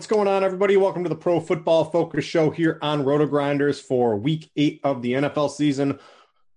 What's 0.00 0.08
going 0.08 0.28
on, 0.28 0.42
everybody? 0.42 0.78
Welcome 0.78 1.02
to 1.02 1.10
the 1.10 1.14
Pro 1.14 1.40
Football 1.40 1.84
Focus 1.84 2.24
Show 2.24 2.48
here 2.48 2.78
on 2.80 3.04
Roto 3.04 3.26
Grinders 3.26 3.82
for 3.82 4.16
Week 4.16 4.50
Eight 4.56 4.80
of 4.82 5.02
the 5.02 5.12
NFL 5.12 5.50
season. 5.50 5.98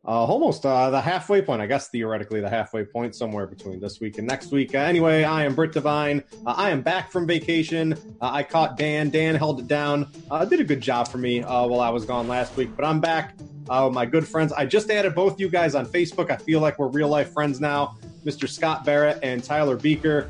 Uh, 0.08 0.12
almost 0.12 0.66
uh, 0.66 0.90
the 0.92 1.02
halfway 1.02 1.42
point, 1.42 1.62
I 1.62 1.66
guess 1.66 1.90
theoretically 1.90 2.40
the 2.40 2.50
halfway 2.50 2.86
point, 2.86 3.16
somewhere 3.16 3.46
between 3.46 3.82
this 3.82 4.00
week 4.00 4.18
and 4.18 4.26
next 4.26 4.52
week. 4.52 4.74
Uh, 4.74 4.78
anyway, 4.78 5.26
I 5.26 5.44
am 5.44 5.56
Britt 5.56 5.74
Devine. 5.74 6.24
Uh, 6.46 6.54
I 6.56 6.70
am 6.70 6.82
back 6.82 7.12
from 7.12 7.28
vacation. 7.28 7.92
Uh, 8.22 8.30
I 8.32 8.44
caught 8.44 8.78
Dan. 8.78 9.10
Dan 9.10 9.36
held 9.36 9.60
it 9.60 9.68
down. 9.68 10.10
did 10.50 10.62
a 10.62 10.64
good 10.64 10.80
job 10.80 11.10
for 11.10 11.18
me 11.18 11.42
while 11.42 11.82
I 11.82 11.90
was 11.90 12.06
gone 12.06 12.30
last 12.30 12.56
week, 12.56 12.70
but 12.78 12.86
I'm 12.86 13.02
back. 13.02 13.36
my 13.68 14.06
good 14.06 14.26
friends. 14.26 14.54
I 14.54 14.66
just 14.66 14.90
added 14.90 15.16
both 15.16 15.38
you 15.38 15.50
guys 15.50 15.76
on 15.76 15.86
Facebook. 15.86 16.32
I 16.32 16.38
feel 16.38 16.62
like 16.62 16.80
we're 16.80 16.88
real 16.88 17.10
life 17.10 17.34
friends 17.34 17.60
now. 17.60 17.98
Mr. 18.24 18.48
Scott 18.48 18.86
Barrett 18.86 19.20
and 19.22 19.44
Tyler 19.44 19.76
Buecher. 19.76 20.30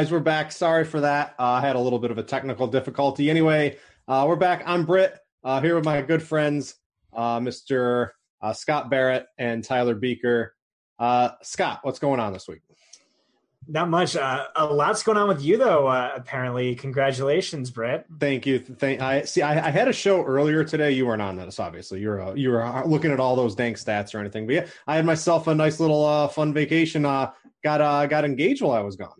Guys, 0.00 0.10
we're 0.10 0.18
back. 0.18 0.50
Sorry 0.50 0.86
for 0.86 1.02
that. 1.02 1.34
Uh, 1.38 1.42
I 1.42 1.60
had 1.60 1.76
a 1.76 1.78
little 1.78 1.98
bit 1.98 2.10
of 2.10 2.16
a 2.16 2.22
technical 2.22 2.66
difficulty. 2.66 3.28
Anyway, 3.28 3.76
uh, 4.08 4.24
we're 4.26 4.34
back. 4.34 4.62
I'm 4.64 4.86
Britt 4.86 5.18
uh, 5.44 5.60
here 5.60 5.74
with 5.74 5.84
my 5.84 6.00
good 6.00 6.22
friends, 6.22 6.76
uh, 7.12 7.38
Mr. 7.38 8.08
Uh, 8.40 8.54
Scott 8.54 8.88
Barrett 8.88 9.26
and 9.36 9.62
Tyler 9.62 9.94
Buecher. 9.94 10.52
Uh, 10.98 11.32
Scott, 11.42 11.80
what's 11.82 11.98
going 11.98 12.18
on 12.18 12.32
this 12.32 12.48
week? 12.48 12.62
Not 13.68 13.90
much. 13.90 14.16
Uh, 14.16 14.46
a 14.56 14.64
lot's 14.64 15.02
going 15.02 15.18
on 15.18 15.28
with 15.28 15.42
you, 15.42 15.58
though. 15.58 15.86
Uh, 15.86 16.12
apparently, 16.16 16.74
congratulations, 16.76 17.70
Britt. 17.70 18.06
Thank 18.18 18.46
you. 18.46 18.58
Thank. 18.58 19.02
I 19.02 19.24
see. 19.24 19.42
I, 19.42 19.66
I, 19.66 19.70
had 19.70 19.86
a 19.86 19.92
show 19.92 20.24
earlier 20.24 20.64
today. 20.64 20.92
You 20.92 21.04
weren't 21.04 21.20
on 21.20 21.36
this, 21.36 21.60
obviously. 21.60 22.00
You 22.00 22.08
were 22.08 22.22
uh, 22.22 22.32
you 22.32 22.48
were 22.52 22.84
looking 22.86 23.12
at 23.12 23.20
all 23.20 23.36
those 23.36 23.54
dank 23.54 23.76
stats 23.76 24.14
or 24.14 24.18
anything. 24.18 24.46
But 24.46 24.54
yeah, 24.54 24.66
I 24.86 24.96
had 24.96 25.04
myself 25.04 25.46
a 25.46 25.54
nice 25.54 25.78
little 25.78 26.06
uh, 26.06 26.28
fun 26.28 26.54
vacation. 26.54 27.04
Uh, 27.04 27.32
got 27.62 27.82
uh, 27.82 28.06
got 28.06 28.24
engaged 28.24 28.62
while 28.62 28.72
I 28.72 28.80
was 28.80 28.96
gone. 28.96 29.19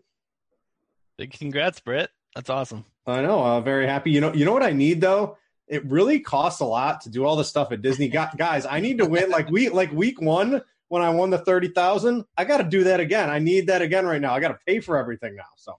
Big 1.21 1.33
congrats, 1.33 1.81
Brett. 1.81 2.09
That's 2.35 2.49
awesome. 2.49 2.87
I 3.07 3.21
know. 3.21 3.45
Uh, 3.45 3.61
very 3.61 3.87
happy. 3.87 4.11
You 4.11 4.23
know. 4.23 4.33
You 4.33 4.47
know 4.47 4.55
what 4.55 4.63
I 4.63 4.73
need 4.73 5.03
though. 5.03 5.37
It 5.69 5.85
really 5.85 6.19
costs 6.19 6.63
a 6.63 6.65
lot 6.65 7.03
to 7.03 7.11
do 7.11 7.27
all 7.27 7.37
the 7.37 7.45
stuff 7.45 7.73
at 7.73 7.83
Disney. 7.83 8.09
guys, 8.09 8.65
I 8.65 8.81
need 8.81 8.97
to 8.97 9.05
win 9.05 9.29
like 9.29 9.51
we 9.51 9.69
like 9.69 9.93
week 9.93 10.19
one 10.19 10.63
when 10.89 11.03
I 11.03 11.11
won 11.11 11.29
the 11.29 11.37
30,000. 11.37 12.25
I 12.39 12.45
got 12.47 12.57
to 12.57 12.65
do 12.65 12.85
that 12.85 13.01
again. 13.01 13.29
I 13.29 13.39
need 13.39 13.67
that 13.67 13.83
again 13.83 14.07
right 14.07 14.21
now. 14.21 14.33
I 14.33 14.41
got 14.41 14.49
to 14.49 14.59
pay 14.67 14.81
for 14.81 14.97
everything 14.97 15.37
now. 15.37 15.45
So 15.59 15.77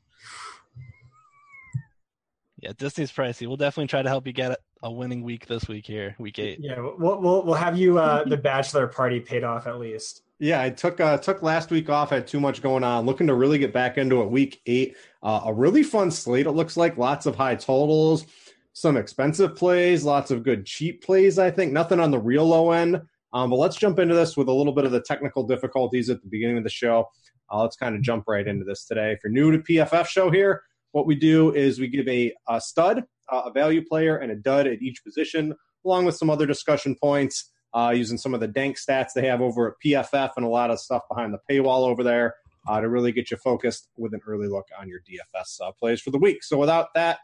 yeah, 2.60 2.74
Disney's 2.78 3.12
pricey. 3.12 3.48
We'll 3.48 3.58
definitely 3.58 3.88
try 3.88 4.04
to 4.04 4.10
help 4.10 4.28
you 4.28 4.34
get 4.34 4.60
a 4.84 4.92
winning 4.92 5.24
week 5.24 5.48
this 5.48 5.68
week 5.68 5.88
here, 5.88 6.16
week 6.20 6.38
eight. 6.38 6.60
Yeah, 6.62 6.80
we'll 6.80 7.20
we'll, 7.20 7.44
we'll 7.46 7.56
have 7.56 7.76
you 7.76 7.98
uh, 7.98 8.26
the 8.26 8.38
bachelor 8.38 8.86
party 8.86 9.20
paid 9.20 9.44
off 9.44 9.66
at 9.66 9.80
least. 9.80 10.22
Yeah, 10.38 10.62
I 10.62 10.70
took 10.70 11.00
uh, 11.00 11.18
took 11.18 11.42
last 11.42 11.72
week 11.72 11.90
off. 11.90 12.12
Had 12.12 12.28
too 12.28 12.40
much 12.40 12.62
going 12.62 12.84
on. 12.84 13.06
Looking 13.06 13.28
to 13.28 13.34
really 13.34 13.58
get 13.58 13.74
back 13.74 13.98
into 13.98 14.22
it. 14.22 14.30
Week 14.30 14.62
eight, 14.66 14.96
uh, 15.24 15.42
a 15.46 15.54
really 15.54 15.84
fun 15.84 16.12
slate. 16.12 16.48
It 16.48 16.52
looks 16.52 16.78
like 16.78 16.98
lots 16.98 17.26
of 17.26 17.36
high 17.36 17.56
totals, 17.56 18.26
some 18.74 18.98
expensive 18.98 19.56
plays, 19.56 20.04
lots 20.04 20.32
of 20.32 20.44
good 20.44 20.66
cheap 20.66 21.04
plays. 21.04 21.38
I 21.38 21.52
think 21.52 21.72
nothing 21.72 22.00
on 22.00 22.12
the 22.12 22.20
real 22.20 22.46
low 22.46 22.72
end. 22.72 23.02
Um, 23.34 23.50
but 23.50 23.58
let's 23.58 23.78
jump 23.78 24.00
into 24.00 24.16
this 24.16 24.36
with 24.36 24.50
a 24.50 24.54
little 24.54 24.74
bit 24.74 24.86
of 24.86 24.92
the 24.92 25.02
technical 25.02 25.44
difficulties 25.44 26.10
at 26.10 26.22
the 26.22 26.28
beginning 26.28 26.58
of 26.58 26.64
the 26.64 26.70
show. 26.70 27.08
Uh, 27.52 27.62
let's 27.62 27.76
kind 27.76 27.96
of 27.96 28.02
jump 28.02 28.26
right 28.28 28.48
into 28.48 28.66
this 28.66 28.86
today. 28.86 29.12
If 29.12 29.20
you're 29.24 29.32
new 29.32 29.52
to 29.52 29.60
PFF 29.60 30.08
show 30.08 30.30
here, 30.30 30.64
what 30.92 31.06
we 31.06 31.16
do 31.16 31.54
is 31.54 31.80
we 31.80 31.88
give 31.88 32.08
a, 32.08 32.34
a 32.50 32.60
stud, 32.60 33.04
uh, 33.32 33.44
a 33.46 33.52
value 33.52 33.86
player, 33.86 34.18
and 34.18 34.32
a 34.32 34.36
dud 34.36 34.68
at 34.68 34.82
each 34.82 35.04
position, 35.04 35.54
along 35.86 36.06
with 36.06 36.16
some 36.16 36.30
other 36.30 36.46
discussion 36.46 36.96
points 37.02 37.52
uh, 37.74 37.94
using 37.96 38.18
some 38.18 38.34
of 38.34 38.40
the 38.40 38.48
dank 38.48 38.78
stats 38.78 39.10
they 39.16 39.26
have 39.26 39.42
over 39.42 39.70
at 39.70 39.74
PFF 39.86 40.32
and 40.36 40.46
a 40.46 40.50
lot 40.50 40.72
of 40.72 40.80
stuff 40.80 41.04
behind 41.10 41.34
the 41.34 41.40
paywall 41.50 41.88
over 41.88 42.04
there 42.04 42.36
uh, 42.68 42.80
to 42.80 42.90
really 42.90 43.12
get 43.12 43.32
you 43.32 43.38
focused 43.38 43.90
with 43.98 44.14
an 44.14 44.22
early 44.28 44.48
look 44.48 44.68
on 44.80 44.88
your 44.88 45.00
DFS 45.00 45.60
uh, 45.62 45.72
plays 45.72 46.02
for 46.02 46.12
the 46.12 46.20
week. 46.20 46.44
So 46.44 46.58
without 46.58 46.94
that, 46.96 47.20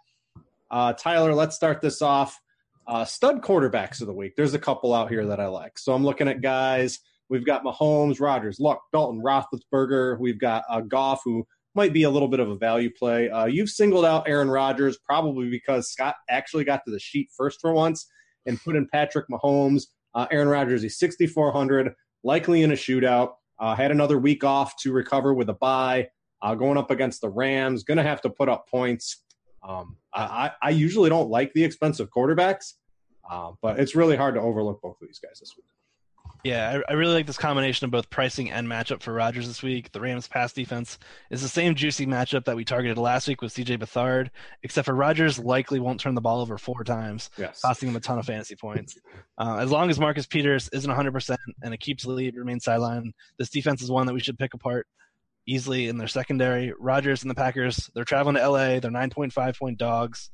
uh, 0.71 0.93
Tyler, 0.93 1.33
let's 1.33 1.55
start 1.55 1.81
this 1.81 2.01
off. 2.01 2.39
Uh, 2.87 3.03
stud 3.03 3.41
quarterbacks 3.41 4.01
of 4.01 4.07
the 4.07 4.13
week. 4.13 4.33
There's 4.35 4.53
a 4.53 4.59
couple 4.59 4.93
out 4.93 5.09
here 5.09 5.25
that 5.25 5.39
I 5.39 5.47
like. 5.47 5.77
So 5.77 5.93
I'm 5.93 6.05
looking 6.05 6.27
at 6.27 6.41
guys. 6.41 6.99
We've 7.29 7.45
got 7.45 7.63
Mahomes, 7.63 8.21
Rodgers, 8.21 8.59
Luck, 8.59 8.81
Dalton, 8.93 9.21
Roethlisberger. 9.21 10.17
We've 10.19 10.39
got 10.39 10.63
uh, 10.69 10.81
Goff, 10.81 11.21
who 11.25 11.45
might 11.75 11.93
be 11.93 12.03
a 12.03 12.09
little 12.09 12.29
bit 12.29 12.39
of 12.39 12.49
a 12.49 12.55
value 12.55 12.89
play. 12.89 13.29
Uh, 13.29 13.45
you've 13.45 13.69
singled 13.69 14.05
out 14.05 14.27
Aaron 14.27 14.49
Rodgers 14.49 14.97
probably 14.97 15.49
because 15.49 15.91
Scott 15.91 16.15
actually 16.29 16.63
got 16.63 16.81
to 16.85 16.91
the 16.91 16.99
sheet 16.99 17.29
first 17.35 17.59
for 17.61 17.73
once 17.73 18.07
and 18.45 18.61
put 18.63 18.75
in 18.75 18.87
Patrick 18.91 19.25
Mahomes. 19.29 19.83
Uh, 20.15 20.25
Aaron 20.31 20.47
Rodgers, 20.47 20.81
he's 20.81 20.97
6,400, 20.97 21.93
likely 22.23 22.63
in 22.63 22.71
a 22.71 22.75
shootout. 22.75 23.33
Uh, 23.59 23.75
had 23.75 23.91
another 23.91 24.17
week 24.17 24.43
off 24.43 24.77
to 24.77 24.91
recover 24.91 25.33
with 25.33 25.49
a 25.49 25.53
bye. 25.53 26.09
Uh, 26.41 26.53
going 26.53 26.77
up 26.77 26.91
against 26.91 27.21
the 27.21 27.29
Rams, 27.29 27.83
going 27.83 27.97
to 27.97 28.03
have 28.03 28.21
to 28.21 28.29
put 28.29 28.47
up 28.47 28.69
points. 28.69 29.23
Um, 29.67 29.97
I, 30.13 30.51
I 30.61 30.69
usually 30.69 31.09
don't 31.09 31.29
like 31.29 31.53
the 31.53 31.63
expensive 31.63 32.09
quarterbacks, 32.09 32.73
uh, 33.29 33.51
but 33.61 33.79
it's 33.79 33.95
really 33.95 34.15
hard 34.15 34.35
to 34.35 34.41
overlook 34.41 34.81
both 34.81 35.01
of 35.01 35.07
these 35.07 35.19
guys 35.19 35.39
this 35.39 35.53
week. 35.57 35.65
Yeah, 36.43 36.81
I, 36.87 36.91
I, 36.91 36.95
really 36.95 37.13
like 37.13 37.25
this 37.25 37.37
combination 37.37 37.85
of 37.85 37.91
both 37.91 38.09
pricing 38.09 38.51
and 38.51 38.67
matchup 38.67 39.01
for 39.01 39.13
Rodgers 39.13 39.47
this 39.47 39.63
week. 39.63 39.91
The 39.91 39.99
Rams' 39.99 40.27
pass 40.27 40.53
defense 40.53 40.97
is 41.29 41.41
the 41.41 41.47
same 41.47 41.75
juicy 41.75 42.05
matchup 42.05 42.45
that 42.45 42.55
we 42.55 42.63
targeted 42.63 42.97
last 42.97 43.27
week 43.27 43.41
with 43.41 43.53
CJ 43.53 43.79
Beathard, 43.79 44.29
except 44.63 44.85
for 44.85 44.93
Rodgers 44.93 45.39
likely 45.39 45.79
won't 45.79 45.99
turn 45.99 46.15
the 46.15 46.21
ball 46.21 46.41
over 46.41 46.57
four 46.57 46.83
times, 46.83 47.29
yes. 47.37 47.61
costing 47.61 47.89
him 47.89 47.95
a 47.95 47.99
ton 47.99 48.19
of 48.19 48.25
fantasy 48.25 48.55
points. 48.55 48.97
Uh, 49.37 49.57
as 49.59 49.71
long 49.71 49.89
as 49.89 49.99
Marcus 49.99 50.25
Peters 50.25 50.69
isn't 50.73 50.91
100% 50.91 51.37
and 51.61 51.73
it 51.73 51.79
keeps 51.79 52.03
the 52.03 52.11
lead, 52.11 52.35
remains 52.35 52.63
sideline, 52.63 53.13
this 53.37 53.49
defense 53.49 53.81
is 53.81 53.91
one 53.91 54.07
that 54.07 54.13
we 54.13 54.19
should 54.19 54.37
pick 54.37 54.53
apart 54.53 54.87
easily 55.47 55.87
in 55.87 55.97
their 55.97 56.07
secondary. 56.07 56.73
Rodgers 56.77 57.23
and 57.23 57.31
the 57.31 57.35
Packers, 57.35 57.89
they're 57.95 58.03
traveling 58.03 58.35
to 58.35 58.49
LA. 58.49 58.79
They're 58.79 58.91
9.5 58.91 59.57
point 59.57 59.77
dogs. 59.77 60.29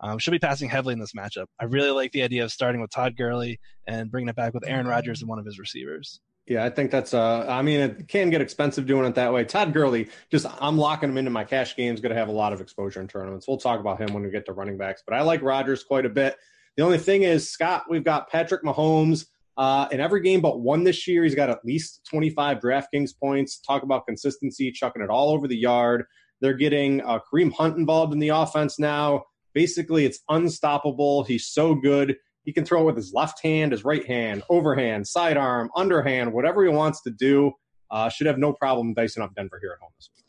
Um, 0.00 0.18
should 0.18 0.30
be 0.30 0.38
passing 0.38 0.68
heavily 0.68 0.92
in 0.92 1.00
this 1.00 1.12
matchup. 1.12 1.46
I 1.60 1.64
really 1.64 1.90
like 1.90 2.12
the 2.12 2.22
idea 2.22 2.44
of 2.44 2.52
starting 2.52 2.80
with 2.80 2.90
Todd 2.90 3.16
Gurley 3.16 3.60
and 3.86 4.10
bringing 4.10 4.28
it 4.28 4.36
back 4.36 4.54
with 4.54 4.66
Aaron 4.66 4.86
Rodgers 4.86 5.20
and 5.20 5.28
one 5.28 5.38
of 5.38 5.44
his 5.44 5.58
receivers. 5.58 6.20
Yeah, 6.46 6.64
I 6.64 6.70
think 6.70 6.90
that's. 6.90 7.12
Uh, 7.12 7.44
I 7.46 7.60
mean, 7.60 7.80
it 7.80 8.08
can 8.08 8.30
get 8.30 8.40
expensive 8.40 8.86
doing 8.86 9.04
it 9.04 9.14
that 9.16 9.32
way. 9.32 9.44
Todd 9.44 9.74
Gurley, 9.74 10.08
just 10.30 10.46
I'm 10.60 10.78
locking 10.78 11.10
him 11.10 11.18
into 11.18 11.30
my 11.30 11.44
cash 11.44 11.76
games. 11.76 12.00
Going 12.00 12.14
to 12.14 12.18
have 12.18 12.28
a 12.28 12.32
lot 12.32 12.54
of 12.54 12.62
exposure 12.62 13.02
in 13.02 13.08
tournaments. 13.08 13.46
We'll 13.46 13.58
talk 13.58 13.80
about 13.80 14.00
him 14.00 14.14
when 14.14 14.22
we 14.22 14.30
get 14.30 14.46
to 14.46 14.54
running 14.54 14.78
backs. 14.78 15.02
But 15.06 15.14
I 15.14 15.22
like 15.22 15.42
Rodgers 15.42 15.84
quite 15.84 16.06
a 16.06 16.08
bit. 16.08 16.36
The 16.78 16.84
only 16.84 16.96
thing 16.96 17.22
is, 17.22 17.50
Scott, 17.50 17.84
we've 17.90 18.04
got 18.04 18.30
Patrick 18.30 18.62
Mahomes 18.62 19.26
uh, 19.58 19.88
in 19.90 20.00
every 20.00 20.22
game 20.22 20.40
but 20.40 20.60
one 20.60 20.84
this 20.84 21.06
year. 21.06 21.24
He's 21.24 21.34
got 21.34 21.50
at 21.50 21.64
least 21.64 22.06
25 22.08 22.60
DraftKings 22.60 23.10
points. 23.18 23.58
Talk 23.58 23.82
about 23.82 24.06
consistency, 24.06 24.72
chucking 24.72 25.02
it 25.02 25.10
all 25.10 25.30
over 25.30 25.48
the 25.48 25.56
yard. 25.56 26.04
They're 26.40 26.54
getting 26.54 27.02
uh, 27.02 27.18
Kareem 27.30 27.52
Hunt 27.52 27.76
involved 27.76 28.14
in 28.14 28.20
the 28.20 28.28
offense 28.28 28.78
now. 28.78 29.24
Basically, 29.54 30.04
it's 30.04 30.20
unstoppable. 30.28 31.24
He's 31.24 31.46
so 31.46 31.74
good. 31.74 32.16
He 32.44 32.52
can 32.52 32.64
throw 32.64 32.82
it 32.82 32.84
with 32.84 32.96
his 32.96 33.12
left 33.12 33.42
hand, 33.42 33.72
his 33.72 33.84
right 33.84 34.06
hand, 34.06 34.42
overhand, 34.48 35.06
sidearm, 35.06 35.70
underhand, 35.76 36.32
whatever 36.32 36.62
he 36.62 36.70
wants 36.70 37.02
to 37.02 37.10
do. 37.10 37.52
Uh, 37.90 38.08
should 38.08 38.26
have 38.26 38.38
no 38.38 38.52
problem 38.52 38.94
dicing 38.94 39.22
up 39.22 39.34
Denver 39.34 39.58
here 39.60 39.72
at 39.72 39.82
home 39.82 39.90
this 39.98 40.10
week. 40.16 40.24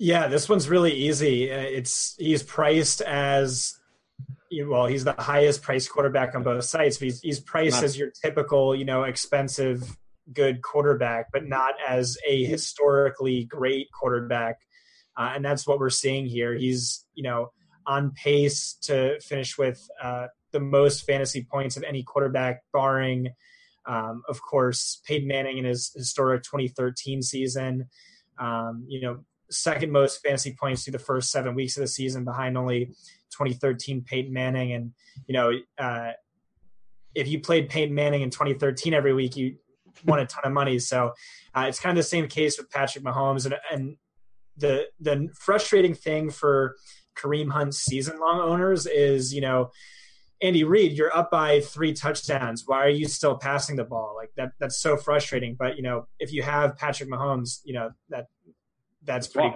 Yeah, 0.00 0.28
this 0.28 0.48
one's 0.48 0.68
really 0.68 0.92
easy. 0.92 1.50
Uh, 1.50 1.58
it's 1.58 2.14
he's 2.18 2.42
priced 2.42 3.00
as 3.02 3.78
well. 4.66 4.86
He's 4.86 5.04
the 5.04 5.14
highest 5.18 5.62
priced 5.62 5.90
quarterback 5.90 6.34
on 6.34 6.42
both 6.42 6.64
sites. 6.64 6.98
He's, 6.98 7.20
he's 7.20 7.40
priced 7.40 7.76
not, 7.76 7.84
as 7.84 7.98
your 7.98 8.10
typical, 8.10 8.74
you 8.74 8.84
know, 8.84 9.04
expensive 9.04 9.96
good 10.32 10.62
quarterback, 10.62 11.26
but 11.32 11.46
not 11.46 11.74
as 11.86 12.16
a 12.26 12.44
historically 12.44 13.44
great 13.44 13.88
quarterback. 13.92 14.56
Uh, 15.16 15.32
and 15.34 15.44
that's 15.44 15.66
what 15.66 15.78
we're 15.78 15.90
seeing 15.90 16.26
here. 16.26 16.54
He's 16.54 17.04
you 17.14 17.22
know 17.22 17.50
on 17.86 18.12
pace 18.12 18.74
to 18.82 19.20
finish 19.20 19.58
with 19.58 19.86
uh, 20.02 20.26
the 20.52 20.60
most 20.60 21.04
fantasy 21.04 21.46
points 21.50 21.76
of 21.76 21.82
any 21.82 22.02
quarterback, 22.02 22.62
barring, 22.72 23.30
um, 23.86 24.22
of 24.28 24.40
course, 24.40 25.00
Peyton 25.06 25.28
Manning 25.28 25.58
in 25.58 25.64
his 25.64 25.92
historic 25.94 26.42
2013 26.42 27.22
season. 27.22 27.88
Um, 28.38 28.84
you 28.88 29.00
know, 29.00 29.24
second 29.50 29.92
most 29.92 30.22
fantasy 30.22 30.56
points 30.58 30.84
through 30.84 30.92
the 30.92 30.98
first 30.98 31.30
seven 31.30 31.54
weeks 31.54 31.76
of 31.76 31.82
the 31.82 31.88
season, 31.88 32.24
behind 32.24 32.56
only 32.56 32.86
2013 33.30 34.02
Peyton 34.02 34.32
Manning. 34.32 34.72
And 34.72 34.92
you 35.26 35.34
know, 35.34 35.52
uh, 35.78 36.12
if 37.14 37.28
you 37.28 37.40
played 37.40 37.68
Peyton 37.68 37.94
Manning 37.94 38.22
in 38.22 38.30
2013 38.30 38.94
every 38.94 39.12
week, 39.12 39.36
you 39.36 39.56
won 40.04 40.18
a 40.18 40.26
ton 40.26 40.44
of 40.44 40.52
money. 40.52 40.78
So 40.78 41.12
uh, 41.54 41.66
it's 41.68 41.78
kind 41.78 41.96
of 41.96 42.02
the 42.02 42.08
same 42.08 42.26
case 42.28 42.58
with 42.58 42.70
Patrick 42.70 43.04
Mahomes. 43.04 43.44
And, 43.44 43.54
and 43.70 43.96
the 44.56 44.86
the 45.00 45.28
frustrating 45.34 45.94
thing 45.94 46.30
for 46.30 46.76
Kareem 47.14 47.50
Hunt 47.50 47.74
season 47.74 48.18
long 48.20 48.40
owners 48.40 48.86
is, 48.86 49.32
you 49.32 49.40
know, 49.40 49.70
Andy 50.42 50.64
Reid, 50.64 50.92
you're 50.92 51.16
up 51.16 51.30
by 51.30 51.60
three 51.60 51.92
touchdowns. 51.92 52.64
Why 52.66 52.84
are 52.84 52.90
you 52.90 53.08
still 53.08 53.36
passing 53.36 53.76
the 53.76 53.84
ball? 53.84 54.14
Like 54.16 54.30
that 54.36 54.52
that's 54.58 54.78
so 54.78 54.96
frustrating. 54.96 55.54
But 55.58 55.76
you 55.76 55.82
know, 55.82 56.06
if 56.18 56.32
you 56.32 56.42
have 56.42 56.76
Patrick 56.76 57.08
Mahomes, 57.08 57.60
you 57.64 57.74
know, 57.74 57.92
that 58.10 58.26
that's 59.04 59.26
pretty 59.26 59.54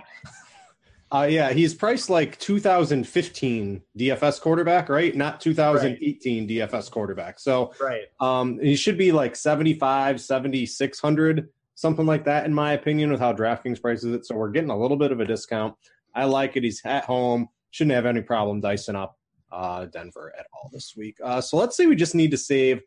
uh, 1.10 1.26
yeah, 1.28 1.52
he's 1.52 1.74
priced 1.74 2.10
like 2.10 2.38
2015 2.38 3.82
DFS 3.98 4.40
quarterback, 4.40 4.88
right? 4.88 5.16
Not 5.16 5.40
2018 5.40 6.40
right. 6.40 6.48
DFS 6.48 6.90
quarterback. 6.90 7.38
So 7.38 7.72
right. 7.80 8.02
um, 8.20 8.58
he 8.58 8.76
should 8.76 8.98
be 8.98 9.12
like 9.12 9.34
75, 9.34 10.20
7600, 10.20 11.48
something 11.74 12.04
like 12.04 12.24
that, 12.24 12.44
in 12.44 12.52
my 12.52 12.72
opinion, 12.72 13.10
with 13.10 13.20
how 13.20 13.32
DraftKings 13.32 13.80
prices 13.80 14.12
it. 14.12 14.26
So 14.26 14.36
we're 14.36 14.50
getting 14.50 14.70
a 14.70 14.78
little 14.78 14.98
bit 14.98 15.10
of 15.10 15.20
a 15.20 15.24
discount. 15.24 15.74
I 16.18 16.24
like 16.24 16.56
it. 16.56 16.64
He's 16.64 16.82
at 16.84 17.04
home. 17.04 17.48
Shouldn't 17.70 17.94
have 17.94 18.06
any 18.06 18.22
problem 18.22 18.60
dicing 18.60 18.96
up 18.96 19.16
uh, 19.52 19.86
Denver 19.86 20.32
at 20.36 20.46
all 20.52 20.68
this 20.72 20.94
week. 20.96 21.16
Uh, 21.22 21.40
so 21.40 21.56
let's 21.56 21.76
say 21.76 21.86
we 21.86 21.94
just 21.94 22.16
need 22.16 22.32
to 22.32 22.36
save 22.36 22.80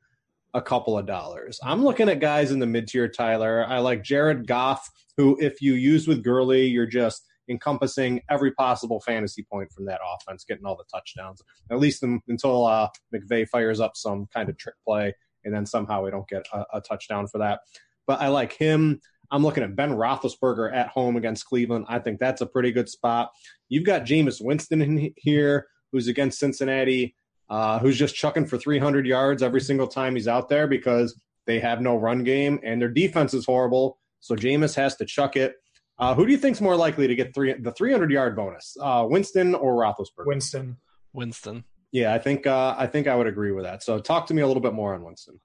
a 0.53 0.61
couple 0.61 0.97
of 0.97 1.05
dollars. 1.05 1.57
I'm 1.63 1.81
looking 1.81 2.09
at 2.09 2.19
guys 2.19 2.51
in 2.51 2.59
the 2.59 2.65
mid 2.65 2.89
tier, 2.89 3.07
Tyler. 3.07 3.65
I 3.65 3.79
like 3.79 4.03
Jared 4.03 4.47
Goff, 4.47 4.89
who, 5.15 5.38
if 5.39 5.61
you 5.61 5.75
use 5.75 6.09
with 6.09 6.23
Gurley, 6.23 6.65
you're 6.65 6.85
just 6.85 7.25
encompassing 7.50 8.21
every 8.29 8.51
possible 8.51 9.00
fantasy 9.00 9.43
point 9.50 9.71
from 9.71 9.85
that 9.85 10.01
offense, 10.05 10.43
getting 10.43 10.65
all 10.65 10.75
the 10.75 10.83
touchdowns, 10.91 11.41
at 11.69 11.79
least 11.79 12.03
until 12.03 12.65
uh, 12.65 12.89
McVay 13.15 13.47
fires 13.47 13.79
up 13.79 13.95
some 13.95 14.27
kind 14.33 14.50
of 14.50 14.57
trick 14.57 14.75
play, 14.85 15.13
and 15.45 15.53
then 15.53 15.65
somehow 15.65 16.03
we 16.03 16.11
don't 16.11 16.27
get 16.27 16.45
a, 16.51 16.65
a 16.73 16.81
touchdown 16.81 17.27
for 17.27 17.38
that. 17.38 17.61
But 18.07 18.19
I 18.19 18.27
like 18.27 18.51
him. 18.51 19.00
I'm 19.31 19.43
looking 19.43 19.63
at 19.63 19.75
Ben 19.75 19.91
Roethlisberger 19.91 20.73
at 20.73 20.89
home 20.89 21.15
against 21.15 21.45
Cleveland. 21.45 21.85
I 21.88 22.00
think 22.00 22.19
that's 22.19 22.41
a 22.41 22.45
pretty 22.45 22.71
good 22.71 22.89
spot. 22.89 23.31
You've 23.69 23.85
got 23.85 24.03
Jameis 24.03 24.43
Winston 24.43 24.81
in 24.81 25.13
here, 25.15 25.67
who's 25.91 26.07
against 26.07 26.39
Cincinnati, 26.39 27.15
uh, 27.50 27.79
who's 27.79 27.97
just 27.97 28.15
chucking 28.15 28.45
for 28.45 28.57
300 28.57 29.05
yards 29.05 29.41
every 29.41 29.61
single 29.61 29.88
time 29.88 30.15
he's 30.15 30.27
out 30.27 30.50
there 30.50 30.67
because 30.67 31.19
they 31.47 31.59
have 31.59 31.81
no 31.81 31.95
run 31.95 32.23
game 32.23 32.59
and 32.63 32.81
their 32.81 32.89
defense 32.89 33.33
is 33.33 33.45
horrible. 33.45 33.97
So 34.19 34.35
Jameis 34.35 34.75
has 34.75 34.95
to 34.97 35.05
chuck 35.05 35.35
it. 35.35 35.55
Uh, 35.97 36.15
who 36.15 36.25
do 36.25 36.31
you 36.31 36.38
think's 36.38 36.61
more 36.61 36.75
likely 36.75 37.07
to 37.07 37.15
get 37.15 37.33
three 37.33 37.53
the 37.53 37.71
300 37.71 38.11
yard 38.11 38.35
bonus, 38.35 38.75
uh, 38.81 39.05
Winston 39.07 39.53
or 39.53 39.75
Roethlisberger? 39.75 40.25
Winston. 40.25 40.77
Winston. 41.13 41.63
Yeah, 41.91 42.13
I 42.13 42.19
think 42.19 42.47
uh, 42.47 42.73
I 42.77 42.88
think 42.88 43.07
I 43.07 43.15
would 43.15 43.27
agree 43.27 43.51
with 43.51 43.65
that. 43.65 43.83
So 43.83 44.00
talk 44.00 44.25
to 44.27 44.33
me 44.33 44.41
a 44.41 44.47
little 44.47 44.61
bit 44.61 44.73
more 44.73 44.95
on 44.95 45.03
Winston. 45.03 45.39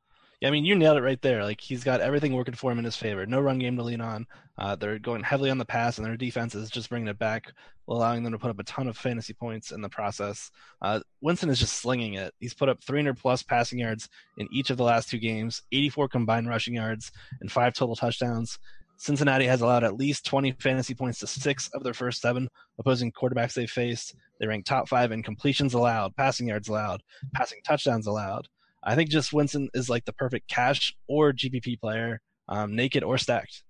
I 0.44 0.50
mean, 0.50 0.66
you 0.66 0.74
nailed 0.74 0.98
it 0.98 1.02
right 1.02 1.20
there. 1.22 1.42
Like 1.42 1.60
he's 1.60 1.82
got 1.82 2.00
everything 2.00 2.34
working 2.34 2.54
for 2.54 2.70
him 2.70 2.78
in 2.78 2.84
his 2.84 2.96
favor. 2.96 3.24
No 3.24 3.40
run 3.40 3.58
game 3.58 3.76
to 3.76 3.82
lean 3.82 4.02
on. 4.02 4.26
Uh, 4.58 4.76
they're 4.76 4.98
going 4.98 5.22
heavily 5.22 5.50
on 5.50 5.58
the 5.58 5.64
pass, 5.64 5.96
and 5.96 6.06
their 6.06 6.16
defense 6.16 6.54
is 6.54 6.70
just 6.70 6.90
bringing 6.90 7.08
it 7.08 7.18
back, 7.18 7.52
allowing 7.88 8.22
them 8.22 8.32
to 8.32 8.38
put 8.38 8.50
up 8.50 8.58
a 8.58 8.64
ton 8.64 8.86
of 8.86 8.98
fantasy 8.98 9.32
points 9.32 9.70
in 9.70 9.80
the 9.80 9.88
process. 9.88 10.50
Uh, 10.82 11.00
Winston 11.22 11.48
is 11.48 11.58
just 11.58 11.74
slinging 11.74 12.14
it. 12.14 12.34
He's 12.38 12.54
put 12.54 12.68
up 12.68 12.82
300 12.82 13.16
plus 13.16 13.42
passing 13.42 13.78
yards 13.78 14.08
in 14.36 14.48
each 14.52 14.70
of 14.70 14.76
the 14.76 14.84
last 14.84 15.08
two 15.08 15.18
games, 15.18 15.62
84 15.72 16.08
combined 16.08 16.48
rushing 16.48 16.74
yards, 16.74 17.12
and 17.40 17.50
five 17.50 17.74
total 17.74 17.96
touchdowns. 17.96 18.58
Cincinnati 18.98 19.46
has 19.46 19.60
allowed 19.60 19.84
at 19.84 19.96
least 19.96 20.24
20 20.24 20.52
fantasy 20.52 20.94
points 20.94 21.18
to 21.18 21.26
six 21.26 21.68
of 21.74 21.82
their 21.82 21.92
first 21.94 22.20
seven 22.20 22.48
opposing 22.78 23.12
quarterbacks 23.12 23.54
they 23.54 23.66
faced. 23.66 24.14
They 24.40 24.46
rank 24.46 24.64
top 24.64 24.88
five 24.88 25.12
in 25.12 25.22
completions 25.22 25.74
allowed, 25.74 26.16
passing 26.16 26.48
yards 26.48 26.68
allowed, 26.68 27.02
passing 27.34 27.60
touchdowns 27.64 28.06
allowed. 28.06 28.48
I 28.86 28.94
think 28.94 29.10
just 29.10 29.32
Winston 29.32 29.68
is 29.74 29.90
like 29.90 30.04
the 30.04 30.12
perfect 30.12 30.48
cash 30.48 30.94
or 31.08 31.32
GPP 31.32 31.80
player, 31.80 32.20
um, 32.48 32.76
naked 32.76 33.02
or 33.02 33.18
stacked. 33.18 33.64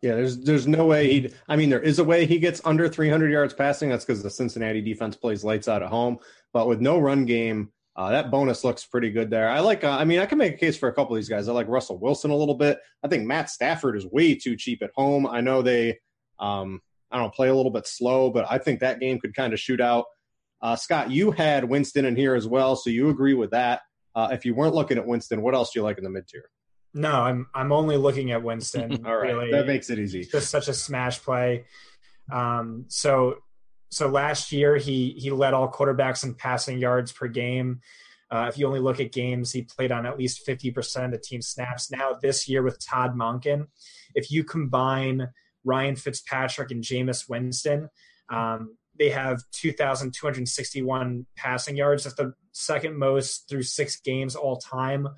Yeah, 0.00 0.16
there's 0.16 0.38
there's 0.38 0.66
no 0.66 0.86
way 0.86 1.12
he. 1.12 1.32
I 1.48 1.54
mean, 1.54 1.70
there 1.70 1.80
is 1.80 2.00
a 2.00 2.04
way 2.04 2.26
he 2.26 2.38
gets 2.38 2.60
under 2.64 2.88
300 2.88 3.30
yards 3.30 3.54
passing. 3.54 3.90
That's 3.90 4.04
because 4.04 4.22
the 4.22 4.30
Cincinnati 4.30 4.80
defense 4.80 5.14
plays 5.14 5.44
lights 5.44 5.68
out 5.68 5.82
at 5.82 5.90
home. 5.90 6.18
But 6.52 6.66
with 6.66 6.80
no 6.80 6.98
run 6.98 7.24
game, 7.24 7.70
uh, 7.94 8.10
that 8.10 8.30
bonus 8.30 8.64
looks 8.64 8.84
pretty 8.84 9.10
good 9.10 9.30
there. 9.30 9.48
I 9.48 9.60
like. 9.60 9.84
Uh, 9.84 9.90
I 9.90 10.04
mean, 10.04 10.18
I 10.18 10.26
can 10.26 10.38
make 10.38 10.54
a 10.54 10.58
case 10.58 10.76
for 10.76 10.88
a 10.88 10.92
couple 10.92 11.14
of 11.14 11.18
these 11.18 11.28
guys. 11.28 11.48
I 11.48 11.52
like 11.52 11.68
Russell 11.68 11.98
Wilson 11.98 12.32
a 12.32 12.36
little 12.36 12.56
bit. 12.56 12.80
I 13.04 13.08
think 13.08 13.26
Matt 13.26 13.50
Stafford 13.50 13.96
is 13.96 14.06
way 14.06 14.34
too 14.34 14.56
cheap 14.56 14.82
at 14.82 14.90
home. 14.96 15.26
I 15.26 15.40
know 15.40 15.62
they, 15.62 16.00
um, 16.40 16.80
I 17.10 17.18
don't 17.18 17.26
know, 17.26 17.30
play 17.30 17.48
a 17.48 17.54
little 17.54 17.70
bit 17.70 17.86
slow, 17.86 18.30
but 18.30 18.46
I 18.50 18.58
think 18.58 18.80
that 18.80 18.98
game 18.98 19.20
could 19.20 19.36
kind 19.36 19.52
of 19.52 19.60
shoot 19.60 19.80
out. 19.80 20.06
Uh, 20.62 20.74
Scott, 20.74 21.10
you 21.10 21.30
had 21.30 21.64
Winston 21.64 22.06
in 22.06 22.16
here 22.16 22.34
as 22.34 22.48
well, 22.48 22.74
so 22.74 22.90
you 22.90 23.08
agree 23.10 23.34
with 23.34 23.50
that. 23.50 23.82
Uh, 24.14 24.28
if 24.32 24.44
you 24.44 24.54
weren't 24.54 24.74
looking 24.74 24.98
at 24.98 25.06
Winston, 25.06 25.42
what 25.42 25.54
else 25.54 25.72
do 25.72 25.80
you 25.80 25.84
like 25.84 25.98
in 25.98 26.04
the 26.04 26.10
mid 26.10 26.28
tier? 26.28 26.50
No, 26.94 27.12
I'm 27.12 27.46
I'm 27.54 27.72
only 27.72 27.96
looking 27.96 28.32
at 28.32 28.42
Winston. 28.42 29.04
All 29.06 29.16
right, 29.16 29.32
really. 29.34 29.50
that 29.50 29.66
makes 29.66 29.90
it 29.90 29.98
easy. 29.98 30.24
Just 30.24 30.50
such 30.50 30.68
a 30.68 30.74
smash 30.74 31.22
play. 31.22 31.64
Um, 32.30 32.84
so 32.88 33.36
so 33.90 34.08
last 34.08 34.52
year 34.52 34.76
he 34.76 35.10
he 35.18 35.30
led 35.30 35.54
all 35.54 35.70
quarterbacks 35.70 36.24
in 36.24 36.34
passing 36.34 36.78
yards 36.78 37.12
per 37.12 37.28
game. 37.28 37.80
Uh, 38.30 38.46
if 38.48 38.56
you 38.56 38.66
only 38.66 38.80
look 38.80 38.98
at 38.98 39.12
games, 39.12 39.52
he 39.52 39.60
played 39.60 39.92
on 39.92 40.06
at 40.06 40.18
least 40.18 40.46
50% 40.46 41.04
of 41.04 41.10
the 41.10 41.18
team 41.18 41.42
snaps. 41.42 41.90
Now 41.90 42.16
this 42.20 42.48
year 42.48 42.62
with 42.62 42.82
Todd 42.82 43.14
Monken, 43.14 43.66
if 44.14 44.30
you 44.30 44.42
combine 44.42 45.28
Ryan 45.64 45.96
Fitzpatrick 45.96 46.70
and 46.70 46.82
Jameis 46.82 47.28
Winston, 47.28 47.90
um, 48.30 48.78
they 49.02 49.10
have 49.10 49.42
2,261 49.50 51.26
passing 51.36 51.76
yards. 51.76 52.04
That's 52.04 52.14
the 52.14 52.34
second 52.52 52.96
most 52.96 53.48
through 53.48 53.64
six 53.64 53.98
games 54.00 54.36
all 54.36 54.58
time. 54.58 55.08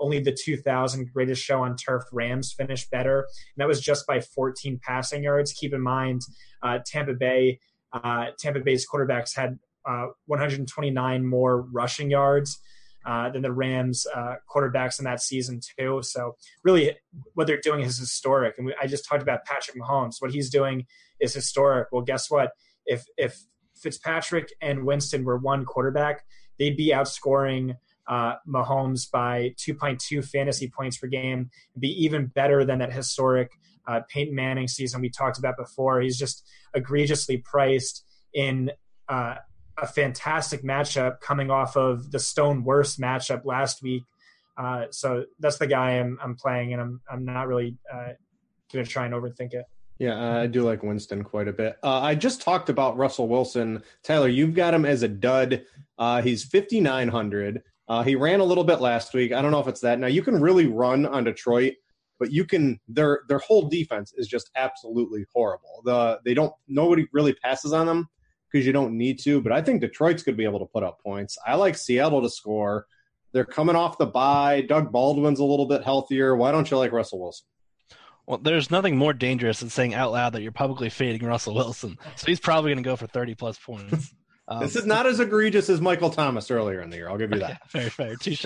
Only 0.00 0.18
the 0.18 0.32
2000 0.32 1.12
greatest 1.12 1.42
show 1.42 1.60
on 1.60 1.76
turf 1.76 2.04
Rams 2.10 2.54
finished 2.54 2.90
better. 2.90 3.18
And 3.18 3.58
that 3.58 3.68
was 3.68 3.82
just 3.82 4.06
by 4.06 4.20
14 4.20 4.80
passing 4.82 5.24
yards. 5.24 5.52
Keep 5.52 5.74
in 5.74 5.82
mind, 5.82 6.22
uh, 6.62 6.78
Tampa 6.86 7.12
Bay, 7.12 7.60
uh, 7.92 8.28
Tampa 8.38 8.60
Bay's 8.60 8.86
quarterbacks 8.88 9.36
had 9.36 9.58
uh, 9.86 10.06
129 10.24 11.26
more 11.26 11.60
rushing 11.70 12.10
yards. 12.10 12.58
Uh, 13.06 13.28
than 13.28 13.42
the 13.42 13.52
Rams 13.52 14.06
uh, 14.16 14.36
quarterbacks 14.50 14.98
in 14.98 15.04
that 15.04 15.20
season 15.20 15.60
too. 15.78 16.00
So 16.02 16.36
really, 16.62 16.96
what 17.34 17.46
they're 17.46 17.60
doing 17.60 17.82
is 17.82 17.98
historic. 17.98 18.54
And 18.56 18.64
we, 18.64 18.74
I 18.80 18.86
just 18.86 19.06
talked 19.06 19.20
about 19.20 19.44
Patrick 19.44 19.76
Mahomes. 19.76 20.14
What 20.20 20.30
he's 20.30 20.48
doing 20.48 20.86
is 21.20 21.34
historic. 21.34 21.88
Well, 21.92 22.00
guess 22.00 22.30
what? 22.30 22.52
If 22.86 23.04
if 23.16 23.44
Fitzpatrick 23.76 24.52
and 24.60 24.84
Winston 24.84 25.24
were 25.24 25.38
one 25.38 25.64
quarterback, 25.64 26.24
they'd 26.58 26.76
be 26.76 26.90
outscoring 26.90 27.76
uh, 28.06 28.34
Mahomes 28.46 29.10
by 29.10 29.54
2.2 29.58 30.24
fantasy 30.24 30.68
points 30.68 30.98
per 30.98 31.06
game, 31.06 31.50
be 31.78 31.88
even 32.04 32.26
better 32.26 32.64
than 32.64 32.78
that 32.80 32.92
historic 32.92 33.52
uh, 33.86 34.00
Peyton 34.08 34.34
Manning 34.34 34.68
season 34.68 35.00
we 35.00 35.10
talked 35.10 35.38
about 35.38 35.56
before. 35.56 36.00
He's 36.00 36.18
just 36.18 36.46
egregiously 36.74 37.38
priced 37.38 38.04
in 38.32 38.70
uh, 39.08 39.36
a 39.78 39.86
fantastic 39.86 40.62
matchup 40.62 41.20
coming 41.20 41.50
off 41.50 41.76
of 41.76 42.10
the 42.10 42.18
Stone 42.18 42.64
worst 42.64 43.00
matchup 43.00 43.44
last 43.44 43.82
week. 43.82 44.02
Uh, 44.56 44.84
so 44.90 45.24
that's 45.40 45.58
the 45.58 45.66
guy 45.66 45.98
I'm, 45.98 46.18
I'm 46.22 46.36
playing, 46.36 46.72
and 46.72 46.80
I'm 46.80 47.00
I'm 47.10 47.24
not 47.24 47.48
really 47.48 47.76
uh, 47.92 48.12
going 48.72 48.84
to 48.84 48.90
try 48.90 49.04
and 49.04 49.14
overthink 49.14 49.52
it. 49.52 49.64
Yeah, 49.98 50.40
I 50.40 50.46
do 50.48 50.62
like 50.62 50.82
Winston 50.82 51.22
quite 51.22 51.46
a 51.46 51.52
bit. 51.52 51.76
Uh, 51.82 52.00
I 52.00 52.14
just 52.14 52.42
talked 52.42 52.68
about 52.68 52.96
Russell 52.96 53.28
Wilson. 53.28 53.82
Tyler, 54.02 54.28
you've 54.28 54.54
got 54.54 54.74
him 54.74 54.84
as 54.84 55.02
a 55.02 55.08
dud. 55.08 55.64
Uh, 55.98 56.20
he's 56.20 56.44
5,900. 56.44 57.62
Uh, 57.86 58.02
he 58.02 58.16
ran 58.16 58.40
a 58.40 58.44
little 58.44 58.64
bit 58.64 58.80
last 58.80 59.14
week. 59.14 59.32
I 59.32 59.40
don't 59.40 59.52
know 59.52 59.60
if 59.60 59.68
it's 59.68 59.82
that. 59.82 59.98
Now, 60.00 60.08
you 60.08 60.22
can 60.22 60.40
really 60.40 60.66
run 60.66 61.06
on 61.06 61.22
Detroit, 61.24 61.74
but 62.18 62.32
you 62.32 62.44
can 62.44 62.80
their 62.88 63.22
their 63.28 63.38
whole 63.38 63.68
defense 63.68 64.12
is 64.16 64.26
just 64.26 64.50
absolutely 64.56 65.26
horrible. 65.32 65.82
The 65.84 66.20
they 66.24 66.34
don't 66.34 66.52
nobody 66.66 67.06
really 67.12 67.34
passes 67.34 67.72
on 67.72 67.86
them 67.86 68.08
because 68.50 68.66
you 68.66 68.72
don't 68.72 68.96
need 68.96 69.18
to. 69.20 69.40
But 69.40 69.52
I 69.52 69.60
think 69.60 69.80
Detroit's 69.80 70.22
going 70.22 70.34
to 70.34 70.38
be 70.38 70.44
able 70.44 70.60
to 70.60 70.72
put 70.72 70.82
up 70.82 71.00
points. 71.02 71.36
I 71.46 71.56
like 71.56 71.76
Seattle 71.76 72.22
to 72.22 72.30
score. 72.30 72.86
They're 73.32 73.44
coming 73.44 73.76
off 73.76 73.98
the 73.98 74.06
bye. 74.06 74.62
Doug 74.62 74.92
Baldwin's 74.92 75.40
a 75.40 75.44
little 75.44 75.66
bit 75.66 75.82
healthier. 75.82 76.36
Why 76.36 76.52
don't 76.52 76.70
you 76.70 76.78
like 76.78 76.92
Russell 76.92 77.20
Wilson? 77.20 77.46
Well, 78.26 78.38
there's 78.38 78.70
nothing 78.70 78.96
more 78.96 79.12
dangerous 79.12 79.60
than 79.60 79.70
saying 79.70 79.94
out 79.94 80.12
loud 80.12 80.32
that 80.32 80.42
you're 80.42 80.52
publicly 80.52 80.88
fading 80.88 81.26
Russell 81.26 81.54
Wilson. 81.54 81.98
So 82.16 82.26
he's 82.26 82.40
probably 82.40 82.70
going 82.72 82.82
to 82.82 82.88
go 82.88 82.96
for 82.96 83.06
30 83.06 83.34
plus 83.34 83.58
points. 83.58 84.14
Um, 84.46 84.60
this 84.60 84.76
is 84.76 84.84
not 84.84 85.06
as 85.06 85.20
egregious 85.20 85.70
as 85.70 85.80
Michael 85.80 86.10
Thomas 86.10 86.50
earlier 86.50 86.82
in 86.82 86.90
the 86.90 86.96
year. 86.96 87.08
I'll 87.08 87.16
give 87.16 87.32
you 87.32 87.40
that. 87.40 87.62
fair, 87.70 87.88
fair, 87.88 88.14
touche. 88.16 88.44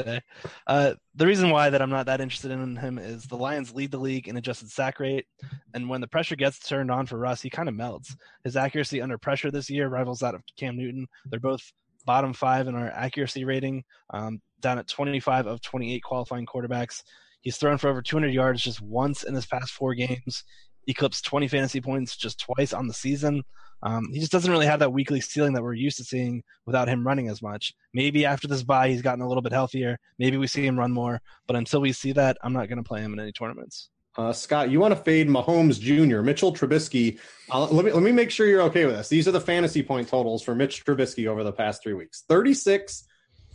Uh, 0.66 0.94
the 1.16 1.26
reason 1.26 1.50
why 1.50 1.70
that 1.70 1.82
I'm 1.82 1.90
not 1.90 2.06
that 2.06 2.20
interested 2.20 2.52
in 2.52 2.76
him 2.76 2.98
is 2.98 3.24
the 3.24 3.36
Lions 3.36 3.74
lead 3.74 3.90
the 3.90 3.98
league 3.98 4.28
in 4.28 4.36
adjusted 4.36 4.70
sack 4.70 5.00
rate, 5.00 5.26
and 5.74 5.88
when 5.88 6.00
the 6.00 6.06
pressure 6.06 6.36
gets 6.36 6.60
turned 6.60 6.92
on 6.92 7.06
for 7.06 7.18
Russ, 7.18 7.42
he 7.42 7.50
kind 7.50 7.68
of 7.68 7.74
melts. 7.74 8.14
His 8.44 8.56
accuracy 8.56 9.02
under 9.02 9.18
pressure 9.18 9.50
this 9.50 9.70
year 9.70 9.88
rivals 9.88 10.20
that 10.20 10.36
of 10.36 10.42
Cam 10.56 10.76
Newton. 10.76 11.08
They're 11.26 11.40
both 11.40 11.72
bottom 12.04 12.32
five 12.32 12.68
in 12.68 12.76
our 12.76 12.90
accuracy 12.90 13.44
rating, 13.44 13.82
um, 14.10 14.40
down 14.60 14.78
at 14.78 14.86
25 14.86 15.48
of 15.48 15.60
28 15.60 16.02
qualifying 16.04 16.46
quarterbacks. 16.46 17.02
He's 17.40 17.56
thrown 17.56 17.78
for 17.78 17.88
over 17.88 18.02
200 18.02 18.28
yards 18.28 18.62
just 18.62 18.80
once 18.80 19.22
in 19.22 19.34
his 19.34 19.46
past 19.46 19.70
four 19.70 19.94
games, 19.94 20.44
eclipsed 20.86 21.24
20 21.24 21.48
fantasy 21.48 21.80
points 21.80 22.16
just 22.16 22.40
twice 22.40 22.72
on 22.72 22.88
the 22.88 22.94
season. 22.94 23.42
Um, 23.82 24.08
he 24.12 24.18
just 24.18 24.32
doesn't 24.32 24.50
really 24.50 24.66
have 24.66 24.80
that 24.80 24.92
weekly 24.92 25.20
ceiling 25.20 25.52
that 25.52 25.62
we're 25.62 25.74
used 25.74 25.98
to 25.98 26.04
seeing 26.04 26.42
without 26.66 26.88
him 26.88 27.06
running 27.06 27.28
as 27.28 27.40
much. 27.40 27.72
Maybe 27.94 28.26
after 28.26 28.48
this 28.48 28.64
bye, 28.64 28.88
he's 28.88 29.02
gotten 29.02 29.22
a 29.22 29.28
little 29.28 29.42
bit 29.42 29.52
healthier. 29.52 29.98
Maybe 30.18 30.36
we 30.36 30.48
see 30.48 30.66
him 30.66 30.78
run 30.78 30.92
more. 30.92 31.20
But 31.46 31.56
until 31.56 31.80
we 31.80 31.92
see 31.92 32.12
that, 32.12 32.38
I'm 32.42 32.52
not 32.52 32.68
going 32.68 32.78
to 32.78 32.88
play 32.88 33.00
him 33.00 33.12
in 33.12 33.20
any 33.20 33.32
tournaments. 33.32 33.90
Uh, 34.16 34.32
Scott, 34.32 34.68
you 34.68 34.80
want 34.80 34.92
to 34.92 35.00
fade 35.00 35.28
Mahomes 35.28 35.78
Jr., 35.78 36.22
Mitchell 36.22 36.52
Trubisky. 36.52 37.20
Uh, 37.52 37.68
let 37.68 37.84
me 37.84 37.92
let 37.92 38.02
me 38.02 38.10
make 38.10 38.32
sure 38.32 38.48
you're 38.48 38.62
okay 38.62 38.84
with 38.84 38.96
this. 38.96 39.08
These 39.08 39.28
are 39.28 39.32
the 39.32 39.40
fantasy 39.40 39.80
point 39.80 40.08
totals 40.08 40.42
for 40.42 40.56
Mitch 40.56 40.84
Trubisky 40.84 41.28
over 41.28 41.44
the 41.44 41.52
past 41.52 41.84
three 41.84 41.92
weeks: 41.92 42.24
36, 42.28 43.04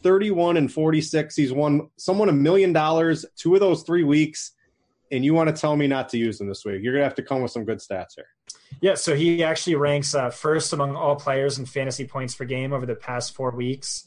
31 0.03 0.57
and 0.57 0.71
46. 0.71 1.35
He's 1.35 1.53
won 1.53 1.89
someone 1.97 2.29
a 2.29 2.33
million 2.33 2.73
dollars 2.73 3.25
two 3.35 3.53
of 3.53 3.59
those 3.59 3.83
three 3.83 4.03
weeks. 4.03 4.51
And 5.11 5.23
you 5.23 5.33
want 5.33 5.53
to 5.53 5.59
tell 5.59 5.75
me 5.75 5.87
not 5.87 6.09
to 6.09 6.17
use 6.17 6.41
him 6.41 6.47
this 6.47 6.65
week? 6.65 6.81
You're 6.81 6.93
going 6.93 7.01
to 7.01 7.07
have 7.07 7.15
to 7.15 7.23
come 7.23 7.41
with 7.41 7.51
some 7.51 7.65
good 7.65 7.79
stats 7.79 8.15
here. 8.15 8.27
Yeah, 8.81 8.95
so 8.95 9.15
he 9.15 9.43
actually 9.43 9.75
ranks 9.75 10.15
uh, 10.15 10.29
first 10.29 10.73
among 10.73 10.95
all 10.95 11.15
players 11.15 11.59
in 11.59 11.65
fantasy 11.65 12.05
points 12.05 12.35
per 12.35 12.45
game 12.45 12.73
over 12.73 12.85
the 12.85 12.95
past 12.95 13.35
four 13.35 13.51
weeks. 13.51 14.05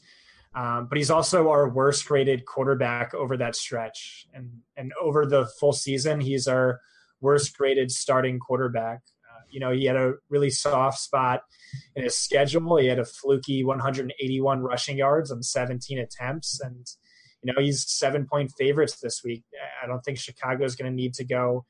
Um, 0.53 0.87
but 0.87 0.97
he's 0.97 1.11
also 1.11 1.49
our 1.49 1.69
worst 1.69 2.05
graded 2.07 2.45
quarterback 2.45 3.13
over 3.13 3.37
that 3.37 3.55
stretch. 3.55 4.27
And, 4.33 4.49
and 4.75 4.91
over 5.01 5.25
the 5.25 5.45
full 5.59 5.73
season, 5.73 6.19
he's 6.19 6.47
our 6.47 6.81
worst 7.21 7.57
graded 7.57 7.91
starting 7.91 8.39
quarterback. 8.39 9.01
You 9.49 9.59
know, 9.59 9.71
he 9.71 9.85
had 9.85 9.95
a 9.95 10.13
really 10.29 10.49
soft 10.49 10.99
spot 10.99 11.41
in 11.95 12.03
his 12.03 12.17
schedule. 12.17 12.77
He 12.77 12.87
had 12.87 12.99
a 12.99 13.05
fluky 13.05 13.63
181 13.63 14.61
rushing 14.61 14.97
yards 14.97 15.31
on 15.31 15.43
17 15.43 15.99
attempts. 15.99 16.59
And, 16.61 16.85
you 17.43 17.53
know, 17.53 17.61
he's 17.61 17.89
seven 17.89 18.25
point 18.25 18.51
favorites 18.57 18.99
this 18.99 19.21
week. 19.23 19.43
I 19.83 19.87
don't 19.87 20.01
think 20.01 20.17
Chicago 20.17 20.65
is 20.65 20.75
going 20.75 20.91
to 20.91 20.95
need 20.95 21.13
to 21.15 21.23
go 21.23 21.65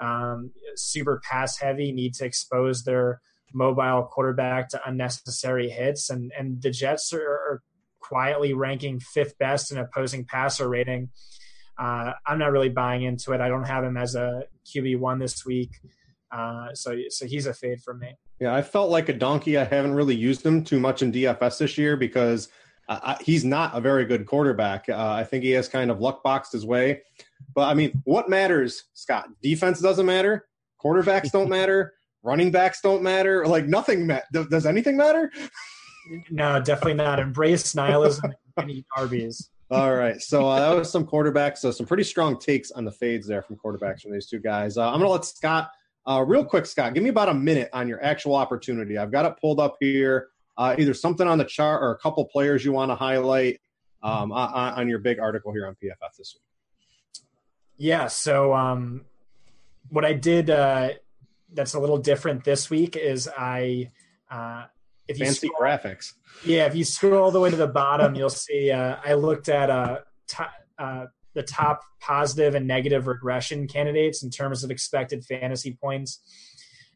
um, 0.00 0.52
super 0.76 1.20
pass 1.28 1.58
heavy, 1.58 1.92
need 1.92 2.14
to 2.14 2.24
expose 2.24 2.84
their 2.84 3.20
mobile 3.52 4.08
quarterback 4.10 4.68
to 4.70 4.80
unnecessary 4.86 5.70
hits. 5.70 6.10
And, 6.10 6.32
and 6.38 6.62
the 6.62 6.70
Jets 6.70 7.12
are, 7.12 7.20
are 7.20 7.62
quietly 8.00 8.54
ranking 8.54 9.00
fifth 9.00 9.36
best 9.38 9.72
in 9.72 9.78
opposing 9.78 10.24
passer 10.24 10.68
rating. 10.68 11.10
uh, 11.78 12.12
I'm 12.26 12.38
not 12.38 12.52
really 12.52 12.68
buying 12.68 13.02
into 13.02 13.32
it. 13.32 13.40
I 13.40 13.48
don't 13.48 13.64
have 13.64 13.84
him 13.84 13.96
as 13.96 14.14
a 14.14 14.44
QB 14.66 14.98
one 14.98 15.18
this 15.18 15.44
week, 15.46 15.70
uh, 16.30 16.74
so 16.74 16.96
so 17.08 17.26
he's 17.26 17.46
a 17.46 17.54
fade 17.54 17.80
for 17.82 17.94
me. 17.94 18.14
Yeah, 18.40 18.54
I 18.54 18.62
felt 18.62 18.90
like 18.90 19.08
a 19.08 19.12
donkey. 19.12 19.56
I 19.58 19.64
haven't 19.64 19.94
really 19.94 20.14
used 20.14 20.44
him 20.44 20.62
too 20.64 20.78
much 20.78 21.02
in 21.02 21.12
DFS 21.12 21.58
this 21.58 21.78
year 21.78 21.96
because 21.96 22.48
uh, 22.88 23.16
he's 23.20 23.44
not 23.44 23.76
a 23.76 23.80
very 23.80 24.04
good 24.04 24.26
quarterback. 24.26 24.88
Uh, 24.88 24.96
I 24.96 25.24
think 25.24 25.44
he 25.44 25.50
has 25.50 25.68
kind 25.68 25.90
of 25.90 26.00
luck 26.00 26.22
boxed 26.22 26.52
his 26.52 26.64
way. 26.64 27.02
But 27.54 27.68
I 27.68 27.74
mean, 27.74 28.00
what 28.04 28.28
matters, 28.28 28.84
Scott? 28.94 29.28
Defense 29.42 29.80
doesn't 29.80 30.06
matter. 30.06 30.46
Quarterbacks 30.82 31.30
don't 31.30 31.48
matter. 31.58 31.94
Running 32.22 32.50
backs 32.50 32.80
don't 32.80 33.02
matter. 33.02 33.46
Like 33.46 33.66
nothing. 33.66 34.06
Ma- 34.06 34.20
does 34.32 34.66
anything 34.66 34.96
matter? 34.96 35.30
No, 36.30 36.60
definitely 36.60 36.94
not. 36.94 37.20
Embrace 37.20 37.74
nihilism 37.74 38.32
and 38.56 38.70
eat 38.70 38.86
Arby's. 38.96 39.50
All 39.70 39.94
right. 39.94 40.20
So 40.20 40.48
uh, 40.48 40.58
that 40.60 40.78
was 40.78 40.90
some 40.90 41.06
quarterbacks. 41.06 41.58
So 41.58 41.70
some 41.70 41.86
pretty 41.86 42.04
strong 42.04 42.38
takes 42.38 42.70
on 42.70 42.84
the 42.84 42.90
fades 42.90 43.26
there 43.26 43.42
from 43.42 43.56
quarterbacks 43.56 44.00
from 44.00 44.12
these 44.12 44.26
two 44.26 44.38
guys. 44.38 44.78
Uh, 44.78 44.86
I'm 44.86 44.94
going 44.94 45.02
to 45.04 45.10
let 45.10 45.24
Scott, 45.26 45.70
uh, 46.08 46.24
real 46.26 46.44
quick, 46.44 46.64
Scott, 46.64 46.94
give 46.94 47.02
me 47.02 47.10
about 47.10 47.28
a 47.28 47.34
minute 47.34 47.68
on 47.72 47.86
your 47.86 48.02
actual 48.02 48.34
opportunity. 48.34 48.96
I've 48.96 49.12
got 49.12 49.26
it 49.26 49.34
pulled 49.40 49.60
up 49.60 49.76
here. 49.78 50.28
Uh, 50.56 50.74
either 50.78 50.94
something 50.94 51.28
on 51.28 51.38
the 51.38 51.44
chart 51.44 51.82
or 51.82 51.92
a 51.92 51.98
couple 51.98 52.24
players 52.24 52.64
you 52.64 52.72
want 52.72 52.90
to 52.90 52.96
highlight 52.96 53.60
um, 54.02 54.32
on, 54.32 54.74
on, 54.74 54.88
your 54.88 54.98
big 54.98 55.20
article 55.20 55.52
here 55.52 55.66
on 55.66 55.74
PFF 55.74 56.16
this 56.16 56.34
week. 56.34 57.22
Yeah. 57.76 58.08
So 58.08 58.54
um, 58.54 59.04
what 59.90 60.04
I 60.04 60.14
did 60.14 60.50
uh, 60.50 60.90
that's 61.52 61.74
a 61.74 61.80
little 61.80 61.98
different 61.98 62.42
this 62.42 62.70
week 62.70 62.96
is 62.96 63.28
I 63.28 63.92
uh, 64.30 64.64
if 65.06 65.18
fancy 65.18 65.46
scroll, 65.46 65.62
graphics. 65.62 66.14
Yeah, 66.44 66.66
if 66.66 66.74
you 66.74 66.84
scroll 66.84 67.22
all 67.22 67.30
the 67.30 67.40
way 67.40 67.50
to 67.50 67.56
the 67.56 67.68
bottom, 67.68 68.14
you'll 68.14 68.28
see 68.28 68.70
uh, 68.70 68.96
I 69.04 69.14
looked 69.14 69.48
at 69.48 69.70
uh, 69.70 69.98
uh, 70.78 71.06
the 71.34 71.42
top 71.42 71.82
positive 72.00 72.54
and 72.54 72.66
negative 72.66 73.06
regression 73.06 73.68
candidates 73.68 74.22
in 74.22 74.30
terms 74.30 74.64
of 74.64 74.70
expected 74.70 75.24
fantasy 75.24 75.76
points 75.80 76.20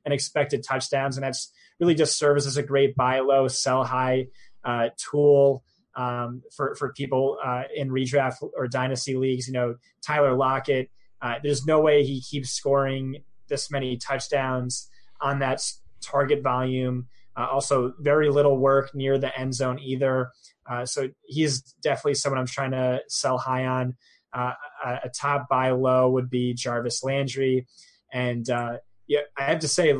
and 0.04 0.12
expected 0.12 0.64
touchdowns, 0.66 1.16
and 1.16 1.24
that's 1.24 1.52
really 1.78 1.94
just 1.94 2.18
serves 2.18 2.46
as 2.46 2.56
a 2.56 2.62
great 2.62 2.94
buy 2.96 3.20
low, 3.20 3.48
sell 3.48 3.84
high 3.84 4.26
uh, 4.64 4.88
tool 4.96 5.64
um, 5.94 6.42
for 6.54 6.74
for 6.76 6.92
people 6.92 7.38
uh, 7.44 7.64
in 7.74 7.90
redraft 7.90 8.36
or 8.56 8.66
dynasty 8.66 9.16
leagues. 9.16 9.46
You 9.46 9.54
know, 9.54 9.76
Tyler 10.04 10.34
Lockett. 10.34 10.90
Uh, 11.20 11.36
there's 11.40 11.64
no 11.64 11.80
way 11.80 12.02
he 12.02 12.20
keeps 12.20 12.50
scoring 12.50 13.22
this 13.48 13.70
many 13.70 13.96
touchdowns 13.96 14.90
on 15.20 15.38
that 15.38 15.62
target 16.00 16.42
volume 16.42 17.06
uh, 17.36 17.46
also, 17.50 17.94
very 17.98 18.30
little 18.30 18.58
work 18.58 18.94
near 18.94 19.18
the 19.18 19.36
end 19.38 19.54
zone 19.54 19.78
either. 19.78 20.30
Uh, 20.68 20.84
so 20.84 21.08
he's 21.24 21.62
definitely 21.82 22.14
someone 22.14 22.38
I'm 22.38 22.46
trying 22.46 22.72
to 22.72 23.00
sell 23.08 23.38
high 23.38 23.64
on. 23.66 23.96
Uh, 24.32 24.52
a, 24.84 24.90
a, 25.04 25.08
top 25.10 25.48
buy 25.48 25.70
low 25.70 26.10
would 26.10 26.30
be 26.30 26.54
Jarvis 26.54 27.04
Landry, 27.04 27.66
and 28.12 28.48
uh, 28.48 28.78
yeah, 29.06 29.20
I 29.36 29.44
have 29.44 29.60
to 29.60 29.68
say. 29.68 29.94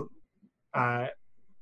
Uh, 0.74 1.06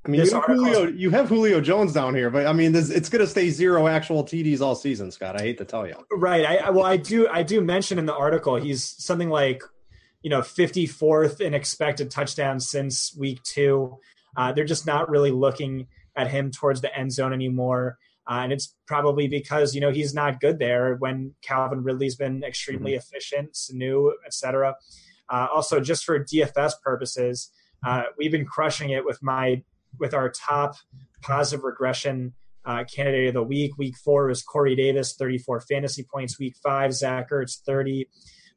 I 0.04 0.09
mean, 0.09 0.24
you 0.24 0.30
have, 0.33 0.44
Julio, 0.44 0.87
you 0.87 1.11
have, 1.11 1.28
Julio, 1.28 1.61
Jones 1.61 1.92
down 1.92 2.14
here, 2.14 2.30
but 2.30 2.46
I 2.46 2.54
mean, 2.54 2.72
this, 2.72 2.88
it's 2.88 3.11
going 3.11 3.20
to 3.20 3.26
stay 3.26 3.50
zero 3.50 3.87
actual 3.87 4.24
TDs 4.24 4.62
all 4.62 4.74
season, 4.74 5.11
Scott. 5.11 5.38
I 5.38 5.42
hate 5.42 5.59
to 5.59 5.66
tell 5.66 5.87
you. 5.87 5.94
Right. 6.11 6.46
I, 6.46 6.70
well, 6.70 6.87
I 6.87 6.96
do. 6.96 7.28
I 7.28 7.42
do 7.42 7.61
mention 7.61 7.98
in 7.98 8.06
the 8.06 8.14
article 8.14 8.56
he's 8.56 8.83
something 8.83 9.28
like, 9.28 9.62
you 10.22 10.30
know, 10.30 10.40
54th 10.40 11.42
in 11.42 11.52
expected 11.52 12.11
touchdowns 12.11 12.70
since 12.70 13.14
week 13.14 13.42
two. 13.42 13.98
Uh, 14.37 14.52
they're 14.52 14.64
just 14.64 14.87
not 14.87 15.11
really 15.11 15.33
looking 15.33 15.87
at 16.16 16.30
him 16.30 16.50
towards 16.50 16.80
the 16.80 16.96
end 16.96 17.12
zone 17.12 17.33
anymore. 17.35 17.98
Uh, 18.31 18.43
and 18.45 18.53
it's 18.53 18.77
probably 18.87 19.27
because 19.27 19.75
you 19.75 19.81
know 19.81 19.90
he's 19.90 20.14
not 20.14 20.40
good 20.40 20.61
there 20.61 20.95
when 21.01 21.35
Calvin 21.43 21.83
Ridley's 21.83 22.14
been 22.14 22.45
extremely 22.45 22.93
mm-hmm. 22.93 22.99
efficient, 22.99 23.55
Sanu, 23.55 24.12
etc. 24.25 24.77
Uh, 25.29 25.49
also, 25.53 25.81
just 25.81 26.05
for 26.05 26.23
DFS 26.25 26.75
purposes, 26.83 27.51
uh, 27.85 28.05
we've 28.16 28.31
been 28.31 28.47
crushing 28.47 28.90
it 28.90 29.05
with 29.05 29.21
my 29.21 29.62
with 29.99 30.14
our 30.14 30.31
top 30.31 30.77
positive 31.23 31.64
regression 31.64 32.33
uh, 32.64 32.85
candidate 32.85 33.29
of 33.29 33.35
the 33.35 33.43
week. 33.43 33.77
Week 33.79 33.97
four 33.97 34.31
is 34.31 34.43
Corey 34.43 34.77
Davis, 34.77 35.14
34 35.14 35.62
fantasy 35.62 36.05
points. 36.05 36.38
Week 36.38 36.55
five, 36.62 36.95
Zach 36.95 37.31
Ertz, 37.31 37.61
30. 37.66 38.09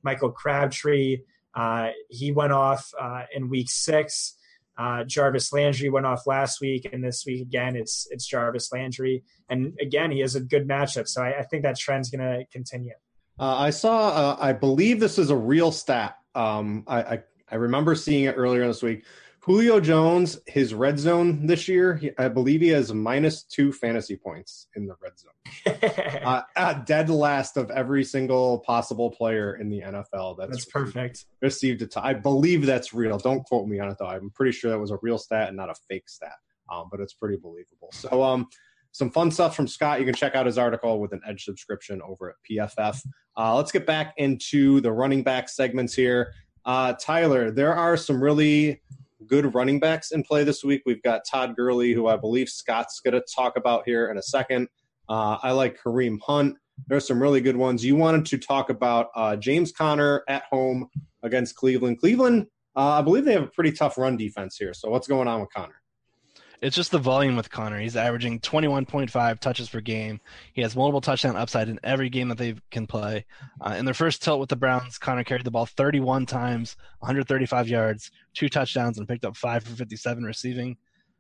Michael 0.04 0.32
Crabtree, 0.32 1.20
uh, 1.56 1.90
he 2.10 2.32
went 2.32 2.52
off 2.52 2.92
uh, 3.00 3.24
in 3.34 3.50
week 3.50 3.70
six. 3.70 4.36
Uh, 4.78 5.04
Jarvis 5.04 5.54
Landry 5.54 5.90
went 5.90 6.06
off 6.06 6.26
last 6.26 6.60
week, 6.62 6.90
and 6.92 7.04
this 7.04 7.24
week 7.26 7.42
again, 7.42 7.76
it's 7.76 8.08
it's 8.10 8.26
Jarvis 8.26 8.72
Landry, 8.72 9.24
and 9.50 9.74
again, 9.80 10.12
he 10.12 10.20
has 10.22 10.36
a 10.36 10.42
good 10.42 10.68
matchup. 10.68 11.08
So 11.08 11.22
I, 11.22 11.40
I 11.40 11.44
think 11.44 11.64
that 11.64 11.78
trend's 11.78 12.10
going 12.10 12.22
to 12.22 12.46
continue. 12.52 12.94
Uh, 13.40 13.56
I 13.56 13.70
saw, 13.72 14.10
uh, 14.10 14.38
I 14.40 14.54
believe 14.54 15.00
this 15.00 15.18
is 15.18 15.30
a 15.30 15.36
real 15.36 15.72
stat. 15.72 16.18
Um, 16.36 16.84
I, 16.88 17.02
I, 17.02 17.24
I 17.52 17.56
remember 17.56 17.96
seeing 17.96 18.26
it 18.26 18.34
earlier 18.38 18.66
this 18.68 18.84
week. 18.84 19.06
Julio 19.46 19.82
Jones, 19.82 20.40
his 20.48 20.74
red 20.74 20.98
zone 20.98 21.46
this 21.46 21.68
year, 21.68 21.98
he, 21.98 22.12
I 22.18 22.30
believe 22.30 22.62
he 22.62 22.70
has 22.70 22.94
minus 22.94 23.44
two 23.44 23.74
fantasy 23.74 24.16
points 24.16 24.68
in 24.78 24.86
the 24.86 24.96
red 25.02 25.12
zone. 25.20 26.22
uh, 26.24 26.44
at 26.56 26.86
dead 26.86 27.10
last 27.10 27.58
of 27.58 27.70
every 27.72 28.06
single 28.06 28.60
possible 28.60 29.12
player 29.12 29.58
in 29.58 29.68
the 29.68 29.82
NFL. 29.82 30.38
That's, 30.38 30.52
that's 30.52 30.66
perfect. 30.66 31.26
Received 31.42 31.82
a 31.82 31.88
t- 31.88 32.00
I 32.02 32.14
believe 32.14 32.66
that's 32.66 32.94
real. 32.94 33.18
Don't 33.18 33.44
quote 33.44 33.68
me 33.68 33.80
on 33.80 33.90
it 33.90 33.98
though. 34.00 34.08
I'm 34.08 34.30
pretty 34.30 34.54
sure 34.54 34.72
that 34.72 34.80
was 34.80 34.92
a 34.92 35.00
real 35.02 35.18
stat 35.18 35.50
and 35.50 35.58
not 35.58 35.70
a 35.70 35.76
fake 35.90 36.08
stat. 36.08 36.36
Um, 36.72 36.88
but 36.90 37.02
it's 37.02 37.14
pretty 37.14 37.36
believable. 37.36 37.90
So 37.92 38.24
um, 38.24 38.48
some 38.94 39.12
fun 39.12 39.30
stuff 39.30 39.58
from 39.58 39.68
Scott. 39.68 40.00
You 40.00 40.06
can 40.06 40.16
check 40.16 40.36
out 40.36 40.46
his 40.46 40.58
article 40.58 41.02
with 41.02 41.12
an 41.12 41.20
Edge 41.28 41.44
subscription 41.44 42.02
over 42.02 42.30
at 42.30 42.36
PFF. 42.50 43.06
Uh, 43.36 43.58
let's 43.58 43.74
get 43.74 43.86
back 43.86 44.14
into 44.16 44.80
the 44.80 44.92
running 44.94 45.22
back 45.22 45.50
segments 45.50 45.94
here. 45.94 46.32
Uh, 46.64 46.94
Tyler, 46.94 47.52
there 47.52 47.76
are 47.76 47.98
some 47.98 48.24
really 48.24 48.82
good 49.28 49.54
running 49.54 49.80
backs 49.80 50.12
in 50.12 50.24
play 50.24 50.44
this 50.44 50.64
week. 50.64 50.84
We've 50.86 51.02
got 51.02 51.22
Todd 51.30 51.56
Gurley, 51.56 51.94
who 51.94 52.08
I 52.08 52.18
believe 52.18 52.50
Scott's 52.50 53.00
going 53.00 53.14
to 53.14 53.24
talk 53.36 53.58
about 53.58 53.84
here 53.86 54.10
in 54.10 54.18
a 54.18 54.22
second. 54.22 54.68
Uh, 55.10 55.38
I 55.42 55.52
like 55.52 55.80
Kareem 55.82 56.20
Hunt. 56.26 56.58
There's 56.88 57.08
some 57.08 57.22
really 57.22 57.42
good 57.42 57.58
ones. 57.58 57.86
You 57.86 57.96
wanted 57.96 58.26
to 58.28 58.38
talk 58.38 58.70
about 58.70 59.10
uh, 59.16 59.36
James 59.36 59.72
Conner 59.72 60.24
at 60.28 60.44
home 60.50 60.88
against 61.22 61.56
Cleveland. 61.56 62.00
Cleveland, 62.00 62.48
uh, 62.76 63.00
I 63.00 63.02
believe 63.02 63.26
they 63.26 63.34
have 63.34 63.44
a 63.44 63.48
pretty 63.48 63.72
tough 63.72 63.98
run 63.98 64.18
defense 64.18 64.58
here. 64.58 64.74
So 64.74 64.90
what's 64.90 65.08
going 65.08 65.28
on 65.28 65.42
with 65.42 65.54
Conner? 65.54 65.83
It's 66.64 66.78
just 66.78 66.92
the 66.92 66.98
volume 66.98 67.36
with 67.36 67.50
Conner. 67.50 67.78
He's 67.78 67.98
averaging 67.98 68.40
21.5 68.40 69.40
touches 69.40 69.68
per 69.68 69.82
game. 69.82 70.22
He 70.54 70.62
has 70.62 70.78
multiple 70.78 71.02
touchdown 71.02 71.36
upside 71.36 71.68
in 71.68 71.78
every 71.84 72.08
game 72.08 72.30
that 72.30 72.38
they 72.38 72.56
can 72.72 72.88
play. 72.88 73.26
Uh, 73.60 73.76
in 73.78 73.84
their 73.84 73.94
first 73.94 74.24
tilt 74.24 74.40
with 74.40 74.48
the 74.48 74.56
Browns, 74.56 74.98
Conner 74.98 75.26
carried 75.26 75.44
the 75.44 75.52
ball 75.52 75.66
31 75.66 76.26
times, 76.26 76.78
135 77.00 77.68
yards, 77.68 78.12
two 78.34 78.48
touchdowns, 78.48 78.98
and 78.98 79.10
picked 79.10 79.26
up 79.26 79.36
five 79.36 79.66
for 79.66 79.76
57 79.76 80.24
receiving. 80.24 80.78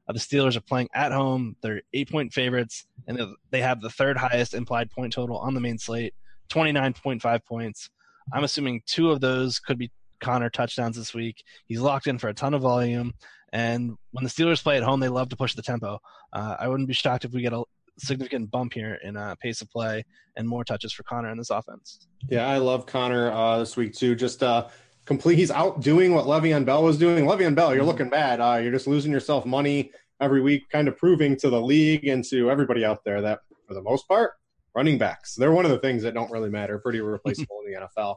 Uh, 0.08 0.13
the 0.13 0.19
Steelers 0.19 0.56
are 0.56 0.62
playing 0.62 0.88
at 0.95 1.12
home. 1.12 1.58
They're 1.62 1.82
eight 1.93 2.10
point 2.10 2.32
favorites, 2.32 2.86
and 3.10 3.19
they 3.51 3.62
have 3.62 3.82
the 3.82 3.89
third 3.89 4.15
highest 4.15 4.53
implied 4.53 4.91
point 4.91 5.12
total 5.12 5.39
on 5.39 5.53
the 5.56 5.60
main 5.60 5.77
slate 5.77 6.13
29.5 6.53 7.43
points. 7.43 7.89
I'm 8.32 8.45
assuming 8.45 8.82
two 8.86 9.12
of 9.12 9.19
those 9.19 9.60
could 9.60 9.77
be 9.77 9.91
Conner 10.23 10.49
touchdowns 10.49 10.95
this 10.97 11.13
week. 11.13 11.43
He's 11.67 11.81
locked 11.81 12.07
in 12.07 12.17
for 12.17 12.29
a 12.29 12.33
ton 12.33 12.53
of 12.53 12.62
volume. 12.62 13.13
And 13.51 13.95
when 14.12 14.23
the 14.23 14.29
Steelers 14.29 14.63
play 14.63 14.77
at 14.77 14.83
home, 14.83 14.99
they 14.99 15.09
love 15.09 15.29
to 15.29 15.36
push 15.36 15.53
the 15.53 15.62
tempo. 15.62 15.99
Uh, 16.31 16.55
I 16.59 16.67
wouldn't 16.67 16.88
be 16.88 16.93
shocked 16.93 17.25
if 17.25 17.31
we 17.33 17.41
get 17.41 17.53
a 17.53 17.63
significant 17.99 18.49
bump 18.49 18.73
here 18.73 18.97
in 19.03 19.15
uh, 19.15 19.36
pace 19.41 19.62
of 19.62 19.69
play 19.69 20.03
and 20.36 20.47
more 20.47 20.63
touches 20.63 20.91
for 20.91 21.03
Conner 21.03 21.29
in 21.29 21.38
this 21.38 21.51
offense. 21.51 22.07
Yeah, 22.27 22.47
I 22.47 22.57
love 22.57 22.88
Conner 22.88 23.31
uh, 23.31 23.59
this 23.59 23.77
week 23.77 23.93
too. 23.93 24.15
Just 24.15 24.41
uh, 24.41 24.69
complete. 25.05 25.38
He's 25.38 25.51
out 25.51 25.81
doing 25.81 26.15
what 26.15 26.25
Le'Veon 26.25 26.65
Bell 26.65 26.83
was 26.83 26.97
doing. 26.97 27.25
Le'Veon 27.25 27.53
Bell, 27.53 27.75
you're 27.75 27.83
looking 27.83 28.09
bad. 28.09 28.39
Uh, 28.41 28.59
you're 28.62 28.71
just 28.71 28.88
losing 28.88 29.12
yourself 29.12 29.45
money 29.45 29.91
every 30.19 30.41
week, 30.41 30.69
kind 30.69 30.88
of 30.88 30.97
proving 30.97 31.38
to 31.38 31.49
the 31.49 31.62
league 31.62 32.07
and 32.07 32.23
to 32.25 32.49
everybody 32.49 32.83
out 32.83 33.03
there 33.03 33.21
that 33.21 33.39
for 33.67 33.73
the 33.75 33.81
most 33.81 34.07
part, 34.07 34.31
running 34.75 34.97
backs 34.97 35.36
they're 35.36 35.51
one 35.51 35.65
of 35.65 35.71
the 35.71 35.77
things 35.77 36.01
that 36.01 36.15
don't 36.15 36.31
really 36.31 36.49
matter. 36.49 36.79
Pretty 36.79 37.01
replaceable 37.01 37.62
in 37.65 37.73
the 37.73 37.79
NFL. 37.79 38.15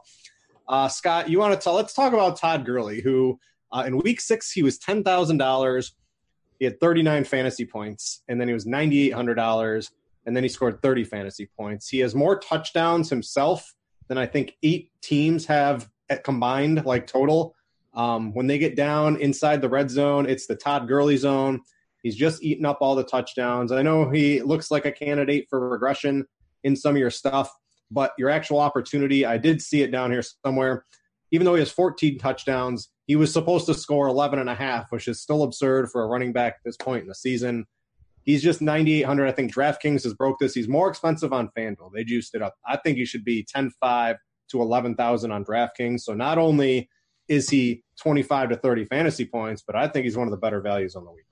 Uh, 0.67 0.87
Scott, 0.87 1.29
you 1.29 1.39
want 1.39 1.53
to 1.53 1.59
tell? 1.59 1.75
Let's 1.75 1.93
talk 1.93 2.13
about 2.13 2.37
Todd 2.37 2.65
Gurley, 2.65 3.01
who 3.01 3.39
uh, 3.71 3.83
in 3.85 3.97
week 3.99 4.19
six, 4.21 4.51
he 4.51 4.63
was 4.63 4.77
$10,000. 4.79 5.91
He 6.59 6.65
had 6.65 6.79
39 6.79 7.23
fantasy 7.23 7.65
points, 7.65 8.23
and 8.27 8.39
then 8.39 8.47
he 8.47 8.53
was 8.53 8.65
$9,800, 8.65 9.91
and 10.25 10.35
then 10.35 10.43
he 10.43 10.49
scored 10.49 10.81
30 10.81 11.03
fantasy 11.03 11.49
points. 11.57 11.87
He 11.87 11.99
has 11.99 12.15
more 12.15 12.39
touchdowns 12.39 13.09
himself 13.09 13.73
than 14.07 14.17
I 14.17 14.25
think 14.25 14.55
eight 14.63 14.91
teams 15.01 15.45
have 15.45 15.89
combined, 16.23 16.85
like 16.85 17.07
total. 17.07 17.55
Um, 17.93 18.33
when 18.33 18.47
they 18.47 18.57
get 18.57 18.75
down 18.75 19.17
inside 19.17 19.61
the 19.61 19.69
red 19.69 19.89
zone, 19.89 20.29
it's 20.29 20.47
the 20.47 20.55
Todd 20.55 20.87
Gurley 20.87 21.17
zone. 21.17 21.61
He's 22.03 22.15
just 22.15 22.43
eaten 22.43 22.65
up 22.65 22.77
all 22.81 22.95
the 22.95 23.03
touchdowns. 23.03 23.71
I 23.71 23.81
know 23.81 24.09
he 24.09 24.41
looks 24.41 24.71
like 24.71 24.85
a 24.85 24.91
candidate 24.91 25.47
for 25.49 25.67
regression 25.67 26.25
in 26.63 26.75
some 26.75 26.95
of 26.95 26.99
your 26.99 27.09
stuff, 27.09 27.53
but 27.91 28.13
your 28.17 28.29
actual 28.29 28.59
opportunity, 28.59 29.25
I 29.25 29.37
did 29.37 29.61
see 29.61 29.81
it 29.81 29.91
down 29.91 30.11
here 30.11 30.23
somewhere. 30.45 30.85
Even 31.31 31.45
though 31.45 31.55
he 31.55 31.59
has 31.59 31.71
14 31.71 32.19
touchdowns, 32.19 32.89
he 33.05 33.15
was 33.15 33.31
supposed 33.31 33.65
to 33.65 33.73
score 33.73 34.07
11 34.07 34.39
and 34.39 34.49
a 34.49 34.55
half, 34.55 34.91
which 34.91 35.07
is 35.07 35.21
still 35.21 35.43
absurd 35.43 35.89
for 35.91 36.03
a 36.03 36.07
running 36.07 36.33
back 36.33 36.53
at 36.53 36.59
this 36.65 36.77
point 36.77 37.03
in 37.03 37.07
the 37.07 37.15
season. 37.15 37.65
He's 38.23 38.43
just 38.43 38.61
9,800. 38.61 39.27
I 39.27 39.31
think 39.31 39.53
DraftKings 39.53 40.03
has 40.03 40.13
broke 40.13 40.39
this. 40.39 40.53
He's 40.53 40.67
more 40.67 40.89
expensive 40.89 41.31
on 41.31 41.49
FanDuel. 41.57 41.91
They 41.93 42.03
juiced 42.03 42.35
it 42.35 42.41
up. 42.41 42.55
I 42.65 42.77
think 42.77 42.97
he 42.97 43.05
should 43.05 43.23
be 43.23 43.43
10 43.43 43.71
5, 43.79 44.17
to 44.49 44.61
11,000 44.61 45.31
on 45.31 45.45
DraftKings. 45.45 46.01
So 46.01 46.13
not 46.13 46.37
only 46.37 46.89
is 47.27 47.49
he 47.49 47.83
25 48.01 48.49
to 48.49 48.55
30 48.55 48.85
fantasy 48.85 49.25
points, 49.25 49.63
but 49.65 49.75
I 49.75 49.87
think 49.87 50.05
he's 50.05 50.17
one 50.17 50.27
of 50.27 50.31
the 50.31 50.37
better 50.37 50.61
values 50.61 50.95
on 50.95 51.03
the 51.03 51.11
week 51.11 51.25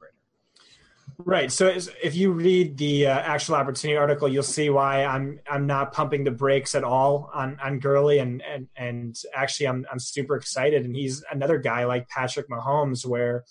right 1.17 1.51
So 1.51 1.67
if 1.67 2.15
you 2.15 2.31
read 2.31 2.77
the 2.77 3.07
uh, 3.07 3.19
actual 3.19 3.55
opportunity 3.55 3.97
article, 3.97 4.27
you'll 4.27 4.43
see 4.43 4.69
why 4.69 5.03
I'm 5.03 5.39
I'm 5.49 5.67
not 5.67 5.93
pumping 5.93 6.23
the 6.23 6.31
brakes 6.31 6.75
at 6.75 6.83
all 6.83 7.29
on 7.33 7.57
on 7.63 7.79
Gurley, 7.79 8.19
and 8.19 8.41
and 8.41 8.67
and 8.75 9.15
actually 9.33 9.67
I'm 9.67 9.85
I'm 9.91 9.99
super 9.99 10.35
excited. 10.35 10.85
And 10.85 10.95
he's 10.95 11.23
another 11.31 11.57
guy 11.57 11.85
like 11.85 12.09
Patrick 12.09 12.49
Mahomes, 12.49 13.05
where 13.05 13.43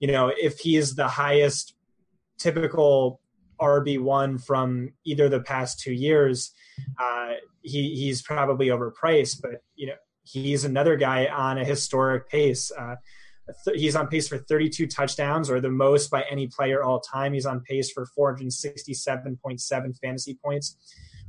you 0.00 0.08
know 0.08 0.32
if 0.36 0.58
he 0.58 0.76
is 0.76 0.94
the 0.94 1.08
highest 1.08 1.74
typical 2.38 3.20
RB 3.60 4.00
one 4.00 4.38
from 4.38 4.92
either 5.04 5.28
the 5.28 5.40
past 5.40 5.80
two 5.80 5.92
years, 5.92 6.52
uh, 7.00 7.32
he 7.62 7.94
he's 7.94 8.22
probably 8.22 8.68
overpriced. 8.68 9.40
But 9.42 9.62
you 9.74 9.88
know 9.88 9.96
he's 10.24 10.64
another 10.64 10.96
guy 10.96 11.26
on 11.26 11.58
a 11.58 11.64
historic 11.64 12.28
pace. 12.28 12.70
Uh, 12.70 12.96
he's 13.74 13.96
on 13.96 14.08
pace 14.08 14.28
for 14.28 14.38
32 14.38 14.86
touchdowns, 14.86 15.50
or 15.50 15.60
the 15.60 15.70
most 15.70 16.10
by 16.10 16.24
any 16.30 16.46
player 16.46 16.82
all 16.82 17.00
time. 17.00 17.32
He's 17.32 17.46
on 17.46 17.60
pace 17.60 17.90
for 17.90 18.06
467.7 18.18 19.98
fantasy 19.98 20.38
points, 20.42 20.76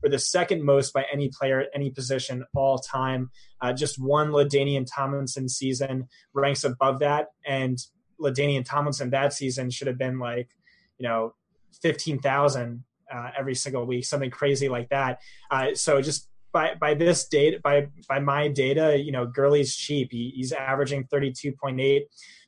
or 0.04 0.10
the 0.10 0.19
second 0.19 0.63
most 0.63 0.93
by 0.93 1.06
any 1.12 1.30
player 1.30 1.62
at 1.62 1.69
any 1.73 1.89
position 1.89 2.45
all 2.56 2.78
time. 2.78 3.32
Uh, 3.62 3.73
just 3.73 3.99
one 3.99 4.30
LaDainian 4.30 4.86
Tomlinson 4.93 5.49
season 5.49 6.08
ranks 6.34 6.63
above 6.63 6.99
that, 6.99 7.28
and 7.45 7.78
LaDainian 8.19 8.65
Tomlinson 8.65 9.10
that 9.10 9.34
season 9.34 9.69
should 9.69 9.88
have 9.88 9.97
been 9.97 10.19
like, 10.19 10.49
you 10.97 11.08
know, 11.08 11.34
15,000 11.82 12.84
uh, 13.13 13.30
every 13.38 13.56
single 13.56 13.86
week, 13.86 14.06
something 14.06 14.32
crazy 14.32 14.69
like 14.69 14.89
that. 14.89 15.19
Uh, 15.51 15.73
so 15.73 16.01
just 16.01 16.30
by 16.55 16.73
by 16.79 16.93
this 16.93 17.27
data, 17.27 17.59
by 17.61 17.89
by 18.07 18.19
my 18.19 18.47
data, 18.47 18.97
you 18.97 19.11
know, 19.11 19.25
Gurley's 19.25 19.75
cheap. 19.75 20.13
He, 20.13 20.31
he's 20.33 20.53
averaging 20.53 21.03
32.8 21.13 22.03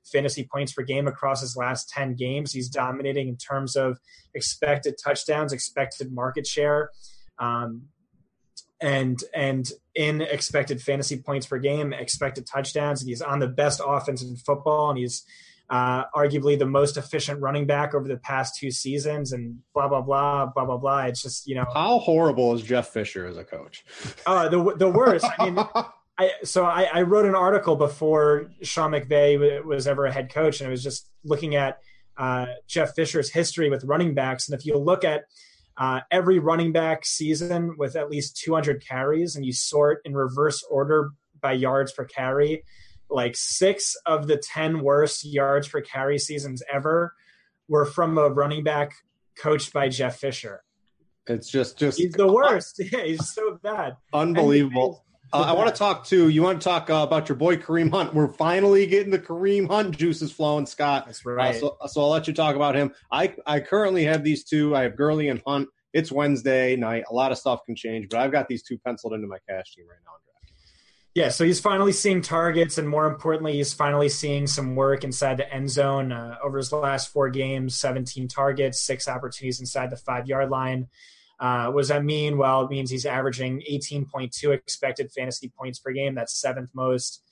fantasy 0.06 0.48
points 0.50 0.72
per 0.72 0.82
game 0.82 1.08
across 1.08 1.42
his 1.42 1.58
last 1.58 1.90
10 1.90 2.16
games. 2.16 2.54
He's 2.54 2.70
dominating 2.70 3.28
in 3.28 3.36
terms 3.36 3.76
of 3.76 4.00
expected 4.34 4.96
touchdowns, 5.04 5.52
expected 5.52 6.14
market 6.14 6.48
share. 6.48 6.92
Um, 7.38 7.90
and 8.80 9.22
and 9.36 9.70
in 9.94 10.22
expected 10.22 10.82
fantasy 10.82 11.18
points 11.18 11.46
per 11.46 11.58
game, 11.58 11.92
expected 11.92 12.48
touchdowns. 12.48 13.02
He's 13.02 13.22
on 13.22 13.40
the 13.40 13.48
best 13.48 13.82
offense 13.86 14.24
in 14.24 14.38
football, 14.38 14.90
and 14.90 14.98
he's 14.98 15.26
uh, 15.70 16.06
arguably 16.16 16.58
the 16.58 16.66
most 16.66 16.98
efficient 16.98 17.42
running 17.42 17.66
back 17.66 17.94
over 17.94 18.08
the 18.08 18.18
past 18.18 18.58
two 18.58 18.72
seasons, 18.72 19.34
and 19.34 19.60
blah 19.74 19.88
blah 19.88 20.02
blah 20.02 20.46
blah 20.48 20.66
blah 20.66 20.78
blah. 20.78 21.06
It's 21.06 21.22
just 21.22 21.48
you 21.48 21.56
know 21.56 21.66
how 21.74 22.00
horrible 22.00 22.54
is 22.54 22.62
Jeff 22.62 22.90
Fisher 22.90 23.28
as 23.28 23.38
a 23.38 23.44
coach? 23.44 23.86
Uh, 24.26 24.48
the 24.50 24.76
the 24.76 24.90
worst. 24.90 25.26
I 25.38 25.50
mean, 25.50 25.58
I 26.18 26.32
so 26.44 26.66
I, 26.66 26.84
I, 26.84 27.02
wrote 27.04 27.26
an 27.26 27.36
article 27.36 27.76
before 27.76 28.50
Sean 28.62 28.92
McVay 28.92 29.64
was 29.64 29.88
ever 29.88 30.06
a 30.06 30.12
head 30.12 30.34
coach, 30.34 30.62
and 30.62 30.68
I 30.68 30.72
was 30.72 30.84
just 30.84 31.10
looking 31.24 31.56
at 31.56 31.80
uh, 32.18 32.46
Jeff 32.68 32.96
Fisher's 32.96 33.30
history 33.30 33.70
with 33.70 33.84
running 33.84 34.14
backs, 34.14 34.48
and 34.48 34.58
if 34.58 34.66
you 34.66 34.78
look 34.78 35.04
at 35.04 35.26
uh, 35.78 36.00
every 36.10 36.40
running 36.40 36.72
back 36.72 37.06
season 37.06 37.76
with 37.78 37.96
at 37.96 38.10
least 38.10 38.38
200 38.38 38.84
carries, 38.88 39.36
and 39.36 39.46
you 39.46 39.54
sort 39.54 40.00
in 40.06 40.16
reverse 40.16 40.64
order 40.72 41.12
by 41.42 41.52
yards 41.52 41.92
per 41.92 42.06
carry 42.06 42.64
like 43.10 43.36
six 43.36 43.96
of 44.06 44.28
the 44.28 44.38
10 44.38 44.82
worst 44.82 45.26
yards 45.26 45.68
per 45.68 45.82
carry 45.82 46.20
seasons 46.20 46.62
ever 46.72 47.14
were 47.68 47.86
from 47.86 48.18
a 48.18 48.30
running 48.30 48.64
back 48.64 48.94
coached 49.38 49.74
by 49.74 49.90
Jeff 49.90 50.18
Fisher. 50.18 50.64
It's 51.28 51.50
just, 51.50 51.78
just 51.78 51.98
he's 51.98 52.14
the 52.14 52.32
worst. 52.32 52.82
Yeah, 52.92 53.04
he's 53.04 53.34
so 53.34 53.60
bad. 53.62 53.98
Unbelievable. 54.14 55.04
Uh, 55.34 55.44
I 55.48 55.52
want 55.52 55.68
to 55.68 55.76
talk 55.76 56.06
to 56.06 56.30
you. 56.30 56.42
Want 56.42 56.62
to 56.62 56.64
talk 56.64 56.90
uh, 56.90 57.04
about 57.06 57.28
your 57.28 57.36
boy 57.36 57.58
Kareem 57.58 57.92
Hunt? 57.92 58.14
We're 58.14 58.30
finally 58.30 58.88
getting 58.88 59.12
the 59.12 59.20
Kareem 59.20 59.68
Hunt 59.68 59.98
juices 59.98 60.32
flowing, 60.32 60.66
Scott. 60.66 61.06
That's 61.06 61.26
right. 61.26 61.56
Uh, 61.56 61.60
so, 61.60 61.78
so, 61.88 62.02
I'll 62.02 62.10
let 62.10 62.28
you 62.28 62.34
talk 62.34 62.56
about 62.56 62.76
him. 62.76 62.94
I 63.12 63.36
I 63.46 63.60
currently 63.60 64.06
have 64.06 64.24
these 64.24 64.46
two. 64.46 64.74
I 64.74 64.84
have 64.84 64.96
Gurley 64.96 65.28
and 65.28 65.42
Hunt. 65.46 65.68
It's 65.92 66.14
Wednesday 66.14 66.78
night. 66.78 67.04
A 67.10 67.14
lot 67.14 67.34
of 67.34 67.38
stuff 67.38 67.66
can 67.66 67.76
change, 67.76 68.08
but 68.10 68.22
I've 68.22 68.32
got 68.32 68.48
these 68.48 68.64
two 68.64 68.78
penciled 68.78 69.14
into 69.14 69.28
my 69.28 69.40
cash 69.50 69.74
team 69.76 69.86
right 69.90 70.00
now. 70.06 70.12
Yeah, 71.18 71.30
so 71.30 71.44
he's 71.44 71.60
finally 71.60 71.94
seeing 71.94 72.22
targets, 72.22 72.78
and 72.78 72.88
more 72.88 73.08
importantly, 73.08 73.54
he's 73.54 73.74
finally 73.74 74.08
seeing 74.08 74.46
some 74.46 74.76
work 74.76 75.04
inside 75.04 75.38
the 75.38 75.52
end 75.52 75.68
zone. 75.68 76.12
Uh, 76.12 76.38
over 76.44 76.60
his 76.60 76.72
last 76.72 77.12
four 77.12 77.32
games, 77.32 77.74
17 77.74 78.28
targets, 78.28 78.80
six 78.80 79.08
opportunities 79.08 79.60
inside 79.60 79.90
the 79.90 79.98
five 79.98 80.28
yard 80.28 80.52
line. 80.52 80.90
Uh, 81.40 81.72
what 81.72 81.82
does 81.82 81.88
that 81.88 82.06
mean? 82.06 82.38
Well, 82.38 82.66
it 82.66 82.70
means 82.70 82.92
he's 82.92 83.08
averaging 83.08 83.64
18.2 83.68 84.54
expected 84.54 85.12
fantasy 85.12 85.50
points 85.58 85.80
per 85.80 85.92
game. 85.92 86.14
That's 86.14 86.40
seventh 86.40 86.70
most 86.76 87.24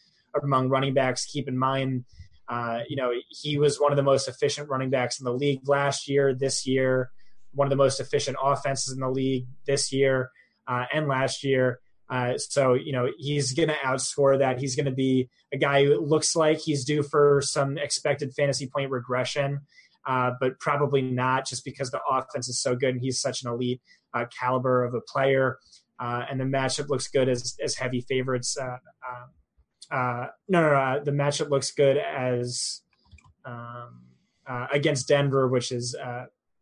among 0.42 0.70
running 0.70 0.96
backs. 0.96 1.28
Keep 1.28 1.48
in 1.48 1.56
mind, 1.56 2.06
uh, 2.50 2.80
you 2.90 2.96
know, 2.96 3.12
he 3.30 3.60
was 3.60 3.80
one 3.80 3.92
of 3.92 3.98
the 3.98 4.02
most 4.02 4.28
efficient 4.28 4.68
running 4.68 4.90
backs 4.90 5.20
in 5.20 5.26
the 5.26 5.32
league 5.32 5.70
last 5.70 6.10
year, 6.10 6.34
this 6.34 6.66
year, 6.66 7.12
one 7.54 7.68
of 7.68 7.70
the 7.70 7.76
most 7.76 8.00
efficient 8.00 8.36
offenses 8.42 8.96
in 8.96 9.00
the 9.00 9.12
league 9.12 9.46
this 9.68 9.94
year 9.94 10.32
uh, 10.68 10.86
and 10.92 11.08
last 11.08 11.44
year. 11.44 11.82
Uh, 12.10 12.38
so 12.38 12.74
you 12.74 12.92
know 12.92 13.10
he's 13.18 13.54
going 13.54 13.70
to 13.70 13.76
outscore 13.76 14.38
that. 14.38 14.60
He's 14.60 14.76
going 14.76 14.86
to 14.86 14.92
be 14.92 15.30
a 15.54 15.58
guy 15.58 15.84
who 15.86 16.00
looks 16.00 16.36
like 16.36 16.60
he's 16.60 16.86
due 16.86 17.02
for 17.02 17.42
some 17.44 17.78
expected 17.78 18.34
fantasy 18.34 18.68
point 18.68 18.92
regression, 18.92 19.62
uh, 20.06 20.32
but 20.40 20.60
probably 20.60 21.02
not, 21.02 21.48
just 21.48 21.66
because 21.66 21.90
the 21.90 22.02
offense 22.10 22.48
is 22.48 22.62
so 22.62 22.76
good 22.76 22.96
and 22.96 23.02
he's 23.02 23.20
such 23.20 23.44
an 23.44 23.50
elite 23.50 23.82
uh, 24.14 24.26
caliber 24.38 24.84
of 24.84 24.94
a 24.94 25.02
player. 25.02 25.58
Uh, 26.00 26.26
and 26.30 26.40
the 26.40 26.46
matchup 26.46 26.90
looks 26.90 27.08
good 27.08 27.28
as 27.28 27.56
as 27.64 27.76
heavy 27.76 28.02
favorites. 28.02 28.56
Uh, 28.58 28.78
uh, 29.92 30.28
no, 30.48 30.62
no, 30.62 30.70
no, 30.70 31.04
the 31.04 31.12
matchup 31.12 31.50
looks 31.50 31.72
good 31.72 31.98
as 31.98 32.82
um, 33.46 34.02
against 34.72 35.08
Denver, 35.08 35.48
which 35.48 35.70
has 35.70 35.96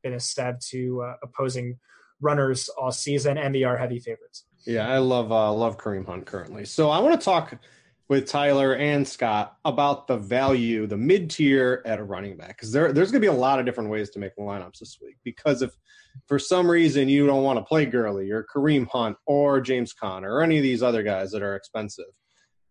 been 0.04 0.14
a 0.14 0.20
stab 0.20 0.60
to 0.60 1.16
opposing 1.22 1.80
runners 2.24 2.70
all 2.70 2.92
season, 2.92 3.38
and 3.38 3.54
they 3.54 3.64
are 3.64 3.78
heavy 3.78 4.00
favorites. 4.00 4.46
Yeah, 4.66 4.88
I 4.90 5.00
love 5.00 5.32
uh, 5.32 5.52
love 5.54 5.78
Kareem 5.78 6.06
Hunt 6.06 6.26
currently. 6.26 6.66
So 6.66 6.90
I 6.90 7.00
want 7.00 7.20
to 7.20 7.24
talk 7.24 7.58
with 8.10 8.28
Tyler 8.28 8.76
and 8.76 9.08
Scott 9.08 9.58
about 9.66 10.08
the 10.08 10.18
value, 10.18 10.88
the 10.88 10.98
mid 10.98 11.30
tier 11.30 11.82
at 11.86 12.00
a 12.00 12.04
running 12.04 12.38
back, 12.38 12.50
because 12.50 12.72
there, 12.72 12.92
there's 12.94 13.12
going 13.12 13.22
to 13.22 13.28
be 13.28 13.34
a 13.34 13.40
lot 13.40 13.60
of 13.60 13.66
different 13.66 13.90
ways 13.90 14.10
to 14.12 14.20
make 14.20 14.36
lineups 14.38 14.80
this 14.80 14.98
week. 15.02 15.16
Because 15.24 15.62
if 15.62 15.72
for 16.28 16.38
some 16.38 16.70
reason 16.70 17.10
you 17.10 17.26
don't 17.26 17.44
want 17.44 17.58
to 17.60 17.66
play 17.66 17.86
Gurley 17.86 18.30
or 18.32 18.46
Kareem 18.54 18.88
Hunt 18.88 19.18
or 19.26 19.62
James 19.62 19.94
Conner 19.94 20.34
or 20.34 20.44
any 20.44 20.58
of 20.58 20.64
these 20.64 20.84
other 20.84 21.04
guys 21.04 21.32
that 21.32 21.42
are 21.42 21.56
expensive, 21.56 22.06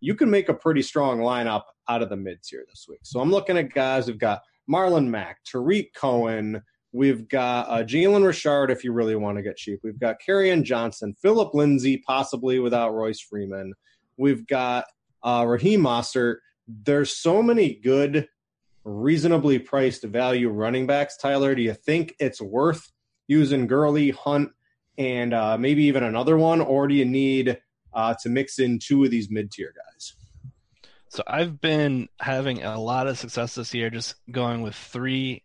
you 0.01 0.15
can 0.15 0.31
make 0.31 0.49
a 0.49 0.55
pretty 0.55 0.83
strong 0.83 1.19
lineup 1.19 1.63
out 1.89 2.03
of 2.03 2.09
the 2.09 2.17
mid 2.17 2.43
tier 2.43 2.65
this 2.69 2.87
week. 2.89 3.01
So 3.03 3.21
I'm 3.21 3.31
looking 3.31 3.57
at 3.57 3.73
guys 3.73 4.07
who've 4.07 4.19
got 4.19 4.43
Marlon 4.71 5.09
Mack, 5.09 5.39
Tarik 5.45 5.95
Cohen, 5.95 6.63
We've 6.93 7.27
got 7.27 7.69
uh, 7.69 7.85
Jalen 7.85 8.25
Richard 8.25 8.71
if 8.71 8.85
you 8.85 8.93
really 8.93 9.17
want 9.17 9.39
to 9.39 9.43
get 9.43 9.57
cheap. 9.57 9.81
We've 9.83 9.99
got 9.99 10.21
Kerryon 10.21 10.63
Johnson, 10.63 11.15
Philip 11.21 11.55
Lindsay, 11.55 11.99
possibly 11.99 12.59
without 12.59 12.95
Royce 12.95 13.21
Freeman. 13.21 13.73
We've 14.19 14.47
got 14.47 14.85
uh, 15.23 15.45
Raheem 15.49 15.81
Mostert. 15.81 16.37
There's 16.69 17.17
so 17.17 17.43
many 17.43 17.75
good, 17.75 18.29
reasonably 18.85 19.59
priced 19.59 20.05
value 20.05 20.51
running 20.51 20.87
backs. 20.87 21.17
Tyler, 21.17 21.55
do 21.55 21.63
you 21.63 21.73
think 21.73 22.15
it's 22.21 22.43
worth 22.43 22.93
using 23.27 23.67
Gurley, 23.67 24.11
Hunt, 24.11 24.51
and 24.99 25.33
uh, 25.33 25.57
maybe 25.57 25.85
even 25.85 26.03
another 26.03 26.37
one, 26.37 26.61
or 26.61 26.89
do 26.89 26.95
you 26.95 27.07
need 27.07 27.59
uh, 27.95 28.15
to 28.23 28.29
mix 28.29 28.59
in 28.59 28.79
two 28.79 29.05
of 29.05 29.11
these 29.11 29.31
mid 29.31 29.51
tier 29.51 29.73
guys? 29.75 30.15
So 31.09 31.23
I've 31.27 31.61
been 31.61 32.09
having 32.21 32.63
a 32.63 32.81
lot 32.81 33.07
of 33.07 33.19
success 33.19 33.55
this 33.55 33.73
year, 33.75 33.91
just 33.91 34.15
going 34.31 34.63
with 34.63 34.75
three 34.75 35.43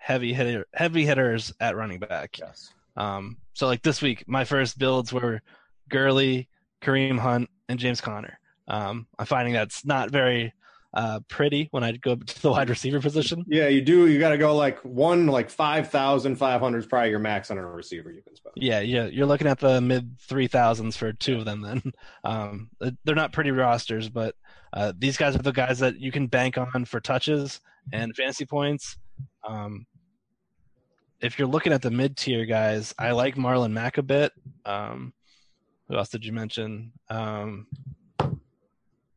heavy 0.00 0.32
hitter 0.32 0.66
heavy 0.74 1.04
hitters 1.04 1.52
at 1.60 1.76
running 1.76 2.00
back. 2.00 2.38
Yes. 2.38 2.72
Um, 2.96 3.36
so 3.52 3.66
like 3.66 3.82
this 3.82 4.02
week, 4.02 4.24
my 4.26 4.44
first 4.44 4.78
builds 4.78 5.12
were 5.12 5.42
Gurley, 5.88 6.48
Kareem 6.82 7.18
Hunt, 7.18 7.48
and 7.68 7.78
James 7.78 8.00
Conner. 8.00 8.38
Um, 8.66 9.06
I'm 9.18 9.26
finding 9.26 9.52
that's 9.52 9.84
not 9.84 10.10
very 10.10 10.52
uh, 10.94 11.20
pretty 11.28 11.68
when 11.70 11.84
I 11.84 11.92
go 11.92 12.16
to 12.16 12.42
the 12.42 12.50
wide 12.50 12.68
receiver 12.68 13.00
position. 13.00 13.44
Yeah, 13.46 13.68
you 13.68 13.82
do. 13.82 14.08
You 14.08 14.18
got 14.18 14.30
to 14.30 14.38
go 14.38 14.56
like 14.56 14.78
one, 14.78 15.26
like 15.26 15.50
five 15.50 15.90
thousand 15.90 16.36
five 16.36 16.60
hundred 16.60 16.78
is 16.78 16.86
probably 16.86 17.10
your 17.10 17.18
max 17.18 17.50
on 17.50 17.58
a 17.58 17.66
receiver 17.66 18.10
you 18.10 18.22
can 18.22 18.34
spend. 18.34 18.54
Yeah, 18.56 18.80
yeah, 18.80 19.06
you're 19.06 19.26
looking 19.26 19.46
at 19.46 19.58
the 19.58 19.80
mid 19.80 20.18
three 20.18 20.46
thousands 20.46 20.96
for 20.96 21.12
two 21.12 21.38
of 21.38 21.44
them. 21.44 21.60
Then 21.60 21.82
um, 22.24 22.70
they're 23.04 23.14
not 23.14 23.32
pretty 23.32 23.50
rosters, 23.50 24.08
but 24.08 24.34
uh, 24.72 24.92
these 24.96 25.16
guys 25.16 25.36
are 25.36 25.42
the 25.42 25.52
guys 25.52 25.78
that 25.80 26.00
you 26.00 26.10
can 26.10 26.26
bank 26.26 26.58
on 26.58 26.84
for 26.86 27.00
touches 27.00 27.60
and 27.92 28.14
fantasy 28.14 28.46
points. 28.46 28.96
Um, 29.46 29.86
if 31.20 31.38
you're 31.38 31.48
looking 31.48 31.72
at 31.72 31.82
the 31.82 31.90
mid 31.90 32.16
tier 32.16 32.46
guys, 32.46 32.94
I 32.98 33.10
like 33.12 33.36
Marlon 33.36 33.72
Mack 33.72 33.98
a 33.98 34.02
bit. 34.02 34.32
Um, 34.64 35.12
who 35.88 35.96
else 35.96 36.08
did 36.08 36.24
you 36.24 36.32
mention? 36.32 36.92
Um, 37.08 37.66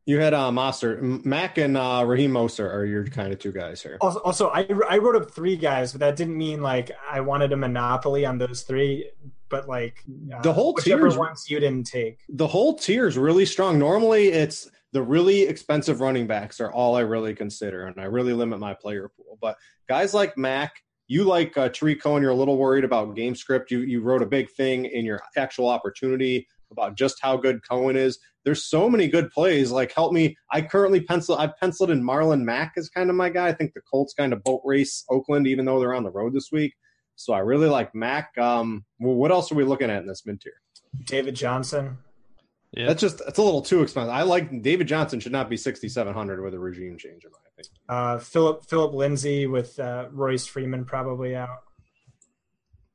you 0.06 0.20
had 0.20 0.34
uh, 0.34 0.52
Master 0.52 0.98
Mack 1.00 1.56
and 1.56 1.78
uh, 1.78 2.04
Raheem 2.06 2.32
Mostert 2.32 2.74
are 2.74 2.84
your 2.84 3.06
kind 3.06 3.32
of 3.32 3.38
two 3.38 3.52
guys 3.52 3.80
here. 3.82 3.96
Also, 4.02 4.18
also, 4.20 4.48
I 4.50 4.66
I 4.88 4.98
wrote 4.98 5.16
up 5.16 5.30
three 5.30 5.56
guys, 5.56 5.92
but 5.92 6.00
that 6.00 6.16
didn't 6.16 6.36
mean 6.36 6.60
like 6.60 6.90
I 7.10 7.20
wanted 7.20 7.52
a 7.52 7.56
monopoly 7.56 8.26
on 8.26 8.36
those 8.36 8.62
three. 8.62 9.10
but 9.48 9.66
like 9.66 10.02
uh, 10.34 10.42
the 10.42 10.52
whole 10.52 10.74
tier 10.74 11.08
ones 11.16 11.48
you 11.48 11.58
didn't 11.58 11.84
take. 11.84 12.20
The 12.28 12.46
whole 12.46 12.74
tier 12.74 13.06
is 13.06 13.16
really 13.16 13.46
strong. 13.46 13.78
Normally, 13.78 14.28
it's 14.28 14.70
the 14.94 15.02
really 15.02 15.42
expensive 15.42 16.00
running 16.00 16.28
backs 16.28 16.60
are 16.60 16.72
all 16.72 16.96
I 16.96 17.00
really 17.00 17.34
consider, 17.34 17.86
and 17.86 18.00
I 18.00 18.04
really 18.04 18.32
limit 18.32 18.60
my 18.60 18.74
player 18.74 19.10
pool. 19.16 19.36
But 19.40 19.56
guys 19.88 20.14
like 20.14 20.38
Mack, 20.38 20.72
you 21.08 21.24
like 21.24 21.58
uh, 21.58 21.68
Tarik 21.68 22.00
Cohen, 22.00 22.22
you're 22.22 22.30
a 22.30 22.36
little 22.36 22.56
worried 22.56 22.84
about 22.84 23.16
game 23.16 23.34
script. 23.34 23.72
You 23.72 23.80
you 23.80 24.00
wrote 24.02 24.22
a 24.22 24.26
big 24.26 24.48
thing 24.52 24.84
in 24.84 25.04
your 25.04 25.20
actual 25.36 25.68
opportunity 25.68 26.46
about 26.70 26.96
just 26.96 27.16
how 27.20 27.36
good 27.36 27.60
Cohen 27.68 27.96
is. 27.96 28.20
There's 28.44 28.66
so 28.66 28.88
many 28.88 29.08
good 29.08 29.32
plays. 29.32 29.72
Like 29.72 29.92
help 29.92 30.12
me. 30.12 30.36
I 30.52 30.62
currently 30.62 31.00
pencil. 31.00 31.36
I've 31.36 31.56
penciled 31.56 31.90
in 31.90 32.00
Marlon 32.00 32.42
Mack 32.42 32.74
as 32.76 32.88
kind 32.88 33.10
of 33.10 33.16
my 33.16 33.30
guy. 33.30 33.48
I 33.48 33.52
think 33.52 33.74
the 33.74 33.80
Colts 33.80 34.14
kind 34.14 34.32
of 34.32 34.44
boat 34.44 34.62
race 34.64 35.04
Oakland, 35.10 35.48
even 35.48 35.64
though 35.64 35.80
they're 35.80 35.94
on 35.94 36.04
the 36.04 36.10
road 36.10 36.34
this 36.34 36.50
week. 36.52 36.72
So 37.16 37.32
I 37.32 37.40
really 37.40 37.68
like 37.68 37.94
Mack. 37.96 38.36
Um, 38.38 38.84
well, 39.00 39.14
what 39.16 39.32
else 39.32 39.50
are 39.50 39.56
we 39.56 39.64
looking 39.64 39.90
at 39.90 40.02
in 40.02 40.06
this 40.06 40.24
mid 40.24 40.40
tier? 40.40 40.60
David 41.04 41.34
Johnson. 41.34 41.98
Yeah. 42.76 42.86
That's 42.86 43.00
just 43.00 43.18
that's 43.18 43.38
a 43.38 43.42
little 43.42 43.62
too 43.62 43.82
expensive. 43.82 44.10
I 44.10 44.22
like 44.22 44.62
David 44.62 44.88
Johnson 44.88 45.20
should 45.20 45.32
not 45.32 45.48
be 45.48 45.56
sixty 45.56 45.88
seven 45.88 46.12
hundred 46.12 46.42
with 46.42 46.54
a 46.54 46.58
regime 46.58 46.98
change 46.98 47.24
in 47.24 47.30
my 47.30 47.38
opinion. 47.52 47.74
Uh, 47.88 48.18
Philip 48.18 48.64
Philip 48.66 48.94
Lindsay 48.94 49.46
with 49.46 49.78
uh, 49.78 50.06
Royce 50.10 50.46
Freeman 50.46 50.84
probably 50.84 51.36
out. 51.36 51.62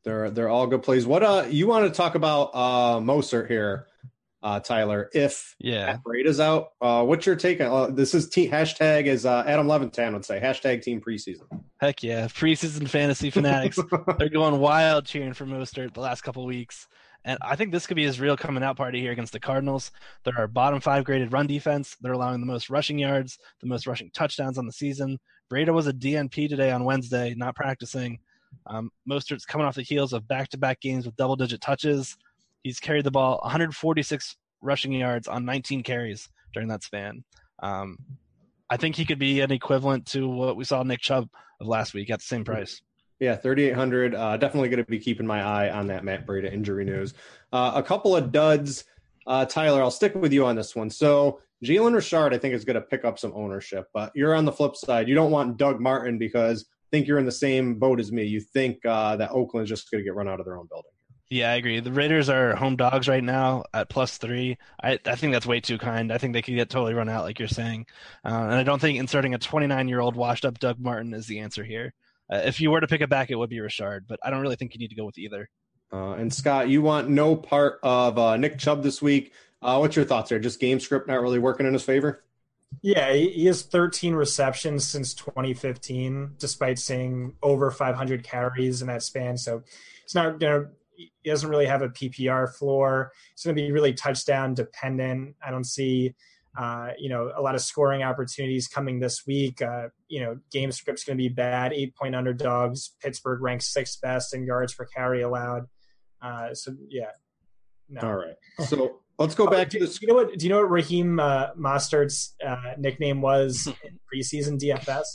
They're 0.04 0.30
they're 0.30 0.50
all 0.50 0.68
good 0.68 0.84
plays. 0.84 1.06
What 1.06 1.24
uh 1.24 1.46
you 1.50 1.68
want 1.68 1.86
to 1.86 1.96
talk 1.96 2.16
about 2.16 2.52
uh 2.54 3.00
Mostert 3.00 3.48
here, 3.48 3.88
uh 4.42 4.60
Tyler? 4.60 5.10
If 5.14 5.56
yeah 5.60 5.98
is 6.26 6.40
out, 6.40 6.72
uh 6.82 7.04
what's 7.04 7.26
your 7.26 7.36
take 7.36 7.62
on 7.62 7.68
uh, 7.68 7.88
this 7.94 8.14
is 8.14 8.30
t- 8.30 8.50
hashtag 8.50 9.08
as 9.08 9.26
uh, 9.26 9.44
Adam 9.46 9.68
Levitan 9.68 10.14
would 10.14 10.26
say, 10.26 10.40
hashtag 10.40 10.82
team 10.82 11.02
preseason. 11.02 11.44
Heck 11.80 12.02
yeah. 12.04 12.28
Preseason 12.28 12.88
fantasy 12.90 13.30
fanatics. 13.30 13.80
they're 14.18 14.30
going 14.30 14.60
wild 14.60 15.06
cheering 15.06 15.34
for 15.34 15.46
Mostert 15.46 15.94
the 15.94 16.02
last 16.02 16.22
couple 16.22 16.46
weeks. 16.46 16.88
And 17.30 17.38
I 17.44 17.56
think 17.56 17.72
this 17.72 17.86
could 17.86 17.94
be 17.94 18.06
his 18.06 18.20
real 18.20 18.36
coming 18.36 18.64
out 18.64 18.76
party 18.76 19.00
here 19.00 19.12
against 19.12 19.34
the 19.34 19.40
Cardinals. 19.40 19.92
They're 20.24 20.36
our 20.36 20.48
bottom 20.48 20.82
five 20.82 21.04
graded 21.04 21.32
run 21.32 21.46
defense. 21.46 21.96
They're 22.02 22.14
allowing 22.14 22.40
the 22.40 22.48
most 22.48 22.72
rushing 22.72 22.98
yards, 22.98 23.38
the 23.62 23.68
most 23.68 23.86
rushing 23.86 24.10
touchdowns 24.16 24.58
on 24.58 24.66
the 24.66 24.72
season. 24.72 25.20
Breida 25.48 25.72
was 25.72 25.86
a 25.86 25.94
DNP 25.94 26.50
today 26.50 26.72
on 26.72 26.86
Wednesday, 26.86 27.36
not 27.38 27.56
practicing. 27.56 28.18
Um, 28.66 28.90
Mostert's 29.08 29.46
coming 29.46 29.68
off 29.68 29.76
the 29.76 29.84
heels 29.84 30.12
of 30.12 30.28
back 30.28 30.50
to 30.50 30.58
back 30.58 30.82
games 30.82 31.06
with 31.06 31.16
double 31.18 31.36
digit 31.36 31.62
touches. 31.62 32.18
He's 32.64 32.80
carried 32.80 33.06
the 33.06 33.12
ball 33.12 33.38
146 33.44 34.36
rushing 34.64 34.94
yards 34.94 35.28
on 35.28 35.46
19 35.46 35.84
carries 35.84 36.30
during 36.52 36.68
that 36.70 36.82
span. 36.82 37.24
Um, 37.62 38.00
I 38.72 38.78
think 38.78 38.96
he 38.96 39.06
could 39.06 39.20
be 39.20 39.42
an 39.42 39.52
equivalent 39.52 40.08
to 40.08 40.28
what 40.28 40.56
we 40.56 40.64
saw 40.64 40.82
Nick 40.82 41.02
Chubb 41.02 41.30
of 41.62 41.68
last 41.68 41.94
week 41.94 42.10
at 42.10 42.22
the 42.22 42.26
same 42.26 42.44
price. 42.44 42.82
Yeah, 43.20 43.36
3,800. 43.36 44.16
Uh, 44.16 44.38
definitely 44.38 44.70
going 44.70 44.84
to 44.84 44.90
be 44.90 45.00
keeping 45.00 45.28
my 45.28 45.44
eye 45.44 45.70
on 45.70 45.88
that 45.88 46.04
Matt 46.04 46.26
Breida 46.26 46.52
injury 46.52 46.86
news. 46.86 47.14
Uh, 47.52 47.74
a 47.76 47.84
couple 47.84 48.16
of 48.16 48.32
duds. 48.32 48.86
Uh, 49.28 49.46
Tyler, 49.46 49.82
I'll 49.82 49.92
stick 49.92 50.16
with 50.16 50.32
you 50.32 50.46
on 50.46 50.56
this 50.56 50.76
one. 50.76 50.90
So 50.90 51.42
Jalen 51.64 51.94
Richard, 51.94 52.34
I 52.34 52.38
think, 52.38 52.56
is 52.56 52.64
going 52.64 52.76
to 52.76 52.82
pick 52.82 53.04
up 53.04 53.20
some 53.20 53.34
ownership, 53.36 53.88
but 53.94 54.12
you're 54.16 54.34
on 54.34 54.46
the 54.46 54.52
flip 54.52 54.76
side. 54.76 55.10
You 55.10 55.16
don't 55.16 55.32
want 55.32 55.58
Doug 55.58 55.82
Martin 55.82 56.18
because 56.18 56.66
I 56.70 56.88
think 56.92 57.08
you're 57.08 57.20
in 57.20 57.26
the 57.26 57.32
same 57.32 57.76
boat 57.76 58.00
as 58.00 58.12
me. 58.12 58.24
You 58.24 58.40
think 58.40 58.86
uh, 58.86 59.18
that 59.18 59.32
Oakland's 59.32 59.70
just 59.70 59.92
going 59.92 60.02
to 60.02 60.06
get 60.06 60.16
run 60.16 60.30
out 60.30 60.40
of 60.40 60.46
their 60.46 60.58
own 60.58 60.68
building. 60.68 60.92
Yeah, 61.30 61.52
I 61.52 61.56
agree. 61.56 61.80
The 61.80 61.92
Raiders 61.92 62.28
are 62.28 62.56
home 62.56 62.76
dogs 62.76 63.08
right 63.08 63.24
now 63.24 63.66
at 63.72 63.90
plus 63.90 64.18
three. 64.18 64.58
I, 64.82 64.98
I 65.06 65.16
think 65.16 65.32
that's 65.32 65.46
way 65.46 65.60
too 65.60 65.78
kind. 65.78 66.12
I 66.12 66.18
think 66.18 66.34
they 66.34 66.42
could 66.42 66.56
get 66.56 66.72
totally 66.72 66.96
run 66.96 67.08
out, 67.08 67.24
like 67.24 67.38
you're 67.38 67.48
saying. 67.48 67.86
Uh, 68.26 68.30
and 68.30 68.56
I 68.56 68.64
don't 68.64 68.82
think 68.82 68.98
inserting 68.98 69.36
a 69.36 69.38
29 69.38 69.88
year 69.88 70.00
old 70.00 70.16
washed 70.16 70.44
up 70.44 70.58
Doug 70.58 70.80
Martin 70.80 71.14
is 71.14 71.28
the 71.28 71.40
answer 71.40 71.64
here. 71.64 71.94
Uh, 72.32 72.42
if 72.46 72.62
you 72.62 72.72
were 72.72 72.80
to 72.80 72.88
pick 72.88 73.02
a 73.02 73.08
back, 73.08 73.30
it 73.32 73.36
would 73.36 73.50
be 73.50 73.60
Richard, 73.60 74.06
but 74.08 74.20
I 74.24 74.30
don't 74.30 74.42
really 74.42 74.56
think 74.56 74.74
you 74.74 74.80
need 74.80 74.90
to 74.90 74.96
go 74.96 75.06
with 75.06 75.18
either. 75.18 75.50
Uh, 75.92 76.12
and 76.14 76.34
Scott, 76.34 76.70
you 76.70 76.82
want 76.82 77.10
no 77.10 77.36
part 77.36 77.80
of 77.82 78.18
uh, 78.18 78.38
Nick 78.38 78.60
Chubb 78.60 78.84
this 78.84 79.02
week. 79.02 79.34
Uh, 79.62 79.78
what's 79.78 79.96
your 79.96 80.06
thoughts 80.06 80.30
there? 80.30 80.40
Just 80.40 80.60
game 80.60 80.80
script 80.80 81.08
not 81.08 81.22
really 81.22 81.40
working 81.40 81.66
in 81.66 81.74
his 81.74 81.84
favor? 81.84 82.24
Yeah, 82.82 83.12
he 83.12 83.46
has 83.46 83.64
13 83.64 84.14
receptions 84.14 84.88
since 84.88 85.16
2015, 85.16 86.36
despite 86.38 86.78
seeing 86.78 87.34
over 87.42 87.72
500 87.72 88.24
carries 88.24 88.82
in 88.82 88.88
that 88.88 89.02
span. 89.02 89.38
So 89.38 89.64
it's 90.04 90.14
not 90.14 90.40
going 90.40 90.62
to, 90.62 90.70
he 90.96 91.12
doesn't 91.26 91.50
really 91.50 91.66
have 91.66 91.82
a 91.82 91.90
PPR 91.90 92.54
floor. 92.54 93.12
It's 93.34 93.44
going 93.44 93.56
to 93.56 93.62
be 93.62 93.72
really 93.72 93.94
touchdown 93.94 94.54
dependent. 94.54 95.36
I 95.44 95.50
don't 95.50 95.66
see 95.66 96.14
uh, 96.60 96.90
you 96.98 97.08
know, 97.08 97.32
a 97.36 97.42
lot 97.42 97.56
of 97.56 97.62
scoring 97.62 98.04
opportunities 98.04 98.68
coming 98.68 99.00
this 99.00 99.26
week. 99.26 99.62
Uh, 99.62 99.88
you 100.10 100.20
know, 100.20 100.38
game 100.52 100.72
script's 100.72 101.06
going 101.06 101.18
to 101.18 101.22
be 101.22 101.30
bad. 101.30 101.72
Eight 101.72 101.96
point 101.96 102.16
underdogs. 102.16 102.96
Pittsburgh 103.02 103.42
ranks 103.42 103.72
sixth 103.72 104.02
best 104.02 104.34
in 104.34 104.46
yards 104.46 104.74
per 104.74 104.86
carry 104.86 105.22
allowed. 105.22 105.64
Uh, 106.22 106.54
so 106.54 106.74
yeah. 106.90 107.12
No. 107.88 108.02
All 108.02 108.16
right. 108.16 108.36
So 108.68 109.00
let's 109.18 109.36
go 109.36 109.48
oh, 109.48 109.50
back 109.50 109.70
to 109.70 109.80
this. 109.80 110.02
You 110.02 110.10
know 110.10 110.16
what? 110.16 110.38
Do 110.38 110.46
you 110.46 110.50
know 110.50 110.58
what 110.58 110.70
Raheem 110.70 111.20
uh, 111.20 111.54
Mostert's 111.58 112.36
uh, 112.46 112.74
nickname 112.78 113.22
was 113.22 113.68
in 113.84 114.00
preseason 114.14 114.60
DFS? 114.60 115.06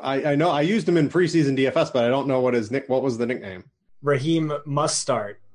I, 0.00 0.32
I 0.32 0.34
know 0.36 0.50
I 0.50 0.60
used 0.62 0.88
him 0.88 0.96
in 0.96 1.08
preseason 1.08 1.58
DFS, 1.58 1.92
but 1.92 2.04
I 2.04 2.08
don't 2.08 2.28
know 2.28 2.40
what 2.40 2.54
his 2.54 2.70
nick. 2.70 2.88
What 2.88 3.02
was 3.02 3.18
the 3.18 3.26
nickname? 3.26 3.64
Raheem 4.02 4.52
Must 4.66 4.98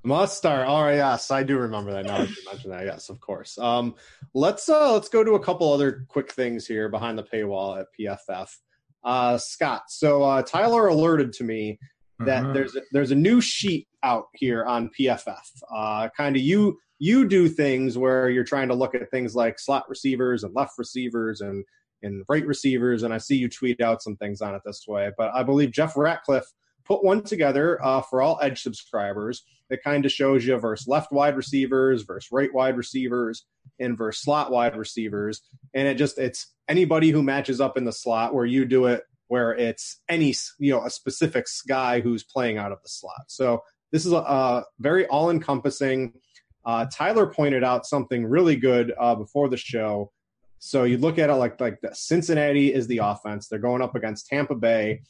Start. 0.08 0.20
Must 0.22 0.38
start. 0.38 0.68
All 0.68 0.84
right, 0.84 0.96
yes, 0.96 1.32
I 1.32 1.44
do 1.44 1.58
remember 1.58 1.92
that. 1.92 2.06
Now 2.06 2.20
that 2.20 2.30
you 2.30 2.36
mention 2.50 2.72
that, 2.72 2.86
yes, 2.86 3.10
of 3.10 3.20
course. 3.20 3.58
Um, 3.58 3.96
let's 4.34 4.70
uh, 4.70 4.94
let's 4.94 5.10
go 5.10 5.24
to 5.24 5.34
a 5.34 5.40
couple 5.40 5.72
other 5.72 6.06
quick 6.08 6.32
things 6.32 6.66
here 6.66 6.88
behind 6.88 7.18
the 7.18 7.24
paywall 7.24 7.80
at 7.80 7.88
PFF. 8.00 8.50
Uh, 9.04 9.38
Scott, 9.38 9.84
so 9.90 10.24
uh, 10.24 10.42
Tyler 10.42 10.88
alerted 10.88 11.34
to 11.34 11.44
me 11.44 11.78
that 12.20 12.44
mm-hmm. 12.44 12.54
there's 12.54 12.76
a, 12.76 12.82
there's 12.92 13.12
a 13.12 13.16
new 13.16 13.42
sheet 13.42 13.88
out 14.04 14.26
here 14.34 14.64
on 14.66 14.90
PFF. 14.98 15.42
Uh, 15.76 16.10
kind 16.16 16.36
of 16.36 16.42
you 16.42 16.78
you 17.00 17.28
do 17.28 17.50
things 17.50 17.98
where 17.98 18.30
you're 18.30 18.44
trying 18.44 18.70
to 18.70 18.74
look 18.74 18.96
at 18.96 19.12
things 19.12 19.36
like 19.36 19.60
slot 19.60 19.84
receivers 19.90 20.44
and 20.44 20.56
left 20.56 20.74
receivers 20.78 21.42
and 21.42 21.66
and 22.02 22.24
right 22.30 22.46
receivers, 22.46 23.04
and 23.04 23.14
I 23.14 23.18
see 23.18 23.36
you 23.36 23.50
tweet 23.50 23.82
out 23.82 24.02
some 24.02 24.16
things 24.16 24.42
on 24.42 24.56
it 24.56 24.62
this 24.66 24.86
way. 24.88 25.12
But 25.18 25.32
I 25.34 25.44
believe 25.44 25.72
Jeff 25.72 25.98
Ratcliffe 25.98 26.52
put 26.88 27.04
one 27.04 27.24
together 27.24 27.84
uh, 27.84 28.02
for 28.02 28.22
all 28.22 28.40
Edge 28.42 28.62
subscribers 28.62 29.44
that 29.70 29.84
kind 29.84 30.06
of 30.06 30.12
shows 30.12 30.46
you 30.46 30.58
versus 30.58 30.88
left 30.88 31.12
wide 31.12 31.36
receivers, 31.36 32.04
versus 32.04 32.32
right 32.32 32.54
wide 32.54 32.78
receivers, 32.78 33.46
and 33.80 33.98
versus 33.98 34.24
slot 34.24 34.52
wide 34.52 34.76
receivers. 34.76 35.42
And 35.74 35.88
it 35.88 35.96
just 35.96 36.18
it's 36.18 36.54
anybody 36.68 37.10
who 37.10 37.22
matches 37.22 37.60
up 37.60 37.78
in 37.78 37.86
the 37.86 37.92
slot 37.92 38.34
where 38.34 38.46
you 38.46 38.66
do 38.66 38.86
it 38.86 39.04
where 39.28 39.54
it's 39.54 40.02
any 40.08 40.34
you 40.58 40.72
know 40.72 40.86
a 40.86 40.90
specific 40.90 41.46
guy 41.68 42.00
who's 42.00 42.24
playing 42.24 42.58
out 42.58 42.72
of 42.72 42.82
the 42.82 42.90
slot. 42.90 43.24
So 43.28 43.64
this 43.92 44.06
is 44.06 44.14
a, 44.14 44.18
a 44.18 44.66
very 44.80 45.06
all 45.08 45.30
encompassing. 45.30 46.14
Uh, 46.66 46.86
Tyler 46.92 47.28
pointed 47.28 47.64
out 47.64 47.86
something 47.86 48.26
really 48.26 48.56
good 48.56 48.94
uh, 49.00 49.16
before 49.16 49.50
the 49.50 49.58
show. 49.58 50.12
So 50.60 50.84
you 50.84 50.98
look 50.98 51.20
at 51.20 51.30
it 51.30 51.36
like 51.36 51.60
like 51.60 51.80
Cincinnati 51.94 52.74
is 52.74 52.88
the 52.88 53.00
offense. 53.00 53.48
They're 53.48 53.60
going 53.60 53.82
up 53.82 53.96
against 53.96 54.28
Tampa 54.28 54.56
Bay 54.56 55.02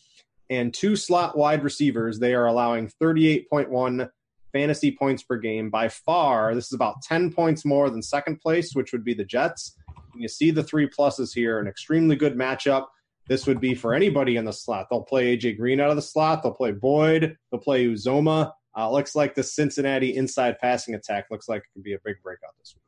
and 0.49 0.73
two 0.73 0.95
slot 0.95 1.38
wide 1.38 1.63
receivers. 1.63 2.19
They 2.19 2.33
are 2.33 2.45
allowing 2.45 2.91
38.1 3.01 4.10
fantasy 4.53 4.91
points 4.91 5.23
per 5.23 5.38
game. 5.38 5.69
By 5.69 5.89
far, 5.89 6.55
this 6.55 6.67
is 6.67 6.73
about 6.73 7.01
10 7.03 7.31
points 7.33 7.65
more 7.65 7.89
than 7.89 8.01
second 8.01 8.39
place, 8.39 8.73
which 8.73 8.91
would 8.91 9.03
be 9.03 9.13
the 9.13 9.25
Jets. 9.25 9.75
And 10.13 10.21
you 10.21 10.27
see 10.27 10.51
the 10.51 10.63
three 10.63 10.89
pluses 10.89 11.33
here, 11.33 11.60
an 11.60 11.67
extremely 11.67 12.15
good 12.15 12.36
matchup. 12.36 12.86
This 13.27 13.45
would 13.45 13.60
be 13.60 13.75
for 13.75 13.93
anybody 13.93 14.38
in 14.38 14.45
the 14.45 14.53
slot. 14.53 14.88
They'll 14.89 15.03
play 15.03 15.38
AJ 15.38 15.57
Green 15.57 15.81
out 15.81 15.89
of 15.89 15.97
the 15.97 16.01
slot. 16.01 16.41
They'll 16.41 16.53
play 16.53 16.71
Boyd. 16.71 17.38
They'll 17.51 17.60
play 17.60 17.86
Uzomah. 17.86 18.51
Uh, 18.75 18.91
looks 18.91 19.15
like 19.15 19.36
the 19.36 19.43
Cincinnati 19.43 20.15
inside 20.15 20.60
passing 20.60 20.95
attack 20.95 21.25
looks 21.29 21.49
like 21.49 21.63
it 21.63 21.73
could 21.73 21.83
be 21.83 21.93
a 21.93 21.99
big 22.05 22.15
breakout 22.23 22.53
this 22.60 22.73
week. 22.75 22.87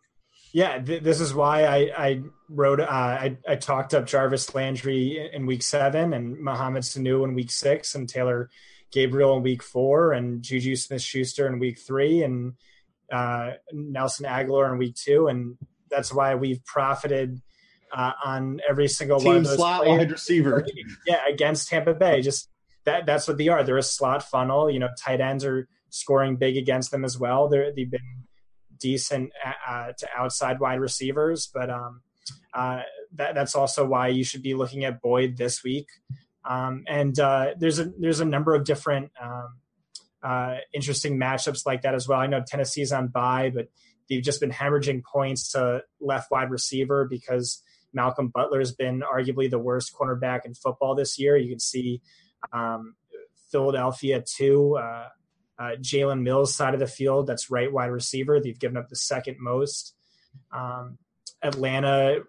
Yeah, 0.52 0.80
th- 0.80 1.04
this 1.04 1.20
is 1.20 1.34
why 1.34 1.66
I, 1.66 1.78
I 1.98 2.22
wrote. 2.50 2.80
Uh, 2.80 2.86
I, 2.90 3.38
I 3.48 3.56
talked 3.56 3.94
up 3.94 4.08
Jarvis 4.08 4.56
Landry 4.56 5.30
in 5.32 5.46
week 5.46 5.62
seven 5.64 6.14
and 6.14 6.40
Mohamed 6.40 6.84
Sanu 6.84 7.24
in 7.24 7.36
week 7.36 7.52
six 7.52 7.96
and 7.96 8.10
Taylor 8.10 8.50
Gabriel 8.92 9.38
in 9.38 9.44
week 9.44 9.62
four 9.62 10.14
and 10.14 10.42
Juju 10.42 10.76
Smith 10.76 11.02
Schuster 11.02 11.48
in 11.48 11.60
week 11.60 11.80
three 11.80 12.24
and 12.24 12.54
uh, 13.12 13.52
Nelson 13.72 14.26
Agholor 14.26 14.72
in 14.72 14.80
week 14.80 14.96
two. 14.96 15.28
And 15.28 15.58
that's 15.90 16.14
why 16.14 16.36
we've 16.36 16.64
profited 16.66 17.42
uh, 17.92 18.14
on 18.24 18.60
every 18.68 18.88
single 18.88 19.20
Team 19.20 19.28
one 19.28 19.38
of 19.38 19.44
those 19.46 19.56
slot 19.56 19.84
players. 19.84 20.00
wide 20.00 20.12
receiver. 20.12 20.66
Yeah, 21.06 21.22
against 21.28 21.70
Tampa 21.70 21.94
Bay. 21.94 22.22
Just 22.22 22.50
that 22.86 23.06
that's 23.06 23.28
what 23.28 23.38
they 23.38 23.48
are. 23.50 23.64
They're 23.64 23.78
a 23.78 23.84
slot 23.84 24.24
funnel. 24.24 24.70
You 24.70 24.80
know, 24.80 24.90
tight 24.98 25.22
ends 25.22 25.46
are 25.46 25.68
scoring 25.90 26.38
big 26.38 26.58
against 26.58 26.92
them 26.92 27.04
as 27.04 27.18
well. 27.20 27.50
They're, 27.50 27.74
they've 27.74 27.90
been 27.90 28.24
decent 28.80 29.32
uh, 29.46 29.72
uh 29.72 29.92
to 29.98 30.08
outside 30.18 30.60
wide 30.60 30.80
receivers, 30.80 31.50
but 31.54 31.70
um, 31.70 32.02
uh, 32.54 32.82
that, 33.14 33.36
that's 33.36 33.56
also 33.56 33.86
why 33.86 34.08
you 34.08 34.24
should 34.24 34.44
be 34.44 34.54
looking 34.54 34.86
at 34.86 35.02
Boyd 35.02 35.38
this 35.38 35.64
week. 35.64 35.88
Um, 36.46 36.84
and 36.88 37.18
uh, 37.20 37.54
there's 37.58 37.80
a 37.80 37.92
there's 38.00 38.22
a 38.22 38.26
number 38.26 38.56
of 38.56 38.64
different 38.64 39.12
um, 39.22 39.58
uh, 40.24 40.56
interesting 40.74 41.20
matchups 41.20 41.66
like 41.66 41.84
that 41.84 41.94
as 41.94 42.08
well. 42.08 42.20
I 42.20 42.28
know 42.28 42.42
Tennessee's 42.46 42.92
on 42.92 43.08
bye, 43.08 43.52
but 43.54 43.68
they've 44.10 44.24
just 44.24 44.40
been 44.40 44.52
hemorrhaging 44.52 45.04
points 45.04 45.52
to 45.52 45.84
left 46.00 46.32
wide 46.32 46.50
receiver 46.50 47.06
because 47.10 47.62
Malcolm 47.94 48.30
Butler 48.30 48.60
has 48.60 48.72
been 48.72 49.02
arguably 49.02 49.50
the 49.50 49.60
worst 49.60 49.94
cornerback 49.94 50.46
in 50.46 50.54
football 50.54 50.96
this 50.96 51.20
year. 51.20 51.38
You 51.38 51.50
can 51.50 51.60
see 51.60 52.02
um, 52.54 52.96
Philadelphia 53.52 54.24
too. 54.26 54.78
Uh, 54.78 55.08
uh, 55.60 55.76
Jalen 55.82 56.22
Mills 56.22 56.56
side 56.56 56.74
of 56.74 56.80
the 56.80 56.88
field. 56.88 57.28
That's 57.28 57.52
right 57.52 57.72
wide 57.72 57.88
receiver. 57.92 58.40
They've 58.40 58.58
given 58.58 58.78
up 58.78 58.88
the 58.88 58.96
second 58.96 59.38
most. 59.40 59.94
Um, 60.52 60.98
Atlanta 61.44 62.22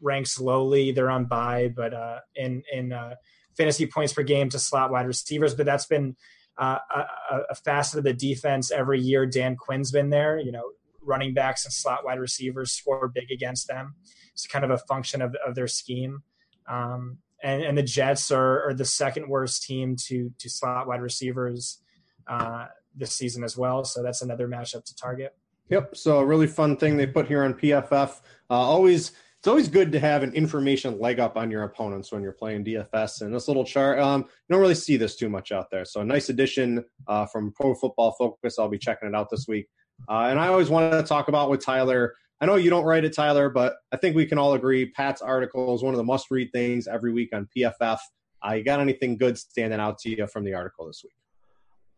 ranks 0.00 0.40
lowly. 0.40 0.90
They're 0.90 1.10
on 1.10 1.26
bye, 1.26 1.72
but 1.74 1.94
uh, 1.94 2.18
in 2.34 2.64
in 2.72 2.92
uh, 2.92 3.14
fantasy 3.56 3.86
points 3.86 4.12
per 4.12 4.22
game 4.24 4.48
to 4.50 4.58
slot 4.58 4.90
wide 4.90 5.06
receivers. 5.06 5.54
But 5.54 5.66
that's 5.66 5.86
been 5.86 6.16
uh, 6.58 6.78
a, 6.94 7.38
a, 7.50 7.54
facet 7.54 7.98
of 7.98 8.04
the 8.04 8.12
defense 8.12 8.70
every 8.70 9.00
year. 9.00 9.26
Dan 9.26 9.56
Quinn's 9.56 9.90
been 9.90 10.10
there. 10.10 10.38
You 10.38 10.52
know, 10.52 10.72
running 11.00 11.34
backs 11.34 11.64
and 11.64 11.72
slot 11.72 12.04
wide 12.04 12.18
receivers 12.18 12.72
score 12.72 13.08
big 13.08 13.30
against 13.30 13.68
them. 13.68 13.94
It's 14.32 14.46
kind 14.46 14.64
of 14.64 14.70
a 14.70 14.78
function 14.78 15.22
of, 15.22 15.34
of 15.46 15.54
their 15.54 15.68
scheme. 15.68 16.22
Um, 16.68 17.18
and, 17.42 17.62
and 17.62 17.78
the 17.78 17.82
Jets 17.82 18.30
are, 18.30 18.68
are, 18.68 18.74
the 18.74 18.84
second 18.84 19.28
worst 19.28 19.64
team 19.64 19.96
to 20.06 20.32
to 20.38 20.48
slot 20.48 20.86
wide 20.86 21.00
receivers 21.00 21.81
uh, 22.26 22.66
this 22.94 23.12
season 23.12 23.44
as 23.44 23.56
well. 23.56 23.84
So 23.84 24.02
that's 24.02 24.22
another 24.22 24.48
matchup 24.48 24.84
to 24.84 24.94
target. 24.94 25.34
Yep. 25.70 25.96
So 25.96 26.18
a 26.18 26.24
really 26.24 26.46
fun 26.46 26.76
thing 26.76 26.96
they 26.96 27.06
put 27.06 27.26
here 27.26 27.44
on 27.44 27.54
PFF. 27.54 28.20
Uh, 28.50 28.54
always 28.54 29.12
it's 29.42 29.48
always 29.48 29.66
good 29.66 29.90
to 29.90 29.98
have 29.98 30.22
an 30.22 30.32
information 30.34 31.00
leg 31.00 31.18
up 31.18 31.36
on 31.36 31.50
your 31.50 31.64
opponents 31.64 32.12
when 32.12 32.22
you're 32.22 32.30
playing 32.30 32.64
DFS. 32.64 33.22
And 33.22 33.34
this 33.34 33.48
little 33.48 33.64
chart, 33.64 33.98
um, 33.98 34.20
you 34.20 34.52
don't 34.52 34.60
really 34.60 34.76
see 34.76 34.96
this 34.96 35.16
too 35.16 35.28
much 35.28 35.50
out 35.50 35.68
there. 35.68 35.84
So 35.84 36.00
a 36.00 36.04
nice 36.04 36.28
addition 36.28 36.84
uh, 37.08 37.26
from 37.26 37.50
Pro 37.50 37.74
Football 37.74 38.12
Focus. 38.12 38.56
I'll 38.56 38.68
be 38.68 38.78
checking 38.78 39.08
it 39.08 39.16
out 39.16 39.30
this 39.30 39.46
week. 39.48 39.66
Uh, 40.08 40.28
and 40.30 40.38
I 40.38 40.46
always 40.46 40.70
wanted 40.70 40.92
to 40.92 41.02
talk 41.02 41.26
about 41.26 41.50
with 41.50 41.60
Tyler. 41.60 42.14
I 42.40 42.46
know 42.46 42.54
you 42.54 42.70
don't 42.70 42.84
write 42.84 43.04
it, 43.04 43.14
Tyler, 43.14 43.50
but 43.50 43.74
I 43.90 43.96
think 43.96 44.14
we 44.14 44.26
can 44.26 44.38
all 44.38 44.54
agree 44.54 44.90
Pat's 44.92 45.22
article 45.22 45.74
is 45.74 45.82
one 45.82 45.92
of 45.92 45.98
the 45.98 46.04
must 46.04 46.30
read 46.30 46.52
things 46.52 46.86
every 46.86 47.12
week 47.12 47.30
on 47.32 47.48
PFF. 47.56 47.98
Uh, 48.46 48.52
you 48.52 48.62
got 48.62 48.78
anything 48.78 49.16
good 49.16 49.36
standing 49.36 49.80
out 49.80 49.98
to 49.98 50.08
you 50.08 50.24
from 50.28 50.44
the 50.44 50.54
article 50.54 50.86
this 50.86 51.02
week? 51.02 51.14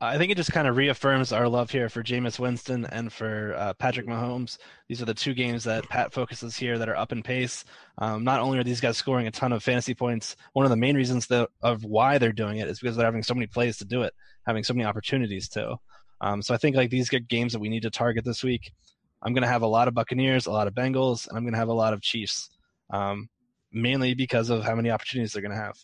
I 0.05 0.19
think 0.19 0.31
it 0.31 0.37
just 0.37 0.53
kind 0.53 0.69
of 0.69 0.77
reaffirms 0.77 1.33
our 1.33 1.49
love 1.49 1.71
here 1.71 1.89
for 1.89 2.03
Jameis 2.03 2.39
Winston 2.39 2.85
and 2.87 3.13
for 3.13 3.55
uh, 3.57 3.75
Patrick 3.75 4.07
Mahomes. 4.07 4.59
These 4.89 5.01
are 5.01 5.07
the 5.07 5.15
two 5.15 5.35
games 5.35 5.65
that 5.65 5.89
Pat 5.89 6.13
focuses 6.13 6.57
here 6.57 6.79
that 6.79 6.89
are 6.89 6.97
up 6.97 7.13
in 7.13 7.23
pace. 7.23 7.65
Um, 7.99 8.25
not 8.25 8.41
only 8.41 8.59
are 8.59 8.65
these 8.65 8.81
guys 8.81 8.97
scoring 8.97 9.27
a 9.27 9.31
ton 9.31 9.53
of 9.53 9.63
fantasy 9.63 9.95
points, 9.95 10.37
one 10.53 10.67
of 10.67 10.71
the 10.71 10.77
main 10.77 10.95
reasons 10.95 11.27
that, 11.29 11.49
of 11.63 11.85
why 11.85 12.19
they're 12.19 12.33
doing 12.33 12.59
it 12.59 12.69
is 12.69 12.81
because 12.81 12.97
they're 12.97 13.07
having 13.07 13.23
so 13.23 13.35
many 13.35 13.47
plays 13.47 13.79
to 13.79 13.85
do 13.85 14.03
it, 14.03 14.13
having 14.47 14.63
so 14.63 14.75
many 14.75 14.85
opportunities 14.85 15.49
to. 15.51 15.77
Um, 16.21 16.43
so 16.43 16.55
I 16.55 16.59
think 16.59 16.77
like 16.77 16.91
these 16.91 17.09
good 17.09 17.29
games 17.29 17.53
that 17.53 17.61
we 17.61 17.69
need 17.69 17.83
to 17.83 17.91
target 17.91 18.25
this 18.25 18.45
week. 18.45 18.73
I'm 19.23 19.33
going 19.33 19.43
to 19.43 19.49
have 19.49 19.63
a 19.63 19.67
lot 19.67 19.89
of 19.89 19.95
Buccaneers, 19.95 20.47
a 20.47 20.53
lot 20.53 20.69
of 20.69 20.75
Bengals, 20.75 21.27
and 21.27 21.37
I'm 21.37 21.45
going 21.45 21.55
to 21.55 21.59
have 21.59 21.69
a 21.69 21.73
lot 21.73 21.95
of 21.95 22.03
Chiefs, 22.03 22.51
um, 22.91 23.29
mainly 23.73 24.15
because 24.15 24.51
of 24.51 24.65
how 24.65 24.75
many 24.75 24.91
opportunities 24.91 25.33
they're 25.33 25.43
going 25.43 25.57
to 25.57 25.57
have. 25.57 25.79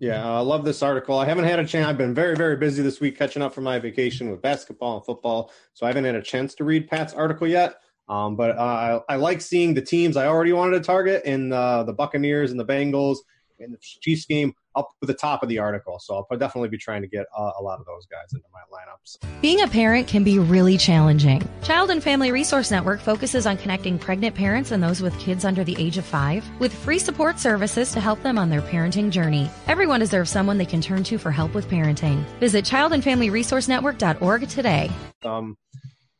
Yeah, 0.00 0.28
I 0.28 0.40
love 0.40 0.64
this 0.64 0.82
article. 0.82 1.18
I 1.18 1.24
haven't 1.24 1.44
had 1.44 1.60
a 1.60 1.66
chance. 1.66 1.86
I've 1.86 1.96
been 1.96 2.14
very, 2.14 2.34
very 2.34 2.56
busy 2.56 2.82
this 2.82 3.00
week 3.00 3.16
catching 3.16 3.42
up 3.42 3.54
from 3.54 3.64
my 3.64 3.78
vacation 3.78 4.30
with 4.30 4.42
basketball 4.42 4.96
and 4.96 5.06
football, 5.06 5.52
so 5.72 5.86
I 5.86 5.88
haven't 5.88 6.04
had 6.04 6.16
a 6.16 6.22
chance 6.22 6.54
to 6.56 6.64
read 6.64 6.88
Pat's 6.88 7.14
article 7.14 7.46
yet. 7.46 7.76
Um, 8.08 8.36
but 8.36 8.58
uh, 8.58 9.00
I, 9.08 9.14
I, 9.14 9.16
like 9.16 9.40
seeing 9.40 9.72
the 9.72 9.80
teams 9.80 10.16
I 10.16 10.26
already 10.26 10.52
wanted 10.52 10.78
to 10.78 10.84
target 10.84 11.24
in 11.24 11.52
uh, 11.52 11.84
the 11.84 11.92
Buccaneers 11.94 12.50
and 12.50 12.60
the 12.60 12.64
Bengals 12.64 13.18
in 13.58 13.72
the 13.72 13.78
Chiefs 13.80 14.26
game 14.26 14.52
up 14.76 14.90
at 15.02 15.06
the 15.06 15.14
top 15.14 15.42
of 15.42 15.48
the 15.48 15.58
article. 15.58 15.98
So 16.00 16.26
I'll 16.30 16.38
definitely 16.38 16.68
be 16.68 16.78
trying 16.78 17.02
to 17.02 17.08
get 17.08 17.26
uh, 17.36 17.52
a 17.58 17.62
lot 17.62 17.78
of 17.78 17.86
those 17.86 18.06
guys 18.06 18.32
into 18.32 18.46
my 18.52 18.60
lineups. 18.72 19.40
Being 19.40 19.60
a 19.62 19.68
parent 19.68 20.08
can 20.08 20.24
be 20.24 20.38
really 20.38 20.76
challenging. 20.76 21.46
Child 21.62 21.90
and 21.90 22.02
Family 22.02 22.32
Resource 22.32 22.70
Network 22.70 23.00
focuses 23.00 23.46
on 23.46 23.56
connecting 23.56 23.98
pregnant 23.98 24.34
parents 24.34 24.72
and 24.72 24.82
those 24.82 25.00
with 25.00 25.18
kids 25.18 25.44
under 25.44 25.64
the 25.64 25.76
age 25.78 25.98
of 25.98 26.04
five 26.04 26.44
with 26.58 26.74
free 26.74 26.98
support 26.98 27.38
services 27.38 27.92
to 27.92 28.00
help 28.00 28.22
them 28.22 28.38
on 28.38 28.50
their 28.50 28.62
parenting 28.62 29.10
journey. 29.10 29.50
Everyone 29.68 30.00
deserves 30.00 30.30
someone 30.30 30.58
they 30.58 30.66
can 30.66 30.80
turn 30.80 31.04
to 31.04 31.18
for 31.18 31.30
help 31.30 31.54
with 31.54 31.68
parenting. 31.68 32.24
Visit 32.40 32.64
childandfamilyresourcenetwork.org 32.64 34.48
today. 34.48 34.90
Um, 35.22 35.56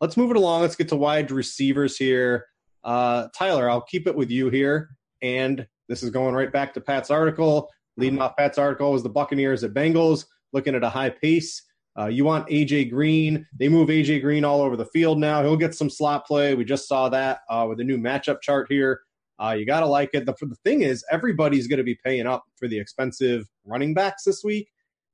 let's 0.01 0.17
move 0.17 0.31
it 0.31 0.37
along. 0.37 0.63
Let's 0.63 0.77
get 0.77 0.89
to 0.91 0.97
wide 0.97 1.31
receivers 1.31 1.97
here. 1.97 2.47
Uh, 2.83 3.29
Tyler, 3.37 3.69
I'll 3.69 3.81
keep 3.81 4.07
it 4.07 4.15
with 4.15 4.31
you 4.31 4.51
here. 4.51 4.91
And 5.23 5.67
this 5.89 6.03
is 6.03 6.11
going 6.11 6.35
right 6.35 6.53
back 6.53 6.75
to 6.75 6.81
Pat's 6.81 7.11
article. 7.11 7.71
Leading 7.97 8.21
off 8.21 8.37
Pat's 8.37 8.59
article 8.59 8.93
was 8.93 9.03
the 9.03 9.09
Buccaneers 9.09 9.63
at 9.63 9.73
Bengals, 9.73 10.27
looking 10.53 10.75
at 10.75 10.83
a 10.83 10.89
high 10.89 11.11
pace. 11.11 11.63
Uh, 11.97 12.07
you 12.07 12.25
want 12.25 12.49
AJ 12.49 12.91
Green. 12.91 13.47
They 13.57 13.69
move 13.69 13.89
AJ 13.89 14.21
Green 14.21 14.45
all 14.45 14.61
over 14.61 14.77
the 14.77 14.87
field 14.87 15.19
now. 15.19 15.43
He'll 15.43 15.57
get 15.57 15.75
some 15.75 15.89
slot 15.89 16.27
play. 16.27 16.55
We 16.55 16.65
just 16.65 16.89
saw 16.89 17.09
that 17.11 17.41
uh, 17.49 17.67
with 17.69 17.79
the 17.79 17.85
new 17.85 17.99
matchup 17.99 18.41
chart 18.41 18.67
here. 18.69 19.01
Uh, 19.39 19.55
you 19.59 19.67
got 19.67 19.81
to 19.81 19.87
like 19.87 20.11
it. 20.13 20.27
The, 20.27 20.35
the 20.41 20.57
thing 20.65 20.83
is, 20.83 21.05
everybody's 21.11 21.67
going 21.67 21.79
to 21.79 21.85
be 21.85 21.99
paying 22.05 22.27
up 22.27 22.45
for 22.57 22.69
the 22.69 22.79
expensive 22.79 23.47
running 23.65 23.95
backs 23.95 24.25
this 24.25 24.43
week. 24.45 24.69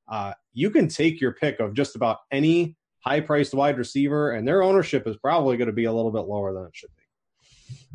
Uh, 0.09 0.33
you 0.52 0.70
can 0.70 0.88
take 0.88 1.20
your 1.20 1.33
pick 1.33 1.61
of 1.61 1.74
just 1.74 1.96
about 1.96 2.18
any 2.30 2.76
high 3.00 3.20
priced 3.20 3.54
wide 3.54 3.78
receiver, 3.78 4.33
and 4.33 4.46
their 4.46 4.62
ownership 4.62 5.06
is 5.06 5.16
probably 5.16 5.56
going 5.56 5.66
to 5.66 5.72
be 5.72 5.85
a 5.85 5.92
little 5.92 6.11
bit 6.11 6.20
lower 6.20 6.52
than 6.52 6.64
it 6.64 6.74
should 6.74 6.90
be. 6.96 7.00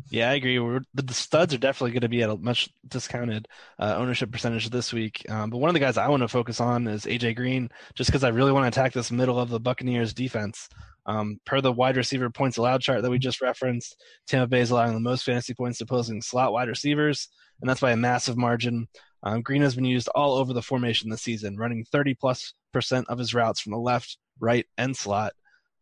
Yeah, 0.08 0.30
I 0.30 0.34
agree. 0.34 0.58
We're, 0.58 0.82
the 0.94 1.12
studs 1.12 1.52
are 1.52 1.58
definitely 1.58 1.92
going 1.92 2.02
to 2.02 2.08
be 2.08 2.22
at 2.22 2.30
a 2.30 2.36
much 2.36 2.68
discounted 2.86 3.48
uh, 3.78 3.96
ownership 3.96 4.30
percentage 4.30 4.70
this 4.70 4.92
week. 4.92 5.26
Um, 5.28 5.50
but 5.50 5.58
one 5.58 5.68
of 5.68 5.74
the 5.74 5.80
guys 5.80 5.96
I 5.96 6.08
want 6.08 6.22
to 6.22 6.28
focus 6.28 6.60
on 6.60 6.86
is 6.86 7.06
AJ 7.06 7.36
Green, 7.36 7.70
just 7.94 8.08
because 8.08 8.22
I 8.22 8.28
really 8.28 8.52
want 8.52 8.64
to 8.64 8.80
attack 8.80 8.92
this 8.92 9.10
middle 9.10 9.40
of 9.40 9.50
the 9.50 9.58
Buccaneers 9.58 10.14
defense. 10.14 10.68
Um, 11.06 11.40
per 11.44 11.60
the 11.60 11.72
wide 11.72 11.96
receiver 11.96 12.30
points 12.30 12.56
allowed 12.56 12.80
chart 12.80 13.02
that 13.02 13.10
we 13.10 13.18
just 13.18 13.40
referenced, 13.40 14.00
Tampa 14.26 14.48
Bay 14.48 14.60
is 14.60 14.70
allowing 14.70 14.94
the 14.94 15.00
most 15.00 15.24
fantasy 15.24 15.54
points 15.54 15.78
to 15.78 15.84
opposing 15.84 16.20
slot 16.22 16.52
wide 16.52 16.68
receivers, 16.68 17.28
and 17.60 17.70
that's 17.70 17.80
by 17.80 17.92
a 17.92 17.96
massive 17.96 18.36
margin. 18.36 18.88
Um, 19.22 19.42
Green 19.42 19.62
has 19.62 19.74
been 19.74 19.84
used 19.84 20.08
all 20.14 20.34
over 20.34 20.52
the 20.52 20.62
formation 20.62 21.10
this 21.10 21.22
season, 21.22 21.56
running 21.56 21.84
30 21.84 22.14
plus 22.14 22.54
percent 22.72 23.06
of 23.08 23.18
his 23.18 23.34
routes 23.34 23.60
from 23.60 23.72
the 23.72 23.78
left, 23.78 24.18
right, 24.40 24.66
and 24.78 24.96
slot. 24.96 25.32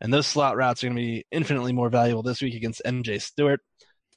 And 0.00 0.12
those 0.12 0.26
slot 0.26 0.56
routes 0.56 0.82
are 0.82 0.88
going 0.88 0.96
to 0.96 1.02
be 1.02 1.26
infinitely 1.30 1.72
more 1.72 1.88
valuable 1.88 2.22
this 2.22 2.42
week 2.42 2.54
against 2.54 2.82
MJ 2.84 3.20
Stewart. 3.20 3.60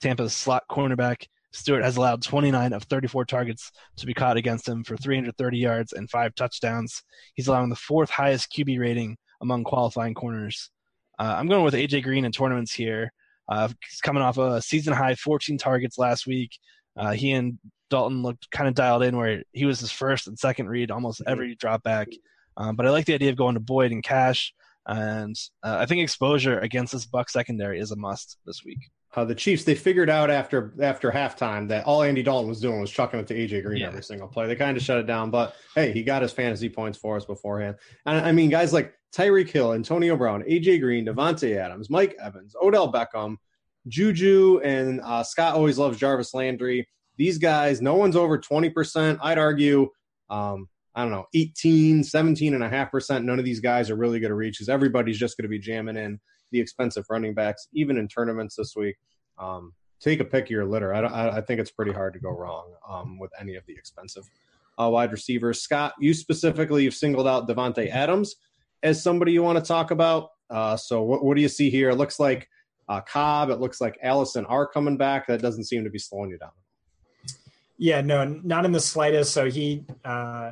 Tampa's 0.01 0.35
slot 0.35 0.63
cornerback. 0.69 1.25
Stewart 1.51 1.83
has 1.83 1.97
allowed 1.97 2.21
29 2.21 2.73
of 2.73 2.83
34 2.83 3.25
targets 3.25 3.71
to 3.95 4.05
be 4.05 4.13
caught 4.13 4.37
against 4.37 4.67
him 4.67 4.83
for 4.83 4.97
330 4.97 5.57
yards 5.57 5.93
and 5.93 6.09
five 6.09 6.35
touchdowns. 6.35 7.03
He's 7.35 7.47
allowing 7.47 7.69
the 7.69 7.75
fourth 7.75 8.09
highest 8.09 8.51
QB 8.51 8.79
rating 8.79 9.17
among 9.41 9.63
qualifying 9.63 10.13
corners. 10.13 10.69
Uh, 11.17 11.35
I'm 11.37 11.47
going 11.47 11.63
with 11.63 11.73
AJ 11.73 12.03
Green 12.03 12.25
in 12.25 12.31
tournaments 12.31 12.73
here. 12.73 13.11
Uh, 13.49 13.69
he's 13.89 14.01
coming 14.01 14.21
off 14.21 14.37
a 14.37 14.61
season 14.61 14.93
high 14.93 15.15
14 15.15 15.57
targets 15.57 15.97
last 15.97 16.27
week. 16.27 16.51
Uh, 16.95 17.11
he 17.11 17.31
and 17.31 17.57
Dalton 17.89 18.21
looked 18.21 18.51
kind 18.51 18.67
of 18.67 18.75
dialed 18.75 19.03
in 19.03 19.15
where 19.15 19.43
he 19.53 19.65
was 19.65 19.79
his 19.79 19.91
first 19.91 20.27
and 20.27 20.37
second 20.37 20.67
read 20.67 20.91
almost 20.91 21.21
mm-hmm. 21.21 21.31
every 21.31 21.55
drop 21.55 21.83
back. 21.83 22.07
Um, 22.57 22.75
but 22.75 22.85
I 22.85 22.89
like 22.89 23.05
the 23.05 23.13
idea 23.13 23.29
of 23.29 23.37
going 23.37 23.53
to 23.53 23.59
Boyd 23.59 23.91
and 23.91 24.03
Cash. 24.03 24.53
And 24.85 25.35
uh, 25.63 25.77
I 25.79 25.85
think 25.85 26.01
exposure 26.01 26.59
against 26.59 26.93
this 26.93 27.05
Buck 27.05 27.29
secondary 27.29 27.79
is 27.79 27.91
a 27.91 27.95
must 27.95 28.37
this 28.45 28.63
week. 28.63 28.79
Uh, 29.15 29.25
the 29.25 29.35
Chiefs 29.35 29.63
they 29.63 29.73
figured 29.73 30.09
out 30.09 30.29
after 30.29 30.73
after 30.81 31.11
halftime 31.11 31.67
that 31.69 31.85
all 31.85 32.03
Andy 32.03 32.21
Dalton 32.21 32.49
was 32.49 32.61
doing 32.61 32.79
was 32.79 32.91
chucking 32.91 33.19
it 33.19 33.27
to 33.27 33.35
AJ 33.35 33.63
Green 33.63 33.81
yeah. 33.81 33.87
every 33.87 34.03
single 34.03 34.27
play. 34.27 34.47
They 34.47 34.55
kind 34.55 34.77
of 34.77 34.83
shut 34.83 34.99
it 34.99 35.07
down, 35.07 35.31
but 35.31 35.55
hey, 35.75 35.91
he 35.91 36.03
got 36.03 36.21
his 36.21 36.31
fantasy 36.31 36.69
points 36.69 36.97
for 36.97 37.15
us 37.15 37.25
beforehand. 37.25 37.77
And 38.05 38.17
I 38.17 38.31
mean, 38.31 38.49
guys 38.49 38.73
like 38.73 38.93
Tyreek 39.15 39.49
Hill, 39.49 39.73
Antonio 39.73 40.15
Brown, 40.17 40.43
AJ 40.43 40.81
Green, 40.81 41.05
Davante 41.05 41.55
Adams, 41.57 41.89
Mike 41.89 42.15
Evans, 42.21 42.55
Odell 42.61 42.91
Beckham, 42.91 43.37
Juju, 43.87 44.59
and 44.63 45.01
uh, 45.01 45.23
Scott 45.23 45.55
always 45.55 45.77
loves 45.77 45.97
Jarvis 45.97 46.33
Landry. 46.33 46.87
These 47.17 47.37
guys, 47.37 47.81
no 47.81 47.95
one's 47.95 48.15
over 48.15 48.37
twenty 48.37 48.69
percent. 48.69 49.19
I'd 49.21 49.39
argue. 49.39 49.89
Um, 50.29 50.67
I 50.93 51.03
don't 51.03 51.11
know, 51.11 51.27
18, 51.35 52.03
17 52.03 52.55
and 52.55 52.63
a 52.63 52.69
half 52.69 52.89
percent. 52.89 53.23
None 53.23 53.37
of 53.37 53.45
these 53.45 53.59
guys 53.59 53.91
are 53.91 53.95
really 53.95 54.19
going 54.19 54.31
to 54.31 54.35
reach 54.35 54.55
because 54.55 54.67
everybody's 54.67 55.19
just 55.19 55.37
going 55.37 55.43
to 55.43 55.47
be 55.47 55.59
jamming 55.59 55.95
in 55.95 56.19
the 56.51 56.59
expensive 56.59 57.05
running 57.09 57.33
backs, 57.33 57.67
even 57.73 57.97
in 57.97 58.07
tournaments 58.07 58.55
this 58.55 58.75
week. 58.75 58.95
Um, 59.37 59.73
take 59.99 60.19
a 60.19 60.25
pick 60.25 60.45
of 60.45 60.51
your 60.51 60.65
litter. 60.65 60.93
I, 60.93 61.37
I, 61.37 61.41
think 61.41 61.59
it's 61.59 61.71
pretty 61.71 61.91
hard 61.91 62.13
to 62.13 62.19
go 62.19 62.29
wrong 62.29 62.73
um, 62.87 63.19
with 63.19 63.31
any 63.39 63.55
of 63.55 63.65
the 63.65 63.73
expensive 63.73 64.23
uh, 64.79 64.89
wide 64.89 65.11
receivers. 65.11 65.61
Scott, 65.61 65.93
you 65.99 66.13
specifically, 66.13 66.83
you've 66.83 66.93
singled 66.93 67.27
out 67.27 67.47
Davante 67.47 67.89
Adams 67.89 68.35
as 68.83 69.01
somebody 69.01 69.31
you 69.31 69.43
want 69.43 69.57
to 69.57 69.65
talk 69.65 69.91
about. 69.91 70.29
Uh, 70.49 70.77
so 70.77 71.01
what, 71.01 71.23
what, 71.23 71.35
do 71.35 71.41
you 71.41 71.49
see 71.49 71.69
here? 71.69 71.89
It 71.89 71.95
looks 71.95 72.19
like 72.19 72.47
uh, 72.87 73.01
Cobb. 73.01 73.49
It 73.49 73.59
looks 73.59 73.81
like 73.81 73.97
Allison 74.01 74.45
are 74.45 74.67
coming 74.67 74.97
back. 74.97 75.27
That 75.27 75.41
doesn't 75.41 75.65
seem 75.65 75.83
to 75.83 75.89
be 75.89 75.99
slowing 75.99 76.29
you 76.29 76.37
down. 76.37 76.51
Yeah, 77.77 78.01
no, 78.01 78.23
not 78.25 78.65
in 78.65 78.71
the 78.71 78.79
slightest. 78.79 79.33
So 79.33 79.49
he 79.49 79.85
uh, 80.03 80.51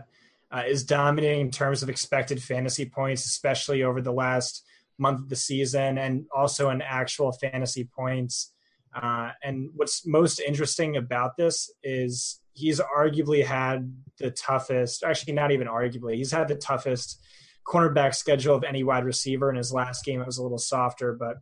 uh, 0.51 0.63
is 0.67 0.83
dominating 0.83 1.41
in 1.41 1.51
terms 1.51 1.81
of 1.81 1.89
expected 1.89 2.41
fantasy 2.41 2.85
points, 2.85 3.25
especially 3.25 3.83
over 3.83 4.01
the 4.01 4.13
last 4.13 4.63
month 4.97 5.21
of 5.21 5.29
the 5.29 5.35
season, 5.35 5.97
and 5.97 6.25
also 6.35 6.69
in 6.69 6.81
actual 6.81 7.31
fantasy 7.31 7.89
points. 7.95 8.53
Uh, 8.93 9.31
and 9.43 9.69
what's 9.75 10.07
most 10.07 10.39
interesting 10.39 10.95
about 10.95 11.35
this 11.37 11.69
is 11.83 12.39
he's 12.53 12.79
arguably 12.79 13.43
had 13.43 13.93
the 14.19 14.31
toughest, 14.31 15.03
actually, 15.03 15.33
not 15.33 15.51
even 15.51 15.67
arguably, 15.67 16.15
he's 16.15 16.31
had 16.31 16.47
the 16.47 16.55
toughest 16.55 17.19
cornerback 17.67 18.15
schedule 18.15 18.55
of 18.55 18.63
any 18.63 18.83
wide 18.83 19.03
receiver. 19.03 19.49
In 19.49 19.55
his 19.55 19.73
last 19.73 20.05
game, 20.05 20.21
it 20.21 20.25
was 20.25 20.37
a 20.37 20.43
little 20.43 20.57
softer, 20.57 21.13
but 21.13 21.37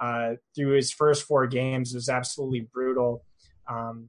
uh, 0.00 0.34
through 0.54 0.72
his 0.72 0.90
first 0.90 1.24
four 1.24 1.46
games, 1.46 1.92
it 1.92 1.96
was 1.96 2.08
absolutely 2.08 2.68
brutal. 2.72 3.24
Um, 3.68 4.08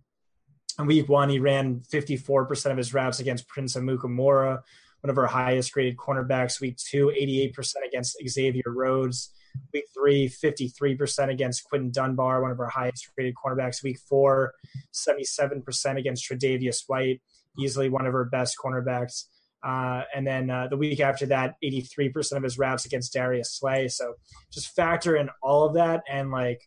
in 0.80 0.86
week 0.86 1.10
one, 1.10 1.30
he 1.30 1.40
ran 1.40 1.82
54% 1.92 2.72
of 2.72 2.78
his 2.78 2.94
routes 2.94 3.20
against 3.20 3.48
Prince 3.48 3.76
Amukamara, 3.76 4.62
one 5.02 5.10
of 5.10 5.18
our 5.18 5.28
highest 5.28 5.74
graded 5.74 5.98
cornerbacks. 5.98 6.60
Week 6.60 6.78
two, 6.78 7.12
88% 7.16 7.54
against 7.88 8.18
Xavier 8.28 8.64
Rhodes. 8.68 9.32
Week 9.74 9.86
three, 9.94 10.30
53% 10.30 11.30
against 11.30 11.64
Quinton 11.64 11.92
Dunbar, 11.92 12.42
one 12.42 12.52
of 12.52 12.60
our 12.60 12.70
highest 12.70 13.10
graded 13.16 13.36
cornerbacks. 13.36 13.84
Week 13.84 14.00
four, 14.10 14.54
77% 14.94 15.98
against 15.98 16.30
Tre'Davious 16.30 16.84
White, 16.88 17.22
easily 17.58 17.90
one 17.90 18.06
of 18.06 18.14
our 18.14 18.26
best 18.26 18.56
cornerbacks. 18.64 19.24
Uh, 19.64 20.04
and 20.16 20.26
then 20.26 20.50
uh, 20.50 20.68
the 20.70 20.78
week 20.78 21.00
after 21.00 21.26
that, 21.28 21.56
83% 21.64 22.34
of 22.34 22.44
his 22.44 22.58
raps 22.58 22.86
against 22.86 23.14
Darius 23.14 23.54
Slay. 23.54 23.88
So 23.88 24.14
just 24.52 24.76
factor 24.76 25.16
in 25.16 25.30
all 25.42 25.66
of 25.66 25.74
that. 25.74 26.04
And 26.08 26.32
like, 26.32 26.62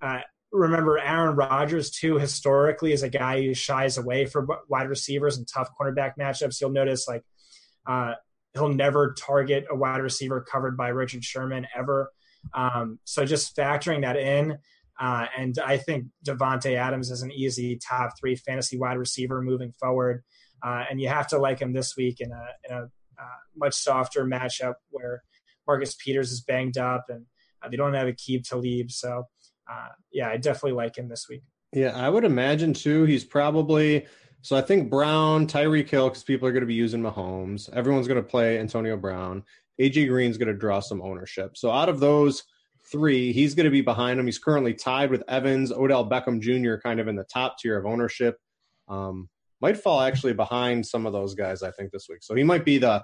uh, 0.00 0.20
remember 0.52 0.98
Aaron 0.98 1.36
Rodgers, 1.36 1.90
too, 1.90 2.18
historically, 2.18 2.92
is 2.92 3.02
a 3.02 3.08
guy 3.08 3.42
who 3.42 3.54
shies 3.54 3.98
away 3.98 4.26
from 4.26 4.48
wide 4.68 4.88
receivers 4.88 5.36
and 5.36 5.46
tough 5.46 5.70
cornerback 5.78 6.14
matchups. 6.18 6.60
You'll 6.60 6.70
notice, 6.70 7.06
like, 7.06 7.22
uh, 7.86 8.14
he'll 8.54 8.72
never 8.72 9.14
target 9.14 9.64
a 9.70 9.76
wide 9.76 10.02
receiver 10.02 10.40
covered 10.40 10.76
by 10.76 10.88
Richard 10.88 11.24
Sherman 11.24 11.66
ever. 11.76 12.10
Um, 12.54 12.98
so 13.04 13.24
just 13.24 13.56
factoring 13.56 14.02
that 14.02 14.16
in. 14.16 14.58
Uh, 15.00 15.26
and 15.36 15.56
I 15.64 15.78
think 15.78 16.06
Davante 16.26 16.76
Adams 16.76 17.10
is 17.10 17.22
an 17.22 17.32
easy 17.32 17.76
top 17.76 18.12
three 18.18 18.36
fantasy 18.36 18.76
wide 18.76 18.98
receiver 18.98 19.40
moving 19.40 19.72
forward. 19.72 20.22
Uh, 20.62 20.84
and 20.90 21.00
you 21.00 21.08
have 21.08 21.26
to 21.28 21.38
like 21.38 21.58
him 21.60 21.72
this 21.72 21.96
week 21.96 22.20
in 22.20 22.30
a, 22.32 22.46
in 22.68 22.76
a 22.76 22.82
uh, 22.82 23.38
much 23.56 23.74
softer 23.74 24.26
matchup 24.26 24.74
where 24.90 25.22
Marcus 25.66 25.94
Peters 25.94 26.32
is 26.32 26.42
banged 26.42 26.76
up 26.76 27.06
and 27.08 27.24
uh, 27.62 27.68
they 27.68 27.76
don't 27.76 27.94
have 27.94 28.08
Aqib 28.08 28.46
Talib. 28.46 28.90
So, 28.90 29.24
uh, 29.70 29.88
yeah, 30.12 30.28
I 30.28 30.36
definitely 30.36 30.72
like 30.72 30.96
him 30.96 31.08
this 31.08 31.26
week. 31.30 31.42
Yeah, 31.72 31.96
I 31.96 32.08
would 32.08 32.24
imagine 32.24 32.74
too. 32.74 33.04
He's 33.04 33.24
probably 33.24 34.06
so. 34.42 34.56
I 34.56 34.62
think 34.62 34.90
Brown, 34.90 35.46
Tyreek 35.46 35.88
Hill, 35.88 36.08
because 36.08 36.22
people 36.22 36.48
are 36.48 36.52
going 36.52 36.62
to 36.62 36.66
be 36.66 36.74
using 36.74 37.02
Mahomes. 37.02 37.72
Everyone's 37.72 38.08
going 38.08 38.22
to 38.22 38.28
play 38.28 38.58
Antonio 38.58 38.96
Brown. 38.96 39.44
AJ 39.80 40.08
Green's 40.08 40.38
going 40.38 40.48
to 40.48 40.54
draw 40.54 40.80
some 40.80 41.00
ownership. 41.02 41.56
So 41.56 41.70
out 41.70 41.88
of 41.88 42.00
those 42.00 42.42
three, 42.90 43.32
he's 43.32 43.54
going 43.54 43.64
to 43.64 43.70
be 43.70 43.80
behind 43.80 44.20
him. 44.20 44.26
He's 44.26 44.38
currently 44.38 44.74
tied 44.74 45.10
with 45.10 45.22
Evans, 45.28 45.72
Odell 45.72 46.08
Beckham 46.08 46.40
Jr., 46.40 46.76
kind 46.76 47.00
of 47.00 47.08
in 47.08 47.16
the 47.16 47.24
top 47.24 47.56
tier 47.58 47.78
of 47.78 47.86
ownership. 47.86 48.36
Um, 48.88 49.28
might 49.60 49.76
fall 49.76 50.00
actually 50.00 50.32
behind 50.32 50.86
some 50.86 51.06
of 51.06 51.12
those 51.12 51.34
guys, 51.34 51.62
I 51.62 51.70
think, 51.70 51.92
this 51.92 52.06
week. 52.08 52.22
So 52.22 52.34
he 52.34 52.42
might 52.42 52.64
be 52.64 52.78
the 52.78 53.02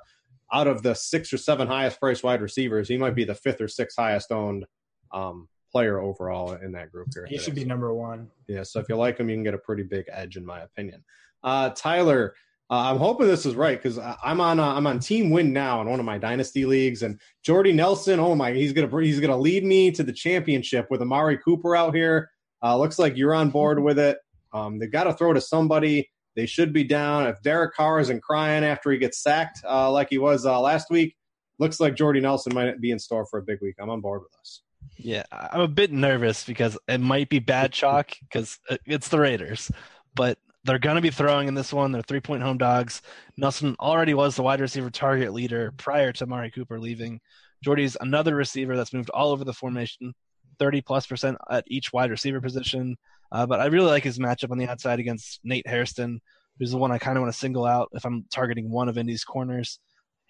out 0.52 0.66
of 0.66 0.82
the 0.82 0.94
six 0.94 1.32
or 1.32 1.38
seven 1.38 1.66
highest 1.66 2.00
priced 2.00 2.22
wide 2.22 2.40
receivers, 2.40 2.88
he 2.88 2.96
might 2.96 3.14
be 3.14 3.24
the 3.24 3.34
fifth 3.34 3.60
or 3.60 3.68
sixth 3.68 3.96
highest 3.98 4.30
owned 4.30 4.64
um, 5.12 5.48
player 5.72 6.00
overall 6.00 6.52
in 6.52 6.72
that 6.72 6.92
group 6.92 7.08
here. 7.12 7.26
He 7.28 7.38
should 7.38 7.54
be 7.54 7.64
number 7.64 7.92
one. 7.92 8.30
Yeah, 8.48 8.62
so 8.62 8.80
if 8.80 8.88
you 8.88 8.96
like 8.96 9.18
him, 9.18 9.28
you 9.28 9.36
can 9.36 9.42
get 9.42 9.54
a 9.54 9.58
pretty 9.58 9.82
big 9.82 10.06
edge, 10.10 10.36
in 10.36 10.46
my 10.46 10.60
opinion. 10.60 11.04
Uh, 11.42 11.70
Tyler, 11.70 12.34
uh, 12.68 12.90
I'm 12.90 12.96
hoping 12.96 13.28
this 13.28 13.46
is 13.46 13.54
right 13.54 13.80
because 13.80 13.98
I'm 13.98 14.40
on 14.40 14.58
uh, 14.58 14.74
I'm 14.74 14.86
on 14.86 14.98
Team 14.98 15.30
Win 15.30 15.52
now 15.52 15.80
in 15.80 15.88
one 15.88 16.00
of 16.00 16.06
my 16.06 16.18
dynasty 16.18 16.66
leagues, 16.66 17.02
and 17.02 17.20
Jordy 17.44 17.72
Nelson. 17.72 18.18
Oh 18.18 18.34
my, 18.34 18.52
he's 18.52 18.72
gonna 18.72 19.00
he's 19.00 19.20
gonna 19.20 19.36
lead 19.36 19.64
me 19.64 19.92
to 19.92 20.02
the 20.02 20.12
championship 20.12 20.88
with 20.90 21.00
Amari 21.00 21.38
Cooper 21.38 21.76
out 21.76 21.94
here. 21.94 22.30
Uh, 22.62 22.76
looks 22.76 22.98
like 22.98 23.16
you're 23.16 23.34
on 23.34 23.50
board 23.50 23.80
with 23.80 23.98
it. 23.98 24.18
Um, 24.52 24.78
they've 24.78 24.90
got 24.90 25.04
to 25.04 25.12
throw 25.12 25.32
to 25.32 25.40
somebody. 25.40 26.10
They 26.34 26.46
should 26.46 26.72
be 26.72 26.82
down. 26.82 27.26
If 27.26 27.40
Derek 27.42 27.74
Carr 27.74 28.00
isn't 28.00 28.22
crying 28.22 28.64
after 28.64 28.90
he 28.90 28.98
gets 28.98 29.22
sacked 29.22 29.60
uh, 29.64 29.90
like 29.90 30.08
he 30.10 30.18
was 30.18 30.44
uh, 30.44 30.60
last 30.60 30.90
week, 30.90 31.16
looks 31.58 31.78
like 31.78 31.94
Jordy 31.94 32.20
Nelson 32.20 32.54
might 32.54 32.80
be 32.80 32.90
in 32.90 32.98
store 32.98 33.26
for 33.26 33.38
a 33.38 33.42
big 33.42 33.60
week. 33.62 33.76
I'm 33.78 33.90
on 33.90 34.00
board 34.00 34.22
with 34.22 34.34
us. 34.40 34.62
Yeah, 34.96 35.24
I'm 35.30 35.60
a 35.60 35.68
bit 35.68 35.92
nervous 35.92 36.44
because 36.44 36.76
it 36.88 37.00
might 37.00 37.28
be 37.28 37.38
bad 37.38 37.72
chalk 37.72 38.12
because 38.22 38.58
it's 38.86 39.08
the 39.08 39.20
Raiders, 39.20 39.70
but 40.14 40.38
they're 40.66 40.78
going 40.78 40.96
to 40.96 41.02
be 41.02 41.10
throwing 41.10 41.48
in 41.48 41.54
this 41.54 41.72
one. 41.72 41.92
They're 41.92 42.02
three 42.02 42.20
point 42.20 42.42
home 42.42 42.58
dogs. 42.58 43.02
Nelson 43.36 43.76
already 43.80 44.14
was 44.14 44.36
the 44.36 44.42
wide 44.42 44.60
receiver 44.60 44.90
target 44.90 45.32
leader 45.32 45.72
prior 45.76 46.12
to 46.12 46.26
Mari 46.26 46.50
Cooper 46.50 46.78
leaving. 46.78 47.20
Jordy's 47.64 47.96
another 48.00 48.34
receiver 48.34 48.76
that's 48.76 48.92
moved 48.92 49.10
all 49.10 49.30
over 49.30 49.44
the 49.44 49.52
formation, 49.52 50.14
30 50.58 50.80
plus 50.82 51.06
percent 51.06 51.38
at 51.50 51.64
each 51.68 51.92
wide 51.92 52.10
receiver 52.10 52.40
position. 52.40 52.96
Uh, 53.32 53.46
but 53.46 53.60
I 53.60 53.66
really 53.66 53.90
like 53.90 54.04
his 54.04 54.18
matchup 54.18 54.50
on 54.50 54.58
the 54.58 54.68
outside 54.68 55.00
against 55.00 55.40
Nate 55.42 55.66
Hairston, 55.66 56.20
who's 56.58 56.72
the 56.72 56.78
one 56.78 56.92
I 56.92 56.98
kind 56.98 57.16
of 57.16 57.22
want 57.22 57.32
to 57.32 57.38
single 57.38 57.64
out 57.64 57.88
if 57.92 58.04
I'm 58.04 58.24
targeting 58.30 58.70
one 58.70 58.88
of 58.88 58.98
Indy's 58.98 59.24
corners. 59.24 59.78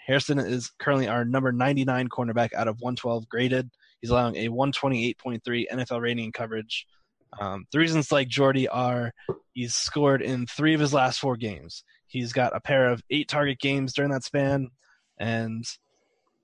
Hairston 0.06 0.38
is 0.38 0.70
currently 0.78 1.08
our 1.08 1.24
number 1.24 1.50
99 1.50 2.08
cornerback 2.08 2.54
out 2.54 2.68
of 2.68 2.76
112 2.80 3.28
graded. 3.28 3.70
He's 4.00 4.10
allowing 4.10 4.36
a 4.36 4.48
128.3 4.48 5.66
NFL 5.72 6.00
rating 6.00 6.30
coverage. 6.32 6.86
Um, 7.38 7.66
the 7.72 7.78
reasons 7.78 8.12
like 8.12 8.28
Jordy 8.28 8.68
are 8.68 9.12
he's 9.52 9.74
scored 9.74 10.22
in 10.22 10.46
three 10.46 10.74
of 10.74 10.80
his 10.80 10.94
last 10.94 11.20
four 11.20 11.36
games. 11.36 11.84
He's 12.06 12.32
got 12.32 12.56
a 12.56 12.60
pair 12.60 12.88
of 12.88 13.02
eight 13.10 13.28
target 13.28 13.58
games 13.58 13.92
during 13.92 14.10
that 14.12 14.24
span, 14.24 14.70
and 15.18 15.64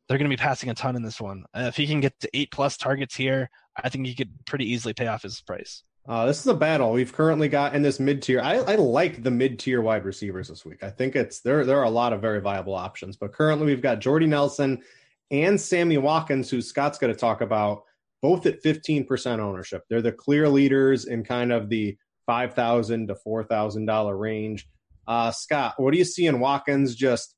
they're 0.08 0.18
going 0.18 0.30
to 0.30 0.36
be 0.36 0.40
passing 0.40 0.70
a 0.70 0.74
ton 0.74 0.96
in 0.96 1.02
this 1.02 1.20
one. 1.20 1.44
Uh, 1.54 1.64
if 1.68 1.76
he 1.76 1.86
can 1.86 2.00
get 2.00 2.18
to 2.20 2.30
eight 2.34 2.50
plus 2.50 2.76
targets 2.76 3.14
here, 3.14 3.48
I 3.76 3.88
think 3.88 4.06
he 4.06 4.14
could 4.14 4.30
pretty 4.44 4.70
easily 4.70 4.92
pay 4.92 5.06
off 5.06 5.22
his 5.22 5.40
price. 5.40 5.84
Uh, 6.06 6.26
this 6.26 6.40
is 6.40 6.46
a 6.46 6.54
battle 6.54 6.92
we've 6.92 7.12
currently 7.12 7.48
got 7.48 7.76
in 7.76 7.82
this 7.82 8.00
mid 8.00 8.22
tier. 8.22 8.40
I, 8.40 8.56
I, 8.56 8.74
like 8.74 9.22
the 9.22 9.30
mid 9.30 9.60
tier 9.60 9.80
wide 9.80 10.04
receivers 10.04 10.48
this 10.48 10.64
week. 10.64 10.82
I 10.82 10.90
think 10.90 11.14
it's 11.14 11.40
there. 11.40 11.64
There 11.64 11.78
are 11.78 11.84
a 11.84 11.90
lot 11.90 12.12
of 12.12 12.20
very 12.20 12.40
viable 12.40 12.74
options, 12.74 13.16
but 13.16 13.32
currently 13.32 13.66
we've 13.66 13.80
got 13.80 14.00
Jordy 14.00 14.26
Nelson 14.26 14.82
and 15.30 15.60
Sammy 15.60 15.98
Watkins, 15.98 16.50
who 16.50 16.60
Scott's 16.60 16.98
going 16.98 17.12
to 17.12 17.18
talk 17.18 17.40
about, 17.40 17.84
both 18.22 18.46
at 18.46 18.62
15% 18.62 19.40
ownership. 19.40 19.82
They're 19.90 20.00
the 20.00 20.12
clear 20.12 20.48
leaders 20.48 21.06
in 21.06 21.24
kind 21.24 21.52
of 21.52 21.68
the 21.68 21.96
5,000 22.26 23.08
to 23.08 23.14
four 23.16 23.44
thousand 23.44 23.86
dollar 23.86 24.16
range. 24.16 24.68
Uh, 25.06 25.32
Scott, 25.32 25.74
what 25.76 25.92
do 25.92 25.98
you 25.98 26.04
see 26.04 26.26
in 26.26 26.38
Watkins? 26.38 26.94
Just 26.94 27.34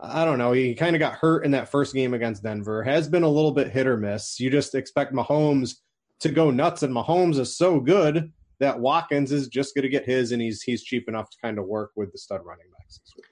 I 0.00 0.24
don't 0.24 0.38
know. 0.38 0.52
He 0.52 0.74
kind 0.74 0.94
of 0.94 1.00
got 1.00 1.14
hurt 1.14 1.44
in 1.44 1.50
that 1.50 1.68
first 1.68 1.92
game 1.92 2.14
against 2.14 2.44
Denver. 2.44 2.84
Has 2.84 3.08
been 3.08 3.24
a 3.24 3.28
little 3.28 3.50
bit 3.50 3.70
hit 3.70 3.88
or 3.88 3.96
miss. 3.96 4.38
You 4.38 4.48
just 4.48 4.76
expect 4.76 5.12
Mahomes 5.12 5.76
to 6.20 6.28
go 6.28 6.52
nuts, 6.52 6.84
and 6.84 6.94
Mahomes 6.94 7.38
is 7.38 7.56
so 7.56 7.80
good 7.80 8.32
that 8.60 8.78
Watkins 8.78 9.32
is 9.32 9.48
just 9.48 9.74
going 9.74 9.82
to 9.82 9.88
get 9.88 10.04
his, 10.04 10.30
and 10.30 10.40
he's 10.40 10.62
he's 10.62 10.84
cheap 10.84 11.08
enough 11.08 11.30
to 11.30 11.36
kind 11.42 11.58
of 11.58 11.66
work 11.66 11.90
with 11.96 12.12
the 12.12 12.18
stud 12.18 12.42
running 12.44 12.66
backs 12.78 13.00
this 13.00 13.14
week. 13.16 13.26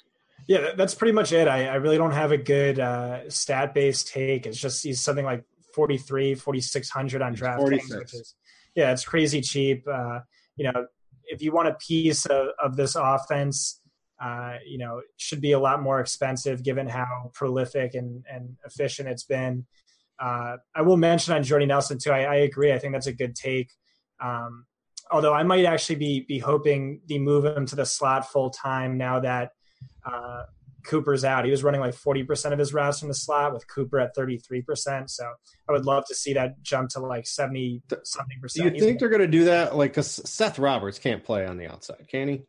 Yeah, 0.49 0.73
that's 0.77 0.95
pretty 0.95 1.13
much 1.13 1.33
it. 1.33 1.47
I, 1.47 1.67
I 1.67 1.75
really 1.77 1.99
don't 1.99 2.13
have 2.13 2.33
a 2.33 2.37
good 2.37 2.81
uh, 2.81 3.31
stat 3.31 3.73
based 3.73 4.09
take. 4.09 4.47
It's 4.47 4.59
just 4.59 4.83
he's 4.83 5.01
something 5.01 5.25
like 5.25 5.45
43, 5.77 6.35
4,600 6.35 7.21
on 7.21 7.37
DraftKings, 7.37 7.99
which 7.99 8.15
is, 8.15 8.35
yeah, 8.75 8.93
it's 8.93 9.05
crazy 9.05 9.43
cheap. 9.43 9.85
Uh, 9.87 10.21
you 10.57 10.65
know, 10.65 10.87
if 11.27 11.43
you 11.43 11.53
want 11.53 11.69
a 11.69 11.75
piece 11.75 12.25
of, 12.25 12.49
of 12.63 12.77
this 12.77 12.97
offense, 12.97 13.83
uh, 14.19 14.55
you 14.67 14.79
know, 14.79 15.03
should 15.19 15.43
be 15.43 15.53
a 15.53 15.59
lot 15.59 15.83
more 15.83 16.01
expensive 16.01 16.65
given 16.65 16.89
how 16.89 17.31
prolific 17.35 17.95
and, 17.95 18.25
and 18.33 18.57
efficient 18.65 19.07
it's 19.07 19.25
been. 19.25 19.67
Uh, 20.19 20.57
I 20.75 20.81
will 20.81 20.97
mention 20.97 21.35
on 21.35 21.43
Jordy 21.43 21.67
Nelson 21.67 21.99
too. 21.99 22.11
I, 22.11 22.23
I, 22.23 22.35
agree. 22.37 22.73
I 22.73 22.79
think 22.79 22.95
that's 22.95 23.07
a 23.07 23.13
good 23.13 23.37
take. 23.37 23.71
Um, 24.19 24.65
although 25.11 25.35
I 25.35 25.43
might 25.43 25.67
actually 25.67 25.97
be 25.97 26.21
be 26.21 26.39
hoping 26.39 27.03
they 27.07 27.19
move 27.19 27.45
him 27.45 27.67
to 27.67 27.77
the 27.77 27.85
slot 27.85 28.33
full 28.33 28.49
time 28.49 28.97
now 28.97 29.21
that 29.21 29.51
uh, 30.07 30.45
Cooper's 30.87 31.25
out. 31.25 31.45
He 31.45 31.51
was 31.51 31.63
running 31.63 31.81
like 31.81 31.95
40% 31.95 32.53
of 32.53 32.59
his 32.59 32.73
routes 32.73 33.01
from 33.01 33.09
the 33.09 33.15
slot 33.15 33.53
with 33.53 33.67
Cooper 33.69 34.01
at 34.01 34.17
33%. 34.17 35.11
So 35.11 35.25
I 35.69 35.73
would 35.73 35.85
love 35.85 36.05
to 36.07 36.15
see 36.15 36.35
that 36.35 36.63
jump 36.63 36.91
to 36.91 37.01
like 37.01 37.27
70 37.27 37.83
something 38.05 38.41
percent. 38.41 38.73
Do 38.73 38.79
you 38.79 38.85
think 38.85 39.01
they're 39.01 39.09
going 39.09 39.21
to 39.21 39.27
do 39.27 39.45
that? 39.45 39.77
Like, 39.77 39.93
cause 39.93 40.21
Seth 40.29 40.59
Roberts 40.59 40.99
can't 40.99 41.23
play 41.23 41.47
on 41.47 41.57
the 41.57 41.67
outside, 41.67 42.07
can 42.09 42.29
he? 42.29 42.43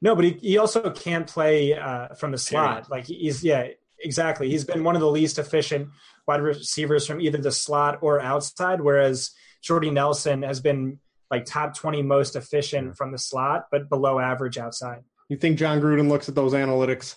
No, 0.00 0.14
but 0.14 0.24
he, 0.24 0.32
he 0.40 0.58
also 0.58 0.90
can't 0.90 1.26
play 1.26 1.74
uh, 1.74 2.14
from 2.14 2.32
the 2.32 2.38
slot. 2.38 2.90
Like 2.90 3.06
he's, 3.06 3.42
yeah, 3.42 3.68
exactly. 3.98 4.48
He's 4.50 4.64
been 4.64 4.84
one 4.84 4.94
of 4.94 5.00
the 5.00 5.10
least 5.10 5.38
efficient 5.38 5.88
wide 6.26 6.42
receivers 6.42 7.06
from 7.06 7.20
either 7.20 7.38
the 7.38 7.50
slot 7.50 7.98
or 8.02 8.20
outside, 8.20 8.80
whereas 8.80 9.30
Jordy 9.62 9.90
Nelson 9.90 10.42
has 10.42 10.60
been 10.60 10.98
like 11.30 11.44
top 11.44 11.74
20 11.76 12.02
most 12.02 12.36
efficient 12.36 12.96
from 12.96 13.12
the 13.12 13.18
slot, 13.18 13.66
but 13.70 13.88
below 13.88 14.18
average 14.18 14.58
outside. 14.58 15.00
You 15.28 15.36
think 15.36 15.58
Jon 15.58 15.80
Gruden 15.80 16.08
looks 16.08 16.28
at 16.28 16.34
those 16.34 16.54
analytics? 16.54 17.16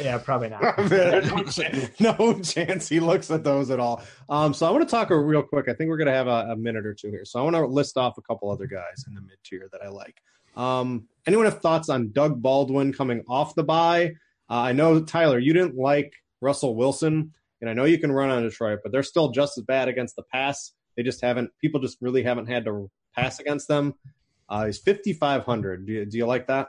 Yeah, 0.00 0.18
probably 0.18 0.48
not. 0.48 0.78
no 2.00 2.40
chance 2.40 2.88
he 2.88 3.00
looks 3.00 3.30
at 3.30 3.44
those 3.44 3.70
at 3.70 3.80
all. 3.80 4.02
Um, 4.28 4.54
so 4.54 4.66
I 4.66 4.70
want 4.70 4.86
to 4.86 4.90
talk 4.90 5.10
real 5.10 5.42
quick. 5.42 5.68
I 5.68 5.74
think 5.74 5.88
we're 5.88 5.96
going 5.96 6.06
to 6.08 6.14
have 6.14 6.28
a, 6.28 6.52
a, 6.52 6.56
minute 6.56 6.86
or 6.86 6.94
two 6.94 7.08
here. 7.08 7.24
So 7.24 7.38
I 7.38 7.42
want 7.42 7.56
to 7.56 7.66
list 7.66 7.96
off 7.96 8.18
a 8.18 8.22
couple 8.22 8.50
other 8.50 8.66
guys 8.66 9.04
in 9.06 9.14
the 9.14 9.20
mid 9.20 9.38
tier 9.44 9.68
that 9.72 9.82
I 9.82 9.88
like. 9.88 10.22
Um, 10.56 11.08
anyone 11.26 11.46
have 11.46 11.60
thoughts 11.60 11.88
on 11.88 12.12
Doug 12.12 12.40
Baldwin 12.40 12.92
coming 12.92 13.22
off 13.28 13.54
the 13.54 13.64
bye? 13.64 14.14
Uh, 14.50 14.60
I 14.60 14.72
know 14.72 15.02
Tyler, 15.02 15.38
you 15.38 15.52
didn't 15.52 15.76
like 15.76 16.12
Russell 16.40 16.74
Wilson, 16.74 17.32
and 17.60 17.70
I 17.70 17.74
know 17.74 17.84
you 17.84 17.98
can 17.98 18.12
run 18.12 18.30
on 18.30 18.42
Detroit, 18.42 18.80
but 18.82 18.92
they're 18.92 19.02
still 19.02 19.30
just 19.30 19.56
as 19.58 19.64
bad 19.64 19.88
against 19.88 20.16
the 20.16 20.24
pass. 20.24 20.72
They 20.96 21.02
just 21.02 21.22
haven't. 21.22 21.50
People 21.60 21.80
just 21.80 21.98
really 22.00 22.22
haven't 22.22 22.46
had 22.46 22.64
to 22.66 22.90
pass 23.14 23.38
against 23.38 23.68
them. 23.68 23.94
Uh, 24.48 24.66
he's 24.66 24.78
fifty 24.78 25.14
five 25.14 25.44
hundred. 25.44 25.86
Do 25.86 26.04
do 26.04 26.18
you 26.18 26.26
like 26.26 26.48
that? 26.48 26.68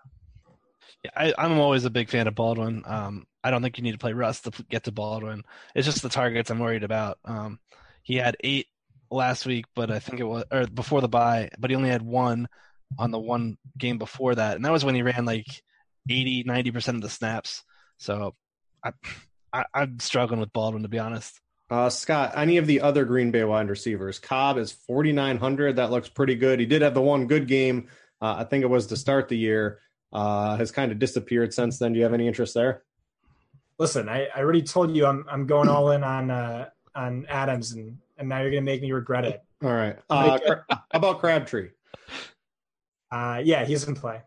Yeah, 1.03 1.11
I, 1.15 1.33
I'm 1.37 1.59
always 1.59 1.85
a 1.85 1.89
big 1.89 2.09
fan 2.09 2.27
of 2.27 2.35
Baldwin. 2.35 2.83
Um, 2.85 3.25
I 3.43 3.51
don't 3.51 3.61
think 3.61 3.77
you 3.77 3.83
need 3.83 3.91
to 3.91 3.97
play 3.97 4.13
Russ 4.13 4.41
to 4.41 4.51
get 4.69 4.85
to 4.85 4.91
Baldwin. 4.91 5.43
It's 5.75 5.85
just 5.85 6.01
the 6.01 6.09
targets 6.09 6.49
I'm 6.49 6.59
worried 6.59 6.83
about. 6.83 7.19
Um, 7.25 7.59
he 8.03 8.15
had 8.15 8.37
eight 8.41 8.67
last 9.11 9.45
week, 9.45 9.65
but 9.75 9.91
I 9.91 9.99
think 9.99 10.19
it 10.19 10.25
was 10.25 10.43
or 10.51 10.67
before 10.67 11.01
the 11.01 11.07
bye, 11.07 11.49
but 11.57 11.69
he 11.69 11.75
only 11.75 11.89
had 11.89 12.01
one 12.01 12.47
on 12.97 13.11
the 13.11 13.19
one 13.19 13.57
game 13.77 13.97
before 13.97 14.35
that, 14.35 14.55
and 14.55 14.65
that 14.65 14.71
was 14.71 14.85
when 14.85 14.95
he 14.95 15.01
ran 15.01 15.25
like 15.25 15.47
80, 16.09 16.43
90 16.43 16.71
percent 16.71 16.95
of 16.95 17.01
the 17.01 17.09
snaps. 17.09 17.63
So 17.97 18.35
I, 18.83 18.91
I 19.51 19.65
I'm 19.73 19.99
struggling 19.99 20.39
with 20.39 20.53
Baldwin 20.53 20.83
to 20.83 20.89
be 20.89 20.99
honest. 20.99 21.39
Uh, 21.69 21.89
Scott, 21.89 22.33
any 22.35 22.57
of 22.57 22.67
the 22.67 22.81
other 22.81 23.03
Green 23.05 23.31
Bay 23.31 23.43
wide 23.43 23.69
receivers? 23.69 24.19
Cobb 24.19 24.57
is 24.57 24.71
4,900. 24.71 25.77
That 25.77 25.89
looks 25.89 26.07
pretty 26.07 26.35
good. 26.35 26.59
He 26.59 26.67
did 26.67 26.83
have 26.83 26.93
the 26.93 27.01
one 27.01 27.25
good 27.25 27.47
game. 27.47 27.87
Uh, 28.21 28.35
I 28.39 28.43
think 28.43 28.63
it 28.63 28.69
was 28.69 28.87
to 28.87 28.97
start 28.97 29.27
the 29.27 29.37
year. 29.37 29.79
Uh, 30.13 30.55
has 30.57 30.71
kind 30.71 30.91
of 30.91 30.99
disappeared 30.99 31.53
since 31.53 31.79
then. 31.79 31.91
Do 31.91 31.97
you 31.97 32.03
have 32.03 32.13
any 32.13 32.27
interest 32.27 32.53
there? 32.53 32.83
Listen, 33.79 34.07
I, 34.07 34.27
I 34.27 34.39
already 34.39 34.61
told 34.61 34.95
you 34.95 35.05
I'm 35.07 35.25
I'm 35.29 35.47
going 35.47 35.67
all 35.67 35.91
in 35.91 36.03
on 36.03 36.29
uh, 36.29 36.69
on 36.95 37.25
Adams, 37.27 37.71
and 37.71 37.97
and 38.17 38.29
now 38.29 38.41
you're 38.41 38.51
gonna 38.51 38.61
make 38.61 38.81
me 38.81 38.91
regret 38.91 39.25
it. 39.25 39.43
All 39.63 39.73
right. 39.73 39.97
Uh, 40.09 40.37
how 40.69 40.83
about 40.91 41.19
Crabtree? 41.19 41.69
Uh, 43.11 43.41
yeah, 43.43 43.65
he's 43.65 43.87
in 43.87 43.95
play. 43.95 44.21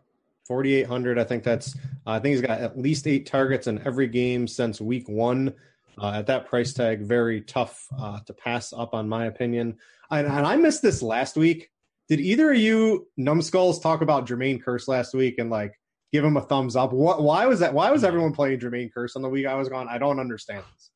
4,800. 0.47 1.19
I 1.19 1.23
think 1.23 1.43
that's. 1.43 1.75
I 2.05 2.19
think 2.19 2.33
he's 2.33 2.41
got 2.41 2.61
at 2.61 2.77
least 2.77 3.05
eight 3.05 3.25
targets 3.25 3.67
in 3.67 3.85
every 3.85 4.07
game 4.07 4.47
since 4.47 4.79
week 4.79 5.07
one. 5.09 5.53
Uh, 5.99 6.11
at 6.17 6.27
that 6.27 6.45
price 6.45 6.73
tag, 6.73 7.01
very 7.01 7.41
tough 7.41 7.87
uh, 7.97 8.19
to 8.25 8.33
pass 8.33 8.71
up, 8.71 8.93
on 8.93 9.09
my 9.09 9.25
opinion. 9.25 9.77
And, 10.11 10.27
and, 10.27 10.45
I 10.45 10.55
missed 10.55 10.83
this 10.83 11.01
last 11.01 11.35
week. 11.35 11.71
Did 12.09 12.19
either 12.19 12.51
of 12.51 12.57
you 12.57 13.07
numbskulls 13.17 13.79
talk 13.79 14.01
about 14.01 14.27
Jermaine 14.27 14.63
Kearse 14.63 14.87
last 14.87 15.13
week 15.13 15.35
and 15.39 15.49
like 15.49 15.73
give 16.13 16.23
him 16.23 16.37
a 16.37 16.41
thumbs 16.41 16.75
up? 16.75 16.93
What? 16.93 17.21
Why 17.21 17.45
was 17.45 17.59
that? 17.59 17.73
Why 17.73 17.91
was 17.91 18.03
everyone 18.03 18.33
playing 18.33 18.59
Jermaine 18.59 18.89
Kearse 18.95 19.15
on 19.15 19.21
the 19.21 19.29
week 19.29 19.45
I 19.45 19.55
was 19.55 19.69
gone? 19.69 19.87
I 19.89 19.97
don't 19.97 20.19
understand 20.19 20.63
this. 20.73 20.91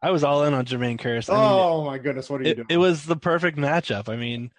I 0.00 0.10
was 0.10 0.22
all 0.22 0.44
in 0.44 0.54
on 0.54 0.64
Jermaine 0.64 0.98
Kearse. 0.98 1.28
I 1.28 1.36
oh 1.36 1.84
my 1.84 1.98
goodness, 1.98 2.30
what 2.30 2.40
are 2.40 2.44
you 2.44 2.50
it, 2.50 2.54
doing? 2.54 2.66
It 2.70 2.76
was 2.76 3.04
the 3.04 3.16
perfect 3.16 3.58
matchup. 3.58 4.08
I 4.08 4.16
mean, 4.16 4.52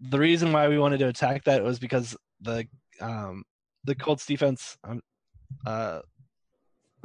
the 0.00 0.18
reason 0.18 0.52
why 0.52 0.68
we 0.68 0.78
wanted 0.78 0.98
to 0.98 1.08
attack 1.08 1.44
that 1.44 1.62
was 1.62 1.78
because 1.78 2.16
the 2.40 2.66
um, 3.00 3.44
the 3.84 3.94
Colts 3.94 4.26
defense 4.26 4.76
um, 4.82 5.00
uh, 5.64 6.00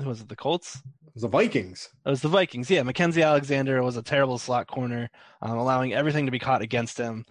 was 0.03 0.21
it 0.21 0.29
the 0.29 0.35
Colts? 0.35 0.75
It 0.75 1.13
was 1.13 1.21
the 1.21 1.27
Vikings. 1.27 1.89
It 2.05 2.09
was 2.09 2.21
the 2.21 2.27
Vikings. 2.27 2.69
Yeah, 2.69 2.81
Mackensie 2.81 3.23
Alexander 3.23 3.83
was 3.83 3.97
a 3.97 4.01
terrible 4.01 4.39
slot 4.39 4.67
corner, 4.67 5.09
um, 5.41 5.57
allowing 5.57 5.93
everything 5.93 6.25
to 6.25 6.31
be 6.31 6.39
caught 6.39 6.63
against 6.63 6.97
him. 6.97 7.25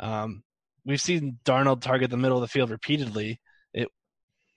Um, 0.00 0.42
we've 0.84 1.00
seen 1.00 1.38
Darnold 1.44 1.82
target 1.82 2.10
the 2.10 2.16
middle 2.16 2.36
of 2.36 2.42
the 2.42 2.48
field 2.48 2.70
repeatedly. 2.70 3.40
It 3.72 3.88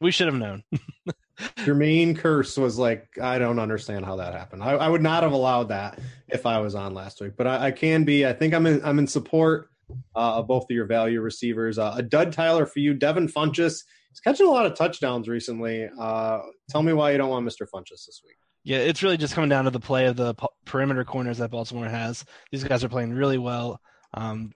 we 0.02 0.12
should 0.12 0.28
have 0.28 0.36
known. 0.36 0.64
Jermaine 1.58 2.18
Kearse 2.18 2.58
was 2.58 2.78
like, 2.78 3.08
I 3.22 3.40
don't 3.40 3.60
understand 3.60 4.06
how 4.06 4.18
that 4.18 4.34
happened. 4.34 4.64
I, 4.64 4.72
I, 4.72 4.88
would 4.88 5.02
not 5.02 5.24
have 5.24 5.32
allowed 5.32 5.70
that 5.70 6.00
if 6.28 6.46
I 6.46 6.60
was 6.60 6.76
on 6.76 6.94
last 6.94 7.20
week, 7.20 7.34
but 7.36 7.48
I, 7.48 7.68
I 7.68 7.72
can 7.72 8.04
be. 8.04 8.26
I 8.26 8.34
think 8.34 8.54
I'm 8.54 8.66
in. 8.66 8.84
I'm 8.84 9.00
in 9.00 9.08
support 9.08 9.70
uh, 10.16 10.36
of 10.36 10.48
both 10.48 10.64
of 10.64 10.70
your 10.70 10.86
value 10.86 11.22
receivers. 11.22 11.78
Uh, 11.78 11.96
a 11.98 12.04
dud 12.04 12.34
Tyler 12.34 12.66
for 12.66 12.80
you, 12.80 12.94
Devin 12.94 13.28
Funchess 13.28 13.84
he's 14.14 14.20
catching 14.20 14.46
a 14.46 14.52
lot 14.52 14.66
of 14.66 14.76
touchdowns 14.76 15.28
recently. 15.28 15.90
Uh, 16.00 16.40
tell 16.70 16.84
me 16.84 16.94
why 16.94 17.12
you 17.12 17.18
don't 17.18 17.30
want 17.30 17.48
Mr. 17.48 17.68
Funchess 17.74 18.06
this 18.06 18.22
week. 18.24 18.38
Yeah, 18.64 18.78
it's 18.78 19.04
really 19.04 19.18
just 19.18 19.34
coming 19.34 19.50
down 19.50 19.66
to 19.66 19.72
the 19.72 19.80
play 19.80 20.06
of 20.06 20.16
the 20.16 20.36
perimeter 20.66 21.04
corners 21.04 21.40
that 21.40 21.52
Baltimore 21.52 21.90
has. 21.90 22.24
These 22.52 22.64
guys 22.64 22.84
are 22.84 22.90
playing 22.90 23.14
really 23.14 23.38
well. 23.38 23.82
Um, 24.14 24.54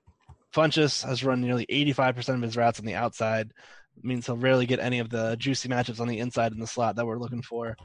Funchess 0.58 1.06
has 1.06 1.24
run 1.24 1.42
nearly 1.42 1.66
85% 1.68 2.36
of 2.36 2.42
his 2.42 2.58
routes 2.58 2.80
on 2.80 2.86
the 2.86 2.96
outside. 2.96 3.52
Means 4.02 4.26
he'll 4.26 4.38
rarely 4.38 4.66
get 4.66 4.80
any 4.80 5.00
of 5.00 5.10
the 5.10 5.36
juicy 5.38 5.70
matchups 5.70 6.00
on 6.00 6.08
the 6.08 6.20
inside 6.20 6.52
in 6.52 6.60
the 6.60 6.68
slot 6.68 6.96
that 6.96 7.06
we're 7.06 7.20
looking 7.20 7.42
for. 7.42 7.76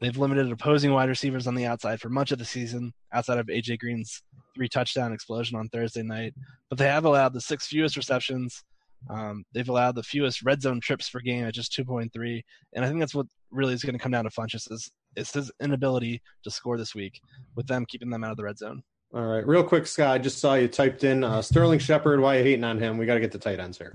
They've 0.00 0.16
limited 0.16 0.50
opposing 0.50 0.92
wide 0.92 1.08
receivers 1.08 1.46
on 1.46 1.54
the 1.54 1.66
outside 1.66 2.00
for 2.00 2.08
much 2.08 2.30
of 2.30 2.38
the 2.38 2.44
season, 2.44 2.92
outside 3.12 3.38
of 3.38 3.46
AJ 3.46 3.78
Green's 3.78 4.22
three 4.54 4.68
touchdown 4.68 5.12
explosion 5.12 5.58
on 5.58 5.68
Thursday 5.68 6.02
night. 6.02 6.34
But 6.68 6.78
they 6.78 6.86
have 6.86 7.04
allowed 7.04 7.32
the 7.32 7.40
six 7.40 7.66
fewest 7.66 7.96
receptions 7.96 8.62
um, 9.10 9.44
they've 9.52 9.68
allowed 9.68 9.94
the 9.94 10.02
fewest 10.02 10.42
red 10.42 10.60
zone 10.60 10.80
trips 10.80 11.08
per 11.08 11.20
game 11.20 11.44
at 11.44 11.54
just 11.54 11.72
2.3, 11.72 12.42
and 12.74 12.84
I 12.84 12.88
think 12.88 13.00
that's 13.00 13.14
what 13.14 13.26
really 13.50 13.72
is 13.72 13.84
going 13.84 13.96
to 13.96 14.02
come 14.02 14.12
down 14.12 14.24
to 14.24 14.30
Funchess 14.30 14.70
is 14.70 14.90
is 15.16 15.32
his 15.32 15.50
inability 15.60 16.20
to 16.44 16.50
score 16.50 16.76
this 16.76 16.94
week, 16.94 17.20
with 17.56 17.66
them 17.66 17.86
keeping 17.86 18.10
them 18.10 18.22
out 18.22 18.30
of 18.30 18.36
the 18.36 18.44
red 18.44 18.58
zone. 18.58 18.82
All 19.14 19.24
right, 19.24 19.46
real 19.46 19.64
quick, 19.64 19.86
Scott. 19.86 20.14
I 20.14 20.18
just 20.18 20.38
saw 20.38 20.54
you 20.54 20.68
typed 20.68 21.02
in 21.02 21.24
uh, 21.24 21.40
Sterling 21.40 21.78
Shepard. 21.78 22.20
Why 22.20 22.36
are 22.36 22.38
you 22.38 22.44
hating 22.44 22.64
on 22.64 22.78
him? 22.78 22.98
We 22.98 23.06
got 23.06 23.14
to 23.14 23.20
get 23.20 23.32
the 23.32 23.38
tight 23.38 23.58
ends 23.58 23.78
here. 23.78 23.94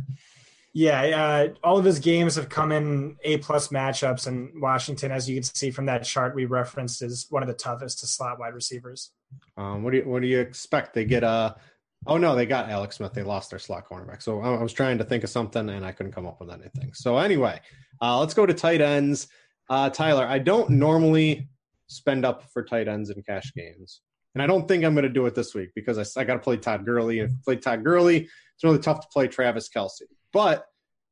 Yeah, 0.76 1.01
uh, 1.01 1.53
all 1.64 1.78
of 1.78 1.86
his 1.86 1.99
games 1.99 2.36
have 2.36 2.49
come 2.49 2.72
in 2.72 3.16
A 3.24 3.38
plus 3.38 3.68
matchups, 3.68 4.26
and 4.26 4.59
Washington, 4.59 5.11
as 5.11 5.30
you 5.30 5.36
can 5.36 5.43
see 5.43 5.70
from 5.70 5.86
that 5.86 6.03
chart 6.03 6.34
we 6.34 6.45
referenced, 6.45 7.03
is 7.03 7.28
one 7.30 7.43
of 7.43 7.47
the 7.47 7.53
toughest 7.53 7.99
to 7.99 8.07
slot 8.07 8.39
wide 8.39 8.55
receivers. 8.55 9.11
Um, 9.55 9.84
what 9.84 9.91
do 9.91 9.97
you 9.97 10.03
what 10.03 10.24
do 10.24 10.28
you 10.28 10.39
expect? 10.39 10.95
They 10.95 11.05
get 11.05 11.24
a 11.24 11.55
Oh 12.05 12.18
no, 12.18 12.36
they 12.36 12.45
got 12.45 12.70
Alex 12.70 12.97
Smith. 12.97 13.14
They 13.14 13.24
lost 13.24 13.49
their 13.49 13.59
slot 13.59 13.88
cornerback. 13.88 14.22
So 14.22 14.41
I 14.41 14.61
was 14.61 14.74
trying 14.74 14.97
to 14.97 15.03
think 15.03 15.24
of 15.24 15.30
something 15.30 15.70
and 15.70 15.86
I 15.86 15.91
couldn't 15.91 16.11
come 16.11 16.26
up 16.26 16.39
with 16.39 16.51
anything. 16.51 16.93
So 16.93 17.18
anyway, 17.18 17.61
uh, 18.01 18.20
let's 18.20 18.34
go 18.34 18.45
to 18.45 18.53
tight 18.53 18.82
ends. 18.82 19.28
Uh, 19.70 19.89
Tyler, 19.89 20.26
I 20.26 20.39
don't 20.39 20.72
normally 20.72 21.47
spend 21.88 22.26
up 22.26 22.43
for 22.51 22.64
tight 22.64 22.88
ends 22.88 23.09
in 23.09 23.22
cash 23.24 23.53
games, 23.53 24.01
and 24.34 24.41
I 24.41 24.47
don't 24.47 24.67
think 24.67 24.84
I'm 24.84 24.93
going 24.93 25.03
to 25.03 25.09
do 25.09 25.25
it 25.25 25.36
this 25.36 25.53
week 25.53 25.69
because 25.75 25.97
I, 25.97 26.21
I 26.21 26.23
got 26.23 26.34
to 26.34 26.39
play 26.39 26.57
Todd 26.57 26.86
Gurley. 26.86 27.19
And 27.19 27.41
play 27.43 27.55
Todd 27.55 27.84
Gurley, 27.84 28.17
it's 28.17 28.63
really 28.63 28.79
tough 28.79 29.01
to 29.01 29.07
play 29.11 29.27
Travis 29.27 29.69
Kelce. 29.69 30.01
But 30.31 30.65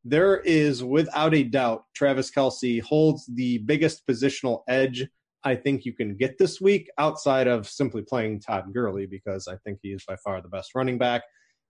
there 0.03 0.37
is, 0.39 0.83
without 0.83 1.35
a 1.35 1.43
doubt, 1.43 1.85
Travis 1.93 2.31
Kelce 2.31 2.81
holds 2.81 3.25
the 3.27 3.59
biggest 3.59 4.07
positional 4.07 4.63
edge 4.67 5.07
I 5.43 5.55
think 5.55 5.85
you 5.85 5.93
can 5.93 6.15
get 6.15 6.37
this 6.37 6.61
week 6.61 6.89
outside 6.97 7.47
of 7.47 7.67
simply 7.67 8.03
playing 8.03 8.41
Todd 8.41 8.73
Gurley 8.73 9.05
because 9.05 9.47
I 9.47 9.55
think 9.57 9.79
he 9.81 9.89
is 9.89 10.03
by 10.05 10.15
far 10.17 10.41
the 10.41 10.47
best 10.47 10.75
running 10.75 10.97
back. 10.97 11.23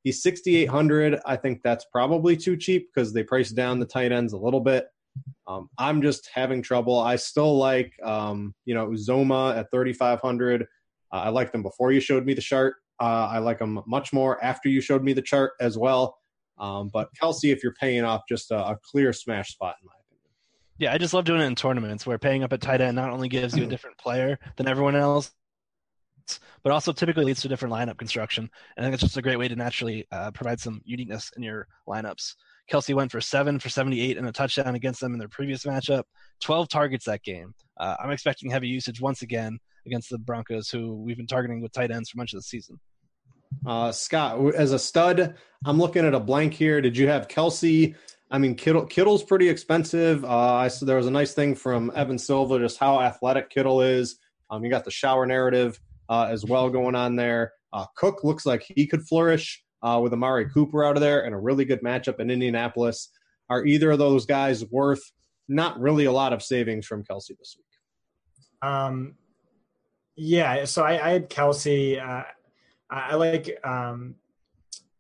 He's 0.04 0.22
6,800. 0.24 1.20
I 1.26 1.36
think 1.36 1.62
that's 1.64 1.86
probably 1.86 2.36
too 2.36 2.58
cheap 2.58 2.90
because 2.94 3.14
they 3.14 3.24
priced 3.24 3.56
down 3.56 3.80
the 3.80 3.86
tight 3.86 4.12
ends 4.12 4.34
a 4.34 4.38
little 4.38 4.60
bit. 4.60 4.88
Um, 5.48 5.70
I'm 5.78 6.02
just 6.02 6.30
having 6.34 6.62
trouble. 6.62 7.00
I 7.00 7.16
still 7.18 7.58
like, 7.58 7.94
um, 8.04 8.56
you 8.66 8.74
know, 8.74 8.88
Uzomah 8.88 9.58
at 9.58 9.72
3,500. 9.72 10.66
Uh, 11.12 11.18
I 11.18 11.30
liked 11.30 11.52
them 11.52 11.64
before 11.64 11.92
you 11.92 12.00
showed 12.00 12.26
me 12.26 12.34
the 12.34 12.42
chart. 12.42 12.76
Uh, 13.00 13.30
I 13.32 13.40
like 13.40 13.60
them 13.60 13.82
much 13.88 14.14
more 14.14 14.44
after 14.44 14.70
you 14.70 14.82
showed 14.82 15.04
me 15.04 15.14
the 15.14 15.22
chart 15.22 15.54
as 15.60 15.78
well. 15.78 16.18
Um, 16.58 16.90
but 16.94 17.10
Kelce, 17.20 17.52
if 17.52 17.64
you're 17.64 17.74
paying 17.74 18.04
off, 18.04 18.22
just 18.30 18.52
a, 18.52 18.58
a 18.58 18.78
clear 18.84 19.12
smash 19.14 19.54
spot 19.54 19.76
in 19.82 19.88
my 19.88 19.94
opinion. 20.06 20.30
yeah, 20.78 20.94
I 20.94 20.98
just 20.98 21.14
love 21.14 21.26
doing 21.26 21.42
it 21.42 21.46
in 21.46 21.56
tournaments 21.56 22.06
where 22.06 22.20
paying 22.20 22.44
up 22.44 22.54
at 22.54 22.62
tight 22.62 22.82
end 22.82 22.96
not 22.96 23.10
only 23.10 23.28
gives 23.28 23.58
you 23.58 23.64
a 23.64 23.68
different 23.68 23.98
player 23.98 24.38
than 24.58 24.68
everyone 24.68 24.96
else, 24.96 25.32
but 26.64 26.72
also 26.72 26.94
typically 26.94 27.26
leads 27.26 27.42
to 27.42 27.48
different 27.48 27.74
lineup 27.74 27.98
construction. 27.98 28.50
And 28.78 28.86
I 28.86 28.88
think 28.88 28.94
it's 28.94 29.04
just 29.04 29.18
a 29.18 29.22
great 29.22 29.40
way 29.40 29.48
to 29.48 29.56
naturally 29.56 30.06
uh, 30.12 30.32
provide 30.32 30.60
some 30.60 30.82
uniqueness 30.86 31.32
in 31.36 31.44
your 31.44 31.68
lineups. 31.88 32.36
Kelce 32.72 32.94
went 32.94 33.12
for 33.12 33.22
seven 33.22 33.60
for 33.60 33.70
78 33.70 34.18
and 34.18 34.28
a 34.28 34.32
touchdown 34.32 34.76
against 34.76 35.02
them 35.02 35.14
in 35.14 35.20
their 35.20 35.28
previous 35.28 35.66
matchup, 35.66 36.04
12 36.42 36.70
targets 36.70 37.06
that 37.06 37.24
game. 37.24 37.54
Uh, 37.78 37.96
I'm 38.00 38.12
expecting 38.12 38.52
heavy 38.52 38.68
usage 38.68 39.02
once 39.02 39.24
again 39.24 39.60
against 39.86 40.10
the 40.10 40.18
Broncos, 40.18 40.70
who 40.70 40.96
we've 40.96 41.18
been 41.18 41.28
targeting 41.28 41.62
with 41.62 41.72
tight 41.72 41.92
ends 41.92 42.10
for 42.10 42.18
much 42.18 42.34
of 42.34 42.40
the 42.40 42.44
season. 42.44 42.80
Uh, 43.66 43.92
Scott, 43.92 44.56
as 44.56 44.72
a 44.72 44.80
stud, 44.80 45.36
I'm 45.66 45.78
looking 45.78 46.06
at 46.06 46.14
a 46.14 46.20
blank 46.20 46.54
here. 46.54 46.82
Did 46.82 46.98
you 46.98 47.08
have 47.08 47.28
Kelce? 47.28 47.96
I 48.30 48.38
mean, 48.38 48.56
Kittle 48.56 48.86
Kittle's 48.86 49.24
pretty 49.24 49.50
expensive. 49.50 50.24
Uh, 50.24 50.54
I 50.54 50.70
saw 50.70 50.86
there 50.86 50.98
was 50.98 51.08
a 51.08 51.12
nice 51.12 51.34
thing 51.34 51.54
from 51.54 51.92
Evan 51.94 52.18
Silva, 52.18 52.60
just 52.60 52.78
how 52.78 53.02
athletic 53.02 53.50
Kittle 53.50 53.82
is. 53.82 54.18
Um, 54.50 54.64
you 54.64 54.70
got 54.70 54.86
the 54.86 54.92
shower 54.92 55.26
narrative 55.26 55.80
uh, 56.10 56.28
as 56.30 56.46
well 56.46 56.70
going 56.70 56.96
on 56.96 57.16
there. 57.16 57.52
Uh, 57.74 57.86
Cook 57.96 58.24
looks 58.24 58.46
like 58.46 58.64
he 58.64 58.88
could 58.88 59.06
flourish 59.08 59.62
uh, 59.84 60.00
with 60.02 60.14
Amari 60.14 60.50
Cooper 60.50 60.84
out 60.84 60.96
of 60.96 61.02
there 61.02 61.26
and 61.26 61.36
a 61.36 61.38
really 61.38 61.66
good 61.66 61.82
matchup 61.82 62.20
in 62.20 62.30
Indianapolis. 62.30 63.10
Are 63.50 63.66
either 63.66 63.92
of 63.92 64.00
those 64.00 64.26
guys 64.26 64.66
worth 64.72 65.02
not 65.50 65.80
really 65.80 66.06
a 66.06 66.12
lot 66.12 66.32
of 66.32 66.42
savings 66.42 66.86
from 66.86 67.04
Kelce 67.04 67.38
this 67.38 67.58
week? 67.58 68.70
Um, 68.70 69.16
yeah, 70.16 70.66
so 70.66 70.84
I, 70.84 71.06
I 71.06 71.10
had 71.12 71.30
Kelce. 71.30 72.02
Uh, 72.02 72.24
I, 72.90 73.16
like 73.16 73.58
um, 73.64 74.16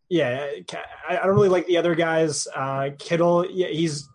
yeah, 0.10 0.50
I, 1.08 1.16
don't 1.16 1.36
really 1.36 1.50
like 1.50 1.68
the 1.68 1.78
other 1.78 1.96
guys. 1.96 2.48
Uh, 2.56 2.90
Kittle, 2.98 3.46
yeah, 3.50 3.68
he's 3.68 4.08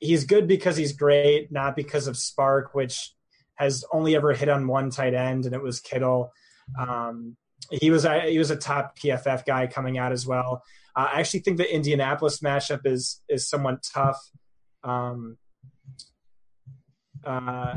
he's 0.00 0.24
good 0.24 0.46
because 0.46 0.76
he's 0.76 0.92
great, 0.92 1.50
not 1.50 1.76
because 1.76 2.06
of 2.06 2.16
SPARQ, 2.16 2.68
which 2.72 3.14
has 3.54 3.84
only 3.92 4.14
ever 4.14 4.32
hit 4.32 4.48
on 4.48 4.66
one 4.68 4.90
tight 4.90 5.14
end, 5.14 5.46
and 5.46 5.54
it 5.54 5.62
was 5.62 5.80
Kittle. 5.80 6.32
Um, 6.78 7.36
he 7.70 7.90
was 7.90 8.04
a, 8.04 8.30
he 8.30 8.38
was 8.38 8.50
a 8.50 8.56
top 8.56 8.98
PFF 8.98 9.44
guy 9.44 9.66
coming 9.66 9.98
out 9.98 10.12
as 10.12 10.26
well. 10.26 10.62
Uh, 10.94 11.08
I 11.12 11.20
actually 11.20 11.40
think 11.40 11.56
the 11.56 11.74
Indianapolis 11.74 12.40
matchup 12.40 12.86
is 12.86 13.20
is 13.28 13.48
somewhat 13.48 13.82
tough. 13.82 14.18
Um, 14.84 15.36
uh, 17.24 17.76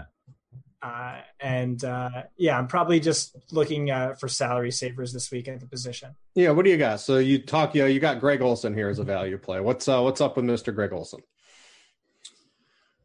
uh, 0.82 1.20
and 1.40 1.84
uh, 1.84 2.24
yeah, 2.38 2.58
I'm 2.58 2.68
probably 2.68 3.00
just 3.00 3.36
looking 3.52 3.92
uh, 3.92 4.16
for 4.16 4.28
salary 4.28 4.72
savers 4.72 5.14
this 5.14 5.32
week 5.32 5.48
at 5.48 5.60
the 5.60 5.68
position. 5.68 6.16
Yeah, 6.36 6.52
what 6.52 6.66
do 6.66 6.72
you 6.72 6.78
got? 6.78 7.00
So 7.00 7.18
you 7.18 7.40
talk, 7.40 7.76
you 7.76 7.82
know, 7.82 7.88
you 7.88 8.00
got 8.00 8.20
Greg 8.20 8.42
Olsen 8.42 8.74
here 8.74 8.90
as 8.90 9.00
a 9.00 9.04
value 9.04 9.38
play. 9.38 9.60
What's 9.60 9.88
uh, 9.88 10.02
what's 10.02 10.22
up 10.22 10.36
with 10.36 10.46
Mister 10.46 10.72
Greg 10.72 10.94
Olsen? 10.94 11.22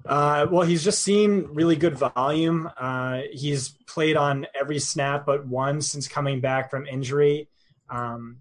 Uh, 0.04 0.46
well, 0.50 0.66
he's 0.66 0.84
just 0.84 1.02
seen 1.02 1.48
really 1.52 1.76
good 1.76 1.98
volume. 1.98 2.70
Uh, 2.78 3.22
he's 3.32 3.70
played 3.88 4.16
on 4.16 4.46
every 4.58 4.78
snap 4.78 5.26
but 5.26 5.46
one 5.46 5.80
since 5.80 6.06
coming 6.06 6.40
back 6.40 6.70
from 6.70 6.86
injury. 6.86 7.48
Um, 7.90 8.38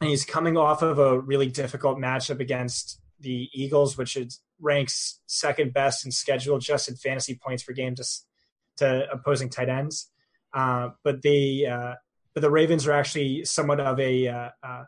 and 0.00 0.10
he's 0.10 0.24
coming 0.24 0.56
off 0.56 0.82
of 0.82 0.98
a 0.98 1.20
really 1.20 1.46
difficult 1.46 1.98
matchup 1.98 2.40
against 2.40 3.00
the 3.20 3.48
Eagles, 3.52 3.96
which 3.96 4.16
is, 4.16 4.40
ranks 4.60 5.20
second 5.26 5.72
best 5.72 6.04
in 6.04 6.10
schedule 6.10 6.58
just 6.58 6.88
in 6.88 6.96
fantasy 6.96 7.38
points 7.40 7.62
per 7.62 7.72
game, 7.72 7.94
just 7.94 8.26
to 8.78 9.08
opposing 9.10 9.50
tight 9.50 9.68
ends. 9.68 10.10
Uh, 10.54 10.90
but 11.04 11.22
they 11.22 11.66
uh, 11.66 11.94
but 12.34 12.40
the 12.40 12.50
Ravens 12.50 12.86
are 12.86 12.92
actually 12.92 13.44
somewhat 13.44 13.80
of 13.80 13.98
a 14.00 14.28
uh, 14.28 14.48
uh, 14.62 14.84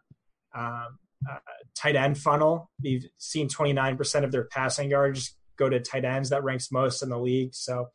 um, 0.54 0.98
uh, 1.28 1.38
tight 1.74 1.96
end 1.96 2.18
funnel. 2.18 2.70
We've 2.82 3.04
seen 3.18 3.48
29% 3.48 4.24
of 4.24 4.32
their 4.32 4.44
passing 4.44 4.90
yards 4.90 5.36
go 5.56 5.68
to 5.68 5.80
tight 5.80 6.04
ends. 6.04 6.30
That 6.30 6.44
ranks 6.44 6.72
most 6.72 7.02
in 7.02 7.08
the 7.08 7.18
league. 7.18 7.54
So 7.54 7.88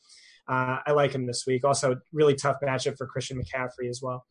I 0.47 0.91
like 0.91 1.13
him 1.13 1.25
this 1.25 1.45
week. 1.47 1.63
Also, 1.63 1.97
really 2.13 2.35
tough 2.35 2.57
matchup 2.63 2.97
for 2.97 3.07
Christian 3.07 3.41
McCaffrey 3.41 3.89
as 3.89 3.99
well. 4.01 4.25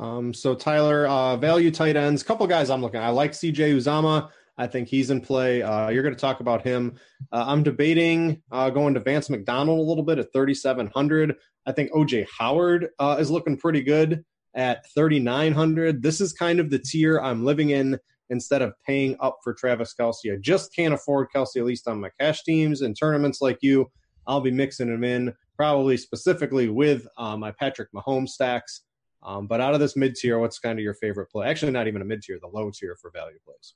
Um, 0.00 0.34
so 0.34 0.54
Tyler, 0.54 1.36
value 1.36 1.70
tight 1.70 1.96
ends. 1.96 2.24
Couple 2.24 2.46
guys 2.48 2.70
I'm 2.70 2.82
looking. 2.82 2.98
At. 2.98 3.04
I 3.04 3.10
like 3.10 3.34
C.J. 3.34 3.72
Uzomah. 3.74 4.30
I 4.60 4.66
think 4.66 4.88
he's 4.88 5.08
in 5.08 5.22
play. 5.22 5.62
Uh, 5.62 5.88
you're 5.88 6.02
going 6.02 6.14
to 6.14 6.20
talk 6.20 6.40
about 6.40 6.62
him. 6.62 6.96
Uh, 7.32 7.44
I'm 7.46 7.62
debating 7.62 8.42
uh, 8.52 8.68
going 8.68 8.92
to 8.92 9.00
Vance 9.00 9.30
McDonald 9.30 9.78
a 9.78 9.88
little 9.88 10.04
bit 10.04 10.18
at 10.18 10.34
3,700. 10.34 11.34
I 11.64 11.72
think 11.72 11.90
OJ 11.92 12.26
Howard 12.38 12.88
uh, 12.98 13.16
is 13.18 13.30
looking 13.30 13.56
pretty 13.56 13.82
good 13.82 14.22
at 14.54 14.84
3,900. 14.94 16.02
This 16.02 16.20
is 16.20 16.34
kind 16.34 16.60
of 16.60 16.68
the 16.68 16.78
tier 16.78 17.18
I'm 17.18 17.42
living 17.42 17.70
in 17.70 17.98
instead 18.28 18.60
of 18.60 18.74
paying 18.86 19.16
up 19.20 19.38
for 19.42 19.54
Travis 19.54 19.94
Kelce. 19.98 20.30
I 20.30 20.36
just 20.38 20.76
can't 20.76 20.92
afford 20.92 21.28
Kelce, 21.34 21.56
at 21.56 21.64
least 21.64 21.88
on 21.88 21.98
my 21.98 22.10
cash 22.20 22.42
teams 22.42 22.82
and 22.82 22.94
tournaments 22.94 23.40
like 23.40 23.58
you. 23.62 23.90
I'll 24.26 24.42
be 24.42 24.50
mixing 24.50 24.88
him 24.88 25.04
in, 25.04 25.32
probably 25.56 25.96
specifically 25.96 26.68
with 26.68 27.08
uh, 27.16 27.34
my 27.38 27.50
Patrick 27.52 27.88
Mahomes 27.94 28.28
stacks. 28.28 28.82
Um, 29.22 29.46
but 29.46 29.62
out 29.62 29.72
of 29.72 29.80
this 29.80 29.96
mid 29.96 30.16
tier, 30.16 30.38
what's 30.38 30.58
kind 30.58 30.78
of 30.78 30.82
your 30.82 30.94
favorite 30.94 31.30
play? 31.30 31.48
Actually, 31.48 31.72
not 31.72 31.88
even 31.88 32.02
a 32.02 32.04
mid 32.04 32.20
tier, 32.20 32.38
the 32.38 32.46
low 32.46 32.70
tier 32.70 32.94
for 33.00 33.10
value 33.10 33.38
plays. 33.42 33.74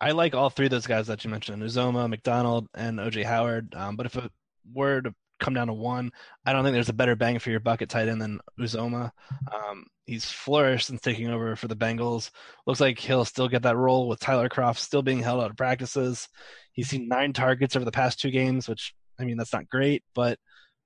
I 0.00 0.12
like 0.12 0.34
all 0.34 0.50
three 0.50 0.66
of 0.66 0.70
those 0.70 0.86
guys 0.86 1.08
that 1.08 1.24
you 1.24 1.30
mentioned: 1.30 1.62
Uzomah, 1.62 2.08
McDonald, 2.08 2.68
and 2.74 2.98
OJ 2.98 3.24
Howard. 3.24 3.74
Um, 3.74 3.96
but 3.96 4.06
if 4.06 4.16
it 4.16 4.30
were 4.72 5.02
to 5.02 5.14
come 5.38 5.54
down 5.54 5.66
to 5.66 5.72
one, 5.72 6.10
I 6.44 6.52
don't 6.52 6.64
think 6.64 6.74
there's 6.74 6.88
a 6.88 6.94
better 6.94 7.16
bang 7.16 7.38
for 7.38 7.50
your 7.50 7.60
bucket 7.60 7.88
tight 7.88 8.08
end 8.08 8.20
than 8.20 8.40
Uzomah. 8.58 9.10
Um, 9.52 9.86
he's 10.06 10.24
flourished 10.24 10.86
since 10.86 11.00
taking 11.00 11.30
over 11.30 11.56
for 11.56 11.68
the 11.68 11.76
Bengals. 11.76 12.30
Looks 12.66 12.80
like 12.80 12.98
he'll 12.98 13.24
still 13.24 13.48
get 13.48 13.62
that 13.62 13.76
role 13.76 14.08
with 14.08 14.20
Tyler 14.20 14.48
Kroft 14.48 14.78
still 14.78 15.02
being 15.02 15.20
held 15.20 15.42
out 15.42 15.50
of 15.50 15.56
practices. 15.56 16.28
He's 16.72 16.88
seen 16.88 17.08
nine 17.08 17.32
targets 17.32 17.76
over 17.76 17.84
the 17.84 17.92
past 17.92 18.20
two 18.20 18.30
games, 18.30 18.68
which 18.68 18.94
I 19.18 19.24
mean 19.24 19.36
that's 19.36 19.52
not 19.52 19.68
great, 19.68 20.02
but 20.14 20.38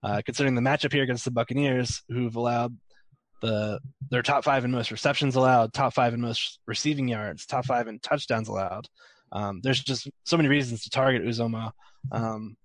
uh, 0.02 0.22
considering 0.24 0.54
the 0.54 0.60
matchup 0.60 0.92
here 0.92 1.02
against 1.02 1.24
the 1.24 1.30
Buccaneers, 1.30 2.02
who've 2.08 2.36
allowed 2.36 2.76
the 3.40 3.80
their 4.10 4.22
top 4.22 4.44
five 4.44 4.64
in 4.64 4.70
most 4.70 4.90
receptions 4.90 5.34
allowed, 5.34 5.72
top 5.72 5.94
five 5.94 6.14
in 6.14 6.20
most 6.20 6.60
receiving 6.66 7.08
yards, 7.08 7.46
top 7.46 7.66
five 7.66 7.88
in 7.88 7.98
touchdowns 7.98 8.48
allowed. 8.48 8.86
Um, 9.32 9.60
there's 9.62 9.82
just 9.82 10.08
so 10.24 10.36
many 10.36 10.48
reasons 10.48 10.84
to 10.84 10.90
target 10.90 11.24
Uzomah. 11.24 11.72
Um, 12.12 12.56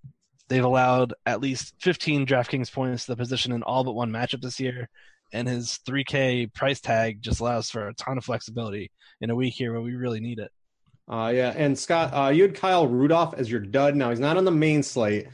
they've 0.48 0.64
allowed 0.64 1.14
at 1.26 1.42
least 1.42 1.74
15 1.82 2.26
DraftKings 2.26 2.72
points 2.72 3.06
to 3.06 3.14
the 3.14 3.18
position 3.18 3.52
in 3.52 3.64
all 3.64 3.84
but 3.84 3.94
one 3.96 4.12
matchup 4.12 4.42
this 4.42 4.60
year, 4.60 4.90
and 5.34 5.48
his 5.48 5.80
3K 5.88 6.54
price 6.54 6.80
tag 6.80 7.22
just 7.22 7.40
allows 7.40 7.70
for 7.70 7.88
a 7.88 7.94
ton 7.96 8.18
of 8.18 8.26
flexibility 8.26 8.92
in 9.22 9.30
a 9.30 9.36
week 9.36 9.54
here 9.54 9.72
where 9.72 9.82
we 9.82 9.96
really 9.96 10.20
need 10.20 10.40
it. 10.40 10.52
Uh, 11.08 11.32
yeah, 11.34 11.54
and 11.56 11.78
Scott, 11.78 12.12
uh, 12.14 12.30
you 12.30 12.44
had 12.44 12.54
Kyle 12.54 12.88
Rudolph 12.88 13.34
as 13.34 13.50
your 13.50 13.62
dud. 13.62 13.96
Now 13.96 14.12
he's 14.12 14.20
not 14.20 14.38
on 14.38 14.46
the 14.46 14.52
main 14.52 14.84
slate, 14.84 15.28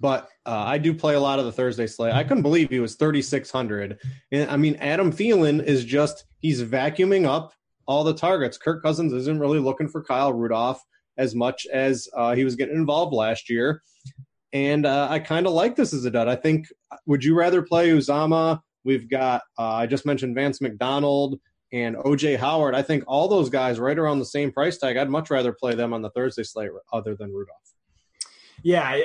but 0.00 0.28
uh, 0.46 0.64
I 0.66 0.78
do 0.78 0.94
play 0.94 1.14
a 1.14 1.20
lot 1.20 1.38
of 1.38 1.44
the 1.44 1.52
Thursday 1.52 1.86
slate. 1.86 2.14
I 2.14 2.24
couldn't 2.24 2.42
believe 2.42 2.70
he 2.70 2.80
was 2.80 2.96
3,600. 2.96 3.98
And 4.32 4.50
I 4.50 4.56
mean, 4.56 4.76
Adam 4.76 5.12
Thielen 5.12 5.62
is 5.62 5.84
just, 5.84 6.24
he's 6.38 6.62
vacuuming 6.62 7.26
up 7.26 7.52
all 7.86 8.02
the 8.02 8.14
targets. 8.14 8.56
Kirk 8.56 8.82
Cousins 8.82 9.12
isn't 9.12 9.38
really 9.38 9.58
looking 9.58 9.88
for 9.88 10.02
Kyle 10.02 10.32
Rudolph 10.32 10.82
as 11.18 11.34
much 11.34 11.66
as 11.66 12.08
uh, 12.16 12.34
he 12.34 12.44
was 12.44 12.56
getting 12.56 12.76
involved 12.76 13.12
last 13.12 13.50
year. 13.50 13.82
And 14.52 14.86
uh, 14.86 15.08
I 15.10 15.18
kind 15.18 15.46
of 15.46 15.52
like 15.52 15.76
this 15.76 15.92
as 15.92 16.04
a 16.06 16.10
dud. 16.10 16.28
I 16.28 16.36
think, 16.36 16.66
would 17.06 17.22
you 17.22 17.36
rather 17.36 17.62
play 17.62 17.90
Uzomah? 17.90 18.60
We've 18.84 19.08
got, 19.08 19.42
uh, 19.58 19.74
I 19.74 19.86
just 19.86 20.06
mentioned 20.06 20.34
Vance 20.34 20.62
McDonald 20.62 21.38
and 21.72 21.94
OJ 21.96 22.38
Howard. 22.38 22.74
I 22.74 22.82
think 22.82 23.04
all 23.06 23.28
those 23.28 23.50
guys 23.50 23.78
right 23.78 23.98
around 23.98 24.18
the 24.18 24.24
same 24.24 24.50
price 24.50 24.78
tag. 24.78 24.96
I'd 24.96 25.10
much 25.10 25.30
rather 25.30 25.52
play 25.52 25.74
them 25.74 25.92
on 25.92 26.00
the 26.00 26.10
Thursday 26.10 26.42
slate 26.42 26.70
other 26.92 27.14
than 27.14 27.32
Rudolph. 27.32 27.58
Yeah, 28.62 28.98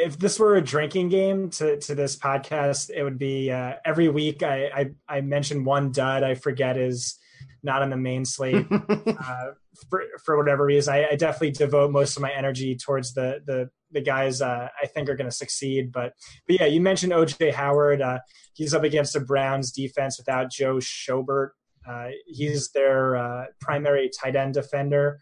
if 0.00 0.18
this 0.18 0.38
were 0.38 0.56
a 0.56 0.62
drinking 0.62 1.08
game 1.08 1.50
to, 1.50 1.78
to 1.78 1.94
this 1.94 2.16
podcast, 2.16 2.90
it 2.90 3.02
would 3.02 3.18
be 3.18 3.50
uh, 3.50 3.74
every 3.84 4.08
week. 4.08 4.42
I, 4.42 4.66
I, 5.08 5.16
I 5.16 5.20
mention 5.20 5.64
one 5.64 5.92
dud 5.92 6.22
I 6.22 6.34
forget 6.34 6.76
is 6.76 7.18
not 7.62 7.82
on 7.82 7.90
the 7.90 7.96
main 7.96 8.24
slate 8.24 8.66
uh, 8.70 9.50
for, 9.88 10.04
for 10.24 10.36
whatever 10.36 10.64
reason. 10.64 10.94
I, 10.94 11.10
I, 11.10 11.16
definitely 11.16 11.52
devote 11.52 11.90
most 11.90 12.16
of 12.16 12.22
my 12.22 12.32
energy 12.32 12.76
towards 12.76 13.12
the 13.12 13.42
the 13.44 13.70
the 13.92 14.00
guys 14.00 14.40
uh, 14.40 14.68
I 14.80 14.86
think 14.86 15.08
are 15.08 15.16
going 15.16 15.28
to 15.28 15.36
succeed. 15.36 15.92
But 15.92 16.14
but 16.46 16.60
yeah, 16.60 16.66
you 16.66 16.80
mentioned 16.80 17.12
OJ 17.12 17.52
Howard. 17.52 18.00
Uh, 18.00 18.20
he's 18.54 18.72
up 18.72 18.84
against 18.84 19.12
the 19.12 19.20
Browns 19.20 19.72
defense 19.72 20.18
without 20.18 20.50
Joe 20.50 20.76
Schobert. 20.76 21.50
Uh, 21.86 22.08
he's 22.26 22.70
their 22.70 23.16
uh, 23.16 23.44
primary 23.60 24.10
tight 24.10 24.36
end 24.36 24.54
defender, 24.54 25.20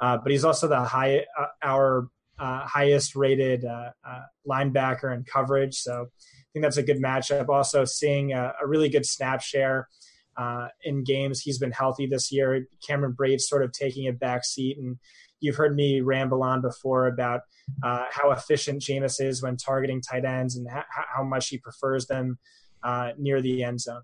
but 0.00 0.30
he's 0.30 0.44
also 0.44 0.66
the 0.68 0.80
high 0.80 1.24
our 1.62 2.08
uh, 2.40 2.66
highest 2.66 3.14
rated 3.14 3.64
uh, 3.64 3.90
uh, 4.06 4.22
linebacker 4.48 5.14
in 5.14 5.24
coverage. 5.24 5.76
So 5.76 5.92
I 6.02 6.48
think 6.52 6.64
that's 6.64 6.78
a 6.78 6.82
good 6.82 7.02
matchup. 7.02 7.48
Also, 7.48 7.84
seeing 7.84 8.32
a, 8.32 8.52
a 8.60 8.66
really 8.66 8.88
good 8.88 9.06
snap 9.06 9.42
share 9.42 9.88
uh, 10.36 10.68
in 10.84 11.04
games. 11.04 11.40
He's 11.40 11.58
been 11.58 11.72
healthy 11.72 12.06
this 12.06 12.32
year. 12.32 12.66
Cameron 12.86 13.12
Brate's 13.12 13.48
sort 13.48 13.62
of 13.62 13.72
taking 13.72 14.08
a 14.08 14.12
back 14.12 14.44
seat. 14.44 14.78
And 14.78 14.96
you've 15.40 15.56
heard 15.56 15.76
me 15.76 16.00
ramble 16.00 16.42
on 16.42 16.62
before 16.62 17.06
about 17.06 17.42
uh, 17.82 18.06
how 18.10 18.30
efficient 18.30 18.82
Jameis 18.82 19.20
is 19.20 19.42
when 19.42 19.56
targeting 19.56 20.00
tight 20.00 20.24
ends 20.24 20.56
and 20.56 20.68
ha- 20.68 20.86
how 21.14 21.22
much 21.22 21.48
he 21.48 21.58
prefers 21.58 22.06
them 22.06 22.38
uh, 22.82 23.10
near 23.18 23.42
the 23.42 23.62
end 23.62 23.80
zone. 23.80 24.02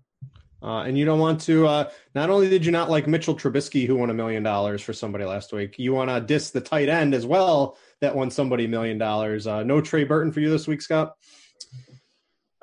Uh, 0.61 0.79
and 0.81 0.97
you 0.97 1.05
don't 1.05 1.19
want 1.19 1.41
to. 1.41 1.67
Uh, 1.67 1.89
not 2.15 2.29
only 2.29 2.49
did 2.49 2.65
you 2.65 2.71
not 2.71 2.89
like 2.89 3.07
Mitchell 3.07 3.35
Trubisky, 3.35 3.85
who 3.85 3.95
won 3.95 4.09
a 4.09 4.13
million 4.13 4.43
dollars 4.43 4.81
for 4.81 4.93
somebody 4.93 5.23
last 5.23 5.53
week, 5.53 5.77
you 5.77 5.93
want 5.93 6.09
to 6.09 6.19
diss 6.19 6.49
the 6.49 6.61
tight 6.61 6.89
end 6.89 7.13
as 7.13 7.25
well 7.25 7.77
that 8.01 8.15
won 8.15 8.31
somebody 8.31 8.65
a 8.65 8.69
million 8.69 8.97
dollars. 8.97 9.45
Uh, 9.45 9.63
no 9.63 9.81
Trey 9.81 10.03
Burton 10.03 10.31
for 10.31 10.39
you 10.39 10.49
this 10.49 10.67
week, 10.67 10.81
Scott. 10.81 11.15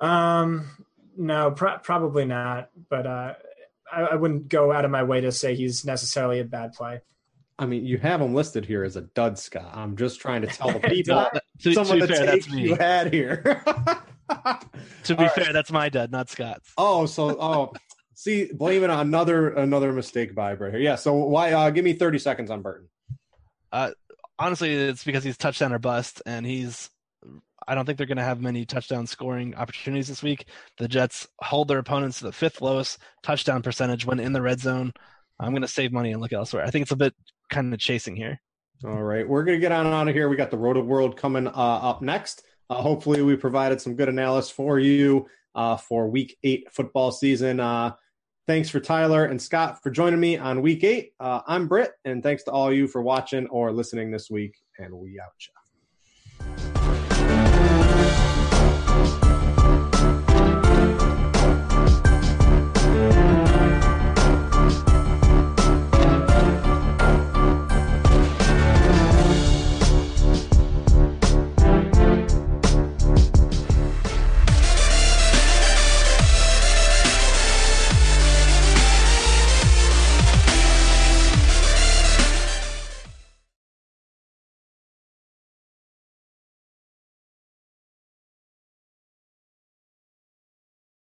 Um, 0.00 0.68
no, 1.16 1.52
probably 1.52 2.24
not. 2.24 2.70
But 2.88 3.06
uh, 3.06 3.34
I, 3.92 4.00
I 4.00 4.14
wouldn't 4.16 4.48
go 4.48 4.72
out 4.72 4.84
of 4.84 4.90
my 4.90 5.04
way 5.04 5.20
to 5.20 5.32
say 5.32 5.54
he's 5.54 5.84
necessarily 5.84 6.40
a 6.40 6.44
bad 6.44 6.72
play. 6.72 7.00
I 7.58 7.66
mean, 7.66 7.86
you 7.86 7.98
have 7.98 8.20
him 8.20 8.34
listed 8.34 8.66
here 8.66 8.82
as 8.82 8.96
a 8.96 9.02
dud, 9.02 9.38
Scott. 9.38 9.70
I'm 9.72 9.96
just 9.96 10.20
trying 10.20 10.42
to 10.42 10.48
tell 10.48 10.72
the 10.72 10.80
people 10.88 11.26
to, 11.60 11.72
some 11.72 11.86
to 11.86 11.92
of 11.94 12.00
the 12.00 12.08
fair, 12.08 12.26
takes 12.26 12.48
you 12.48 12.74
had 12.74 13.12
here. 13.12 13.62
to 15.04 15.14
be 15.14 15.24
All 15.24 15.28
fair, 15.30 15.44
right. 15.44 15.52
that's 15.52 15.72
my 15.72 15.88
dud, 15.88 16.10
not 16.10 16.30
Scott's. 16.30 16.72
Oh, 16.78 17.06
so 17.06 17.36
oh, 17.40 17.72
see, 18.14 18.50
blaming 18.52 18.90
another 18.90 19.50
another 19.50 19.92
mistake 19.92 20.34
by 20.34 20.54
Brett 20.54 20.72
here. 20.72 20.82
Yeah. 20.82 20.96
So 20.96 21.14
why? 21.14 21.52
Uh, 21.52 21.70
give 21.70 21.84
me 21.84 21.92
30 21.92 22.18
seconds 22.18 22.50
on 22.50 22.62
Burton. 22.62 22.88
Uh, 23.72 23.90
honestly, 24.38 24.72
it's 24.72 25.04
because 25.04 25.24
he's 25.24 25.36
touchdown 25.36 25.72
or 25.72 25.78
bust, 25.78 26.22
and 26.26 26.46
he's. 26.46 26.90
I 27.66 27.74
don't 27.74 27.86
think 27.86 27.96
they're 27.96 28.06
going 28.06 28.18
to 28.18 28.24
have 28.24 28.42
many 28.42 28.66
touchdown 28.66 29.06
scoring 29.06 29.54
opportunities 29.54 30.08
this 30.08 30.22
week. 30.22 30.48
The 30.76 30.86
Jets 30.86 31.26
hold 31.40 31.68
their 31.68 31.78
opponents 31.78 32.18
to 32.18 32.24
the 32.24 32.32
fifth 32.32 32.60
lowest 32.60 32.98
touchdown 33.22 33.62
percentage 33.62 34.04
when 34.04 34.20
in 34.20 34.34
the 34.34 34.42
red 34.42 34.60
zone. 34.60 34.92
I'm 35.40 35.52
going 35.52 35.62
to 35.62 35.68
save 35.68 35.90
money 35.90 36.12
and 36.12 36.20
look 36.20 36.34
elsewhere. 36.34 36.64
I 36.64 36.70
think 36.70 36.82
it's 36.82 36.92
a 36.92 36.96
bit 36.96 37.14
kind 37.50 37.72
of 37.72 37.80
chasing 37.80 38.16
here. 38.16 38.38
All 38.84 39.02
right, 39.02 39.26
we're 39.26 39.44
going 39.44 39.56
to 39.56 39.60
get 39.60 39.72
on 39.72 39.86
out 39.86 40.08
of 40.08 40.14
here. 40.14 40.28
We 40.28 40.36
got 40.36 40.50
the 40.50 40.58
Rotoworld 40.58 41.16
coming 41.16 41.46
uh, 41.46 41.50
up 41.50 42.02
next. 42.02 42.42
Uh, 42.70 42.82
hopefully, 42.82 43.22
we 43.22 43.36
provided 43.36 43.80
some 43.80 43.94
good 43.94 44.08
analysis 44.08 44.50
for 44.50 44.78
you 44.78 45.26
uh, 45.54 45.76
for 45.76 46.08
Week 46.08 46.36
Eight 46.42 46.72
football 46.72 47.12
season. 47.12 47.60
Uh, 47.60 47.94
thanks 48.46 48.68
for 48.68 48.80
Tyler 48.80 49.24
and 49.26 49.40
Scott 49.40 49.82
for 49.82 49.90
joining 49.90 50.20
me 50.20 50.36
on 50.36 50.62
Week 50.62 50.82
Eight. 50.84 51.12
Uh, 51.20 51.40
I'm 51.46 51.68
Britt, 51.68 51.92
and 52.04 52.22
thanks 52.22 52.42
to 52.44 52.50
all 52.50 52.72
you 52.72 52.88
for 52.88 53.02
watching 53.02 53.46
or 53.48 53.72
listening 53.72 54.10
this 54.10 54.30
week. 54.30 54.56
And 54.78 54.94
we 54.94 55.20
out. 55.20 55.63